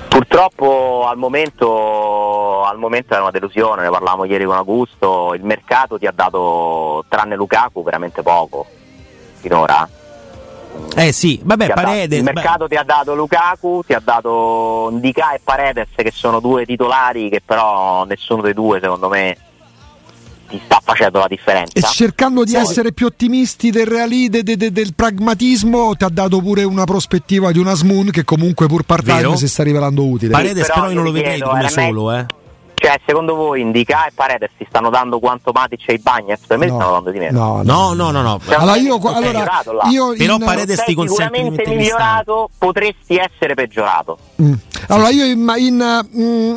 Purtroppo 0.09 1.07
al 1.07 1.19
momento, 1.19 2.65
al 2.65 2.79
momento, 2.79 3.15
è 3.15 3.21
una 3.21 3.31
delusione, 3.31 3.83
ne 3.83 3.91
parlavamo 3.91 4.25
ieri 4.25 4.47
con 4.47 4.57
Augusto, 4.57 5.35
il 5.35 5.45
mercato 5.45 5.99
ti 5.99 6.07
ha 6.07 6.13
dato, 6.15 7.05
tranne 7.09 7.37
Lukaku, 7.37 7.83
veramente 7.83 8.23
poco 8.23 8.65
finora. 9.41 9.87
Eh 10.95 11.13
sì, 11.13 11.41
vabbè, 11.43 11.69
Paredes. 11.73 12.09
Dato, 12.09 12.17
il 12.17 12.35
mercato 12.35 12.67
beh. 12.67 12.69
ti 12.69 12.75
ha 12.77 12.83
dato 12.83 13.15
Lukaku, 13.15 13.83
ti 13.87 13.95
ha 13.95 14.01
dato 14.03 14.89
Ndika 14.93 15.33
e 15.35 15.41
Paredes 15.43 15.89
che 15.95 16.13
sono 16.13 16.41
due 16.41 16.65
titolari 16.65 17.29
che 17.29 17.41
però 17.45 18.05
nessuno 18.05 18.43
dei 18.43 18.55
due 18.55 18.81
secondo 18.81 19.09
me 19.09 19.37
ti 20.49 20.61
sta 20.65 20.81
facendo 20.83 21.19
la 21.19 21.27
differenza. 21.29 21.73
E 21.75 21.83
cercando 21.83 22.43
di 22.43 22.51
sì. 22.51 22.57
essere 22.57 22.93
più 22.93 23.07
ottimisti 23.07 23.71
del 23.71 23.87
realismo, 23.87 24.41
de, 24.43 24.57
de, 24.57 24.73
del 24.73 24.95
pragmatismo, 24.95 25.95
ti 25.95 26.05
ha 26.05 26.09
dato 26.09 26.41
pure 26.41 26.65
una 26.65 26.85
prospettiva 26.85 27.53
di 27.53 27.59
una 27.59 27.75
Smoon 27.75 28.11
che 28.11 28.25
comunque 28.25 28.67
pur 28.67 28.83
part-time 28.83 29.37
si 29.37 29.47
sta 29.47 29.63
rivelando 29.63 30.05
utile. 30.05 30.33
Paredes 30.33 30.67
però, 30.67 30.75
però 30.75 30.89
io 30.89 30.95
non 30.95 31.05
lo 31.05 31.13
vedrei 31.13 31.41
come 31.41 31.69
solo, 31.69 32.13
eh. 32.13 32.27
Cioè, 32.81 33.01
secondo 33.05 33.35
voi 33.35 33.61
Indica 33.61 34.07
e 34.07 34.13
Paredes 34.15 34.51
si 34.57 34.65
stanno 34.69 34.89
dando 34.89 35.19
quanto 35.19 35.51
Matic 35.53 35.89
e 35.89 35.95
i 35.95 35.99
Bagnets? 35.99 36.47
Per 36.47 36.59
me 36.59 36.67
no, 36.67 36.77
stanno 36.77 36.93
dando 36.93 37.11
di 37.11 37.19
meno. 37.19 37.63
No, 37.65 37.93
no, 37.93 38.11
no, 38.13 38.23
no. 38.23 38.41
Cioè, 38.45 38.55
allora 38.55 38.77
io, 38.77 39.01
allora, 39.03 39.89
io 39.91 40.15
Però 40.17 40.37
in, 40.37 40.45
Paredes 40.45 40.85
ti 40.85 40.95
consente 40.95 41.37
sicuramente 41.37 41.69
migliorato, 41.69 42.49
potresti 42.57 43.17
essere 43.17 43.55
peggiorato. 43.55 44.19
Mm. 44.41 44.53
Allora 44.89 45.09
io 45.11 45.25
in, 45.25 45.55
in 45.59 46.07
mm, 46.17 46.57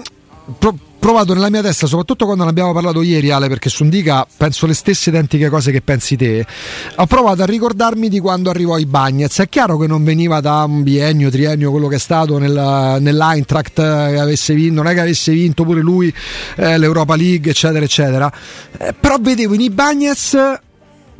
pro, 0.59 0.75
provato 1.01 1.33
nella 1.33 1.49
mia 1.49 1.63
testa, 1.63 1.87
soprattutto 1.87 2.25
quando 2.25 2.43
ne 2.43 2.51
abbiamo 2.51 2.73
parlato 2.73 3.01
ieri, 3.01 3.31
Ale, 3.31 3.47
perché 3.47 3.69
su 3.69 3.83
Indica 3.83 4.25
penso 4.37 4.67
le 4.67 4.75
stesse 4.75 5.09
identiche 5.09 5.49
cose 5.49 5.71
che 5.71 5.81
pensi 5.81 6.15
te. 6.15 6.45
Ho 6.97 7.07
provato 7.07 7.41
a 7.41 7.45
ricordarmi 7.45 8.07
di 8.07 8.19
quando 8.19 8.51
arrivò 8.51 8.77
i 8.77 8.85
Bagnets. 8.85 9.39
È 9.39 9.49
chiaro 9.49 9.79
che 9.79 9.87
non 9.87 10.03
veniva 10.03 10.41
da 10.41 10.63
un 10.63 10.83
biennio, 10.83 11.31
triennio, 11.31 11.71
quello 11.71 11.87
che 11.87 11.95
è 11.95 11.99
stato 11.99 12.37
nel, 12.37 12.97
nell'Eintracht, 12.99 13.73
che 13.73 14.19
avesse 14.19 14.53
vinto, 14.53 14.83
non 14.83 14.91
è 14.91 14.93
che 14.93 14.99
avesse 14.99 15.31
vinto 15.31 15.63
pure 15.63 15.81
lui 15.81 16.13
eh, 16.55 16.77
l'Europa 16.77 17.15
League, 17.15 17.49
eccetera, 17.49 17.83
eccetera. 17.83 18.31
Eh, 18.77 18.93
però 18.93 19.17
vedevo 19.19 19.55
in 19.55 19.61
i 19.61 19.71
Bagnets 19.71 20.37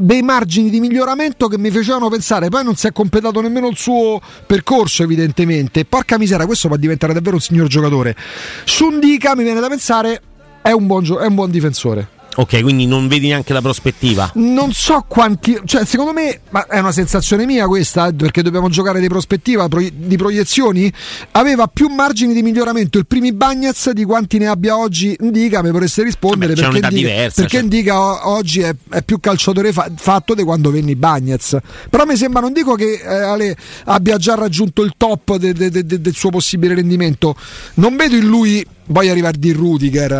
dei 0.02 0.22
margini 0.22 0.70
di 0.70 0.80
miglioramento 0.80 1.48
che 1.48 1.58
mi 1.58 1.72
facevano 1.72 2.10
pensare, 2.10 2.50
poi 2.50 2.64
non 2.64 2.76
si 2.76 2.88
è 2.88 2.92
completato 2.92 3.42
nemmeno 3.42 3.68
il 3.68 3.78
suo 3.78 4.20
percorso 4.46 5.04
evidentemente, 5.04 5.86
porca 5.86 6.18
misera 6.18 6.46
questo 6.46 6.68
può 6.68 6.78
diventare 6.78 7.14
davvero 7.14 7.36
un 7.36 7.42
signor 7.42 7.68
giocatore. 7.68 8.16
Su 8.64 8.90
Sundica 8.92 9.36
mi 9.36 9.44
viene 9.44 9.60
da 9.60 9.70
pensare 9.70 10.22
è 10.62 10.72
un 10.72 10.86
buon, 10.86 11.04
gio- 11.04 11.20
è 11.20 11.26
un 11.26 11.36
buon 11.36 11.50
difensore 11.50 12.20
Ok, 12.34 12.62
quindi 12.62 12.86
non 12.86 13.10
vedi 13.10 13.28
neanche 13.28 13.52
la 13.52 13.62
prospettiva. 13.62 14.32
Non 14.36 14.72
so 14.72 15.04
quanti, 15.08 15.60
cioè 15.66 15.86
secondo 15.86 16.14
me, 16.14 16.40
ma 16.52 16.66
è 16.66 16.80
una 16.80 16.94
sensazione 16.94 17.46
mia 17.46 17.68
questa, 17.68 18.08
eh, 18.08 18.14
perché 18.14 18.42
dobbiamo 18.42 18.70
giocare 18.70 19.02
di 19.02 19.08
prospettiva, 19.10 19.68
di 19.68 20.16
proiezioni, 20.16 20.92
aveva 21.32 21.68
più 21.68 21.90
margini 21.90 22.34
di 22.34 22.42
miglioramento 22.42 22.98
il 22.98 23.06
primi 23.06 23.34
Bagnaz 23.34 23.90
di 23.92 24.06
quanti 24.06 24.38
ne 24.38 24.48
abbia 24.48 24.78
oggi 24.78 25.16
Indica, 25.20 25.62
mi 25.62 25.72
vorreste 25.72 26.04
rispondere 26.04 26.54
Vabbè, 26.54 26.70
perché, 26.70 26.88
Indica, 26.88 27.12
diversa, 27.12 27.42
perché 27.42 27.58
cioè. 27.58 27.64
Indica 27.64 28.30
oggi 28.30 28.62
è, 28.62 28.74
è, 28.90 29.02
più 29.04 29.20
calciatore 29.20 29.74
fa, 29.74 29.92
fatto 29.94 30.34
di 30.34 30.44
quando 30.44 30.72
venni 30.72 30.96
Bagnaz. 30.96 31.58
Però 31.90 32.06
mi 32.06 32.16
sembra, 32.16 32.40
non 32.40 32.54
dico 32.54 32.76
che 32.76 33.02
eh, 33.04 33.14
Ale 33.14 33.58
abbia 33.86 34.16
già 34.16 34.36
raggiunto 34.36 34.84
il 34.84 34.94
top 34.96 35.36
de, 35.36 35.52
de, 35.52 35.70
de, 35.70 36.00
del 36.00 36.14
suo 36.14 36.30
possibile 36.30 36.76
rendimento, 36.76 37.36
non 37.76 37.98
vedo 37.98 38.16
in 38.16 38.26
lui, 38.26 38.66
voglio 38.86 39.12
arrivare 39.12 39.38
di 39.38 39.52
Rudiger, 39.52 40.12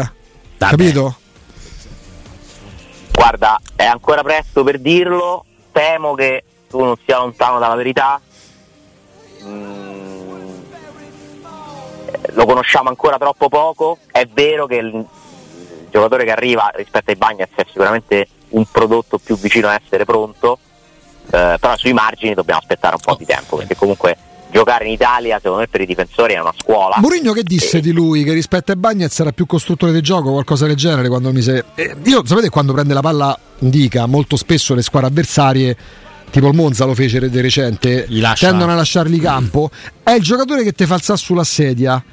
Vabbè. 0.58 0.76
capito? 0.76 1.16
Guarda, 3.22 3.62
è 3.76 3.86
ancora 3.86 4.24
presto 4.24 4.64
per 4.64 4.80
dirlo, 4.80 5.46
temo 5.72 6.16
che 6.16 6.44
tu 6.68 6.84
non 6.84 6.96
sia 7.06 7.20
lontano 7.20 7.60
dalla 7.60 7.76
verità. 7.76 8.20
Mm, 9.44 10.64
lo 12.30 12.46
conosciamo 12.48 12.90
ancora 12.90 13.20
troppo 13.20 13.48
poco. 13.48 14.00
È 14.12 14.26
vero 14.26 14.66
che 14.66 14.78
il 14.78 15.06
giocatore 15.92 16.24
che 16.24 16.32
arriva 16.32 16.72
rispetto 16.74 17.12
ai 17.12 17.16
Bagnets 17.16 17.54
è 17.54 17.66
sicuramente 17.68 18.28
un 18.50 18.66
prodotto 18.66 19.20
più 19.20 19.38
vicino 19.38 19.68
a 19.68 19.80
essere 19.80 20.04
pronto, 20.04 20.58
eh, 21.26 21.58
però 21.60 21.78
sui 21.78 21.94
margini 21.94 22.34
dobbiamo 22.34 22.60
aspettare 22.60 22.96
un 22.96 23.02
po' 23.02 23.14
di 23.14 23.26
tempo, 23.26 23.56
perché 23.56 23.76
comunque 23.76 24.18
giocare 24.52 24.86
in 24.86 24.92
Italia, 24.92 25.38
secondo 25.38 25.60
me, 25.60 25.68
per 25.68 25.82
i 25.82 25.86
difensori 25.86 26.34
è 26.34 26.40
una 26.40 26.54
scuola. 26.58 26.98
Mourinho 27.00 27.34
che 27.34 27.44
disse 27.44 27.78
e... 27.78 27.82
di 27.82 27.92
lui? 27.92 28.24
Che 28.24 28.34
rispetto 28.34 28.72
a 28.72 28.76
Bagnez 28.76 29.20
era 29.20 29.32
più 29.32 29.46
costruttore 29.46 29.92
di 29.92 30.02
gioco, 30.02 30.32
qualcosa 30.32 30.68
del 30.68 30.76
genere 30.76 31.08
quando 31.08 31.32
mi 31.32 31.42
se... 31.42 31.64
Eh, 31.76 31.96
io 32.04 32.22
sapete 32.26 32.50
quando 32.50 32.74
prende 32.74 32.94
la 32.94 33.02
palla 33.02 33.38
indica 33.60 34.06
molto 34.06 34.36
spesso 34.36 34.74
le 34.74 34.82
squadre 34.82 35.10
avversarie 35.10 35.78
tipo 36.32 36.48
il 36.48 36.56
Monza 36.56 36.86
lo 36.86 36.96
fece 36.96 37.30
di 37.30 37.42
recente 37.42 38.08
tendono 38.36 38.72
a 38.72 38.76
lasciarli 38.76 39.20
campo 39.20 39.70
è 40.02 40.12
il 40.12 40.24
giocatore 40.24 40.64
che 40.64 40.72
ti 40.72 40.86
fa 40.86 40.96
alzare 40.96 41.20
sulla 41.20 41.44
sedia 41.44 42.04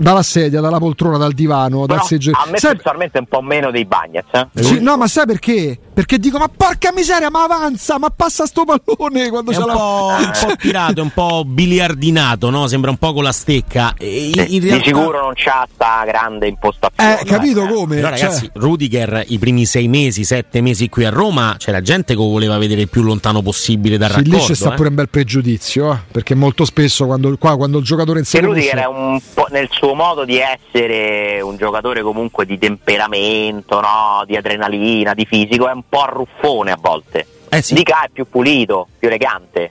dalla 0.00 0.22
sedia, 0.22 0.62
dalla 0.62 0.78
poltrona, 0.78 1.18
dal 1.18 1.32
divano, 1.32 1.84
Però 1.84 1.98
dal 1.98 2.06
seggio. 2.06 2.30
A 2.32 2.48
me 2.50 2.58
sai... 2.58 2.74
personalmente 2.74 3.18
un 3.18 3.26
po' 3.26 3.42
meno 3.42 3.70
dei 3.70 3.84
Bagnets. 3.84 4.28
Eh? 4.32 4.62
Sì, 4.62 4.80
no, 4.80 4.96
ma 4.96 5.06
sai 5.06 5.26
perché? 5.26 5.78
Perché 6.00 6.18
dico, 6.18 6.38
ma 6.38 6.48
porca 6.48 6.92
miseria, 6.94 7.28
ma 7.28 7.42
avanza, 7.42 7.98
ma 7.98 8.08
passa 8.08 8.46
sto 8.46 8.64
pallone 8.64 9.28
quando 9.28 9.50
è 9.50 9.54
c'è 9.54 9.60
un, 9.60 9.66
la... 9.66 9.72
po', 9.74 10.14
un 10.16 10.32
po' 10.40 10.56
tirato, 10.56 11.02
un 11.02 11.10
po' 11.10 11.44
biliardinato, 11.44 12.48
no? 12.48 12.66
Sembra 12.68 12.88
un 12.88 12.96
po' 12.96 13.12
con 13.12 13.22
la 13.22 13.32
stecca. 13.32 13.92
E 13.98 14.30
in, 14.30 14.44
in 14.48 14.62
realtà... 14.62 14.76
Di 14.78 14.96
sicuro 14.96 15.20
non 15.20 15.32
c'ha 15.34 15.68
sta 15.70 16.02
grande 16.06 16.46
impostazione. 16.46 17.20
Eh, 17.20 17.24
capito 17.26 17.66
come? 17.66 17.96
Però 17.96 18.08
cioè... 18.16 18.18
ragazzi, 18.18 18.50
Rudiger 18.54 19.24
i 19.26 19.38
primi 19.38 19.66
sei 19.66 19.88
mesi, 19.88 20.24
sette 20.24 20.62
mesi 20.62 20.88
qui 20.88 21.04
a 21.04 21.10
Roma, 21.10 21.56
c'era 21.58 21.82
gente 21.82 22.14
che 22.14 22.18
voleva 22.18 22.56
vedere 22.56 22.80
il 22.80 22.88
più 22.88 23.02
lontano 23.02 23.42
possibile 23.42 23.98
dal 23.98 24.08
sì, 24.08 24.16
raccordo. 24.16 24.38
Lì 24.38 24.42
c'è 24.42 24.54
sta 24.54 24.72
eh? 24.72 24.76
pure 24.76 24.88
un 24.88 24.94
bel 24.94 25.08
pregiudizio, 25.10 25.92
eh? 25.92 25.98
perché 26.10 26.34
molto 26.34 26.64
spesso 26.64 27.04
quando, 27.04 27.36
qua, 27.36 27.58
quando 27.58 27.76
il 27.76 27.84
giocatore 27.84 28.20
in 28.20 28.24
sé... 28.24 28.40
Rudiger 28.40 28.78
è 28.78 28.86
un 28.86 29.20
po' 29.34 29.48
nel 29.50 29.68
suo 29.70 29.92
modo 29.92 30.24
di 30.24 30.38
essere 30.38 31.42
un 31.42 31.58
giocatore 31.58 32.00
comunque 32.00 32.46
di 32.46 32.56
temperamento, 32.56 33.82
no? 33.82 34.24
di 34.24 34.34
adrenalina, 34.34 35.12
di 35.12 35.26
fisico, 35.26 35.68
è 35.68 35.72
un 35.72 35.82
po' 35.90 36.00
arruffone 36.00 36.72
a 36.72 36.78
volte. 36.80 37.26
Eh 37.50 37.60
sì. 37.60 37.74
Dica 37.74 38.04
è 38.04 38.08
più 38.08 38.26
pulito, 38.26 38.88
più 38.98 39.08
elegante, 39.08 39.70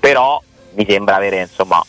però 0.00 0.40
mi 0.74 0.86
sembra 0.88 1.16
avere 1.16 1.40
insomma 1.40 1.84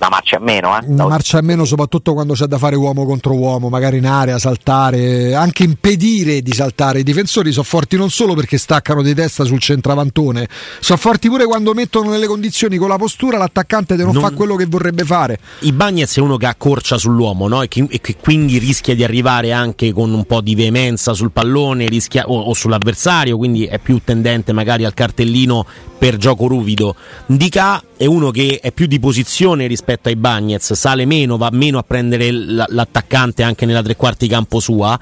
una 0.00 0.08
marcia 0.08 0.36
a 0.36 0.40
meno. 0.40 0.78
Eh? 0.78 0.84
Una 0.86 1.06
marcia 1.06 1.38
a 1.38 1.42
meno 1.42 1.64
soprattutto 1.66 2.14
quando 2.14 2.32
c'è 2.32 2.46
da 2.46 2.56
fare 2.56 2.74
uomo 2.74 3.04
contro 3.04 3.34
uomo, 3.34 3.68
magari 3.68 3.98
in 3.98 4.06
area, 4.06 4.38
saltare, 4.38 5.34
anche 5.34 5.62
impedire 5.62 6.40
di 6.40 6.52
saltare. 6.52 7.00
I 7.00 7.02
difensori 7.02 7.52
sono 7.52 7.64
forti 7.64 7.96
non 7.96 8.08
solo 8.08 8.34
perché 8.34 8.56
staccano 8.56 9.02
di 9.02 9.14
testa 9.14 9.44
sul 9.44 9.60
centravantone, 9.60 10.48
sono 10.80 10.98
forti 10.98 11.28
pure 11.28 11.44
quando 11.44 11.74
mettono 11.74 12.10
nelle 12.10 12.26
condizioni 12.26 12.78
con 12.78 12.88
la 12.88 12.96
postura 12.96 13.36
l'attaccante 13.36 13.94
di 13.94 14.02
non, 14.02 14.14
non... 14.14 14.22
fare 14.22 14.34
quello 14.34 14.56
che 14.56 14.64
vorrebbe 14.66 15.04
fare. 15.04 15.38
I 15.60 15.72
Bagnets 15.72 16.16
è 16.16 16.20
uno 16.20 16.38
che 16.38 16.46
accorcia 16.46 16.96
sull'uomo 16.96 17.46
no? 17.46 17.62
e, 17.62 17.68
che, 17.68 17.86
e, 17.88 18.00
che, 18.00 18.16
quindi 18.16 18.58
rischia 18.58 18.94
di 18.94 19.04
arrivare 19.04 19.52
anche 19.52 19.92
con 19.92 20.12
un 20.12 20.24
po' 20.24 20.40
di 20.40 20.54
veemenza 20.54 21.12
sul 21.12 21.30
pallone 21.30 21.86
rischia, 21.88 22.24
o, 22.26 22.40
o 22.40 22.54
sull'avversario, 22.54 23.36
quindi 23.36 23.66
è 23.66 23.78
più 23.78 24.00
tendente 24.02 24.52
magari 24.52 24.84
al 24.84 24.94
cartellino 24.94 25.66
per 25.98 26.16
gioco 26.16 26.46
ruvido. 26.46 26.94
Dica 27.26 27.82
è 28.00 28.06
uno 28.06 28.30
che 28.30 28.60
è 28.62 28.72
più 28.72 28.86
di 28.86 28.98
posizione 28.98 29.66
rispetto 29.66 30.08
ai 30.08 30.16
Bagnets, 30.16 30.72
sale 30.72 31.04
meno, 31.04 31.36
va 31.36 31.50
meno 31.52 31.76
a 31.76 31.82
prendere 31.82 32.30
l'attaccante 32.32 33.42
anche 33.42 33.66
nella 33.66 33.82
tre 33.82 33.94
quarti 33.94 34.26
campo 34.26 34.58
sua 34.58 34.98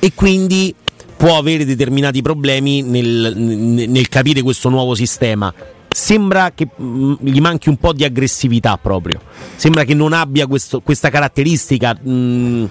e 0.00 0.12
quindi 0.14 0.74
può 1.16 1.38
avere 1.38 1.64
determinati 1.64 2.22
problemi 2.22 2.82
nel, 2.82 3.34
nel 3.36 4.08
capire 4.08 4.42
questo 4.42 4.68
nuovo 4.68 4.96
sistema. 4.96 5.54
Sembra 5.88 6.50
che 6.50 6.66
mh, 6.74 7.18
gli 7.20 7.40
manchi 7.40 7.68
un 7.68 7.76
po' 7.76 7.92
di 7.92 8.02
aggressività 8.02 8.76
proprio, 8.78 9.20
sembra 9.54 9.84
che 9.84 9.94
non 9.94 10.12
abbia 10.12 10.48
questo, 10.48 10.80
questa 10.80 11.08
caratteristica 11.08 11.94
mh, 11.94 12.68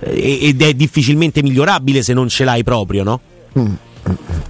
ed 0.00 0.60
è 0.60 0.74
difficilmente 0.74 1.40
migliorabile 1.40 2.02
se 2.02 2.14
non 2.14 2.28
ce 2.28 2.42
l'hai 2.42 2.64
proprio, 2.64 3.04
no? 3.04 3.20
Mm. 3.60 3.74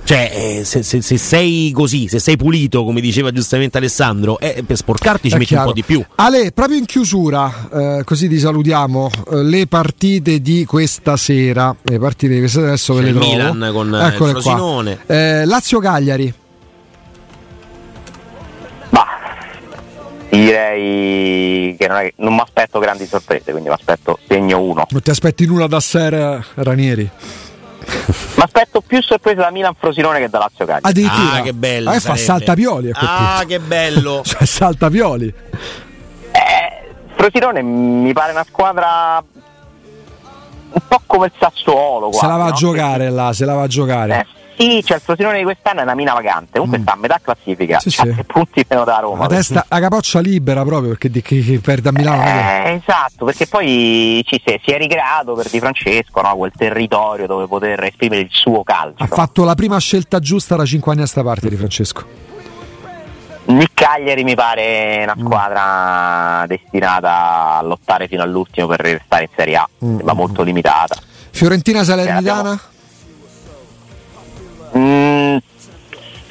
Cioè, 0.04 0.30
eh, 0.34 0.64
se, 0.64 0.82
se, 0.82 1.00
se, 1.00 1.16
sei 1.16 1.72
così, 1.72 2.08
se 2.08 2.18
sei 2.18 2.36
pulito, 2.36 2.84
come 2.84 3.00
diceva 3.00 3.30
giustamente 3.30 3.78
Alessandro, 3.78 4.38
eh, 4.38 4.62
per 4.66 4.76
sporcarti 4.76 5.28
ci 5.28 5.34
è 5.34 5.38
metti 5.38 5.48
chiaro. 5.48 5.68
un 5.68 5.68
po' 5.70 5.74
di 5.74 5.82
più. 5.82 6.04
Ale, 6.16 6.52
proprio 6.52 6.76
in 6.76 6.84
chiusura, 6.84 7.68
eh, 7.72 8.02
così 8.04 8.28
ti 8.28 8.38
salutiamo. 8.38 9.10
Eh, 9.30 9.42
le 9.42 9.66
partite 9.66 10.40
di 10.40 10.64
questa 10.66 11.16
sera, 11.16 11.74
le 11.80 11.98
partite 11.98 12.34
di 12.34 12.38
questa 12.40 12.58
sera 12.58 12.72
adesso 12.72 12.94
ve 12.94 13.02
le 13.02 13.12
trovo. 13.12 13.26
Milan 13.26 13.70
con 13.72 13.94
eh, 13.94 14.06
Eccole 14.08 14.30
il 14.32 14.42
Frosinone. 14.42 14.98
Eh, 15.06 15.44
Lazio-Cagliari. 15.46 16.34
Direi 20.28 21.76
che 21.78 21.86
non, 21.86 22.10
non 22.16 22.34
mi 22.34 22.40
aspetto 22.40 22.80
grandi 22.80 23.06
sorprese, 23.06 23.52
quindi 23.52 23.68
mi 23.68 23.74
aspetto 23.74 24.18
segno 24.26 24.60
1. 24.60 24.86
Non 24.90 25.02
ti 25.02 25.10
aspetti 25.10 25.46
nulla 25.46 25.68
da 25.68 25.78
Ser 25.78 26.44
Ranieri? 26.54 27.08
Mi 28.36 28.42
aspetto 28.42 28.80
più 28.80 29.00
sorpresa 29.02 29.42
da 29.42 29.50
Milan 29.50 29.74
Frosinone 29.78 30.18
che 30.18 30.28
da 30.28 30.38
Lazio 30.38 30.64
Cagliari. 30.64 30.88
Addirittura. 30.88 31.38
Ah, 31.38 31.40
che 31.42 31.52
bello. 31.52 31.90
Ah, 31.90 32.00
fa 32.00 32.16
salta 32.16 32.54
Pioli. 32.54 32.90
Ah, 32.94 33.44
che 33.46 33.60
bello. 33.60 34.22
cioè, 34.26 34.44
salta 34.44 34.90
Pioli. 34.90 35.32
Eh, 36.32 36.94
Frosinone 37.14 37.62
mi 37.62 38.12
pare 38.12 38.32
una 38.32 38.44
squadra 38.46 39.22
un 40.74 40.82
po' 40.88 41.00
come 41.06 41.26
il 41.26 41.32
Sassuolo. 41.38 42.08
Quasi, 42.08 42.18
se 42.18 42.26
la 42.26 42.36
va 42.36 42.44
no? 42.44 42.50
a 42.50 42.52
giocare 42.52 43.10
là, 43.10 43.32
se 43.32 43.44
la 43.44 43.54
va 43.54 43.62
a 43.62 43.66
giocare. 43.68 44.20
Eh, 44.20 44.26
sì, 44.56 44.82
cioè 44.84 44.96
il 44.96 45.02
Frosinone 45.02 45.38
di 45.38 45.44
quest'anno 45.44 45.80
è 45.80 45.82
una 45.82 45.94
mina 45.94 46.12
vagante. 46.12 46.58
Comunque 46.58 46.78
mm. 46.78 46.82
sta 46.82 46.92
a 46.92 46.96
metà 46.96 47.20
classifica. 47.22 47.80
Sì, 47.80 47.90
sì. 47.90 48.00
A 48.00 48.24
punti 48.26 48.64
meno 48.68 48.84
da 48.84 48.98
Roma. 48.98 49.22
La 49.22 49.26
testa, 49.26 49.66
la 49.68 49.80
capoccia 49.80 50.20
libera 50.20 50.62
proprio 50.64 50.90
perché 50.90 51.10
di, 51.10 51.22
che 51.22 51.60
perde 51.62 51.88
a 51.88 51.92
Milano. 51.92 52.22
Eh, 52.22 52.80
esatto, 52.82 53.24
perché 53.24 53.46
poi 53.46 54.22
ci 54.26 54.40
si, 54.44 54.60
si 54.62 54.70
è 54.70 54.78
ricreato 54.78 55.34
per 55.34 55.48
Di 55.48 55.58
Francesco 55.58 56.20
no? 56.20 56.36
quel 56.36 56.52
territorio 56.56 57.26
dove 57.26 57.46
poter 57.46 57.82
esprimere 57.84 58.22
il 58.22 58.28
suo 58.30 58.62
calcio. 58.62 59.02
Ha 59.02 59.06
fatto 59.06 59.44
la 59.44 59.54
prima 59.54 59.78
scelta 59.78 60.18
giusta 60.20 60.56
da 60.56 60.64
5 60.64 60.92
anni 60.92 61.02
a 61.02 61.06
sta 61.06 61.22
parte 61.22 61.48
Di 61.48 61.56
Francesco. 61.56 62.32
Il 63.46 63.68
Cagliari 63.74 64.24
mi 64.24 64.34
pare 64.34 65.00
una 65.02 65.16
squadra 65.18 66.44
mm. 66.44 66.46
destinata 66.46 67.58
a 67.58 67.62
lottare 67.62 68.08
fino 68.08 68.22
all'ultimo 68.22 68.66
per 68.66 68.80
restare 68.80 69.24
in 69.24 69.28
Serie 69.36 69.56
A, 69.56 69.68
mm. 69.84 70.00
ma 70.02 70.14
molto 70.14 70.42
limitata. 70.42 70.96
Fiorentina 71.30 71.84
Salernitana? 71.84 72.58
Mm, 74.76 75.36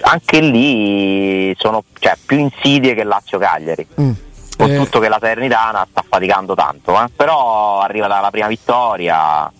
anche 0.01 0.39
lì 0.41 1.55
sono 1.57 1.83
cioè, 1.99 2.17
più 2.25 2.37
insidie 2.37 2.93
che 2.93 3.03
Lazio 3.03 3.37
Cagliari. 3.37 3.87
Mm. 3.99 4.11
Con 4.57 4.69
eh. 4.69 4.77
tutto 4.77 4.99
che 4.99 5.09
la 5.09 5.17
Salernitana 5.19 5.87
sta 5.89 6.03
faticando 6.07 6.53
tanto, 6.53 6.93
eh? 7.01 7.09
però 7.15 7.79
arriva 7.81 8.07
dalla 8.07 8.29
prima 8.29 8.47
vittoria, 8.47 9.51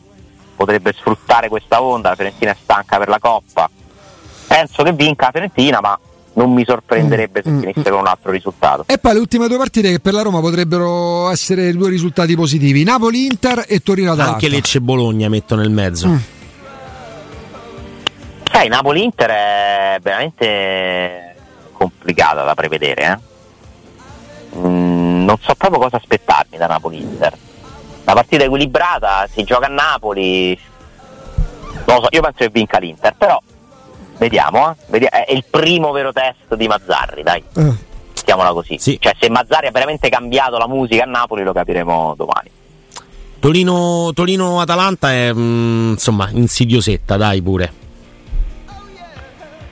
potrebbe 0.55 0.93
sfruttare 0.95 1.49
questa 1.49 1.81
onda, 1.81 2.09
la 2.09 2.15
Fiorentina 2.15 2.51
è 2.51 2.57
stanca 2.61 2.97
per 2.97 3.07
la 3.07 3.19
Coppa. 3.19 3.69
Penso 4.47 4.83
che 4.83 4.93
vinca 4.93 5.25
la 5.25 5.31
Fiorentina, 5.31 5.81
ma 5.81 5.99
non 6.33 6.51
mi 6.53 6.63
sorprenderebbe 6.65 7.41
se 7.43 7.49
mm, 7.49 7.59
finisse 7.59 7.79
mm, 7.79 7.91
con 7.91 7.99
un 7.99 8.07
altro 8.07 8.31
risultato. 8.31 8.83
E 8.87 8.97
poi 8.97 9.13
le 9.13 9.19
ultime 9.19 9.47
due 9.47 9.57
partite 9.57 9.89
che 9.89 9.99
per 9.99 10.13
la 10.13 10.21
Roma 10.21 10.39
potrebbero 10.39 11.29
essere 11.29 11.73
due 11.73 11.89
risultati 11.89 12.35
positivi: 12.35 12.83
Napoli-Inter 12.83 13.65
e 13.67 13.79
Torino-Atalanta. 13.79 14.33
Anche 14.33 14.49
Lecce-Bologna 14.49 15.29
metto 15.29 15.55
nel 15.55 15.71
mezzo. 15.71 16.07
Mm. 16.07 16.17
Sai, 18.53 18.67
Napoli-Inter 18.67 19.29
è 19.31 19.97
veramente 19.99 21.35
complicata 21.71 22.43
da 22.43 22.53
prevedere. 22.53 23.19
Eh? 24.53 24.57
Mm, 24.59 25.25
non 25.25 25.37
so 25.41 25.55
proprio 25.55 25.79
cosa 25.79 25.97
aspettarmi 25.97 26.57
da 26.57 26.67
Napoli-Inter. 26.67 27.35
La 28.03 28.13
partita 28.13 28.43
equilibrata, 28.43 29.27
si 29.33 29.43
gioca 29.43 29.65
a 29.65 29.69
Napoli. 29.69 30.55
Non 31.85 31.95
lo 31.95 32.01
so, 32.03 32.07
io 32.11 32.21
penso 32.21 32.37
che 32.37 32.49
vinca 32.49 32.77
l'Inter, 32.77 33.15
però 33.17 33.41
vediamo, 34.19 34.69
eh? 34.69 34.75
vediamo. 34.85 35.15
È 35.15 35.31
il 35.31 35.45
primo 35.49 35.91
vero 35.91 36.13
test 36.13 36.53
di 36.53 36.67
Mazzarri, 36.67 37.23
dai. 37.23 37.43
Uh. 37.55 37.75
Mettiamola 38.15 38.53
così. 38.53 38.77
Sì. 38.77 38.97
Cioè, 39.01 39.15
se 39.19 39.31
Mazzarri 39.31 39.65
ha 39.65 39.71
veramente 39.71 40.09
cambiato 40.09 40.59
la 40.59 40.67
musica 40.67 41.05
a 41.05 41.07
Napoli 41.07 41.41
lo 41.41 41.53
capiremo 41.53 42.13
domani. 42.15 42.51
Torino, 43.39 44.61
Atalanta 44.61 45.11
è 45.11 45.33
mm, 45.33 45.93
insomma 45.93 46.29
insidiosetta, 46.29 47.17
dai 47.17 47.41
pure. 47.41 47.81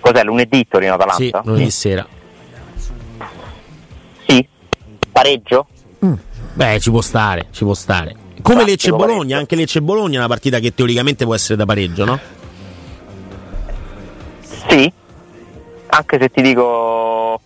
Cos'è 0.02 0.24
lunedì 0.24 0.68
Torino 0.68 0.95
Atalanta? 0.95 1.41
Sì, 1.41 1.47
lunedì 1.49 1.72
sera. 1.72 2.06
Sì. 4.28 4.47
Pareggio? 5.12 5.68
Beh, 6.54 6.80
ci 6.80 6.89
può 6.89 7.02
stare, 7.02 7.47
ci 7.52 7.64
può 7.64 7.74
stare. 7.74 8.16
Come 8.41 8.64
Classico 8.64 8.66
Lecce 8.66 8.89
Bologna, 8.89 9.16
pareggio. 9.16 9.36
anche 9.38 9.56
Lecce 9.56 9.82
Bologna 9.82 10.16
è 10.16 10.18
una 10.18 10.28
partita 10.28 10.60
che 10.60 10.74
teoricamente 10.74 11.24
può 11.24 11.34
essere 11.34 11.56
da 11.56 11.66
pareggio, 11.66 12.04
no? 12.06 12.20
Sì. 14.68 14.91
Anche 15.93 16.18
se 16.20 16.30
ti 16.30 16.41
dico 16.41 17.39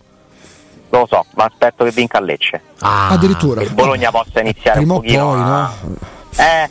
non 0.90 1.02
lo 1.02 1.08
so, 1.08 1.26
ma 1.36 1.44
aspetto 1.46 1.84
che 1.84 1.92
vinca 1.92 2.18
a 2.20 2.22
Lecce. 2.22 2.62
Ah, 2.80 3.10
Addirittura. 3.10 3.62
Che 3.62 3.68
il 3.68 3.74
Bologna 3.74 4.12
possa 4.12 4.40
iniziare 4.40 4.78
Prima 4.80 4.94
un 4.94 5.02
pochino 5.02 5.26
poi, 5.26 5.42
a... 5.42 5.74
Eh, 6.38 6.70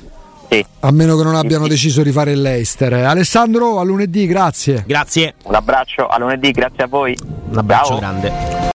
sì. 0.55 0.67
A 0.81 0.91
meno 0.93 1.17
che 1.17 1.23
non 1.25 1.35
abbiano 1.35 1.65
sì. 1.65 1.71
deciso 1.71 2.03
di 2.03 2.13
fare 2.13 2.33
il 2.33 2.41
Leicester. 2.41 2.93
Alessandro, 2.93 3.79
a 3.79 3.83
lunedì, 3.85 4.27
grazie. 4.27 4.85
Grazie, 4.87 5.35
Un 5.45 5.55
abbraccio 5.55 6.07
a 6.07 6.19
lunedì, 6.19 6.51
grazie 6.51 6.85
a 6.85 6.87
voi. 6.87 7.17
un 7.49 7.59
abbraccio 7.59 7.87
Ciao. 7.89 7.99
grande. 7.99 8.73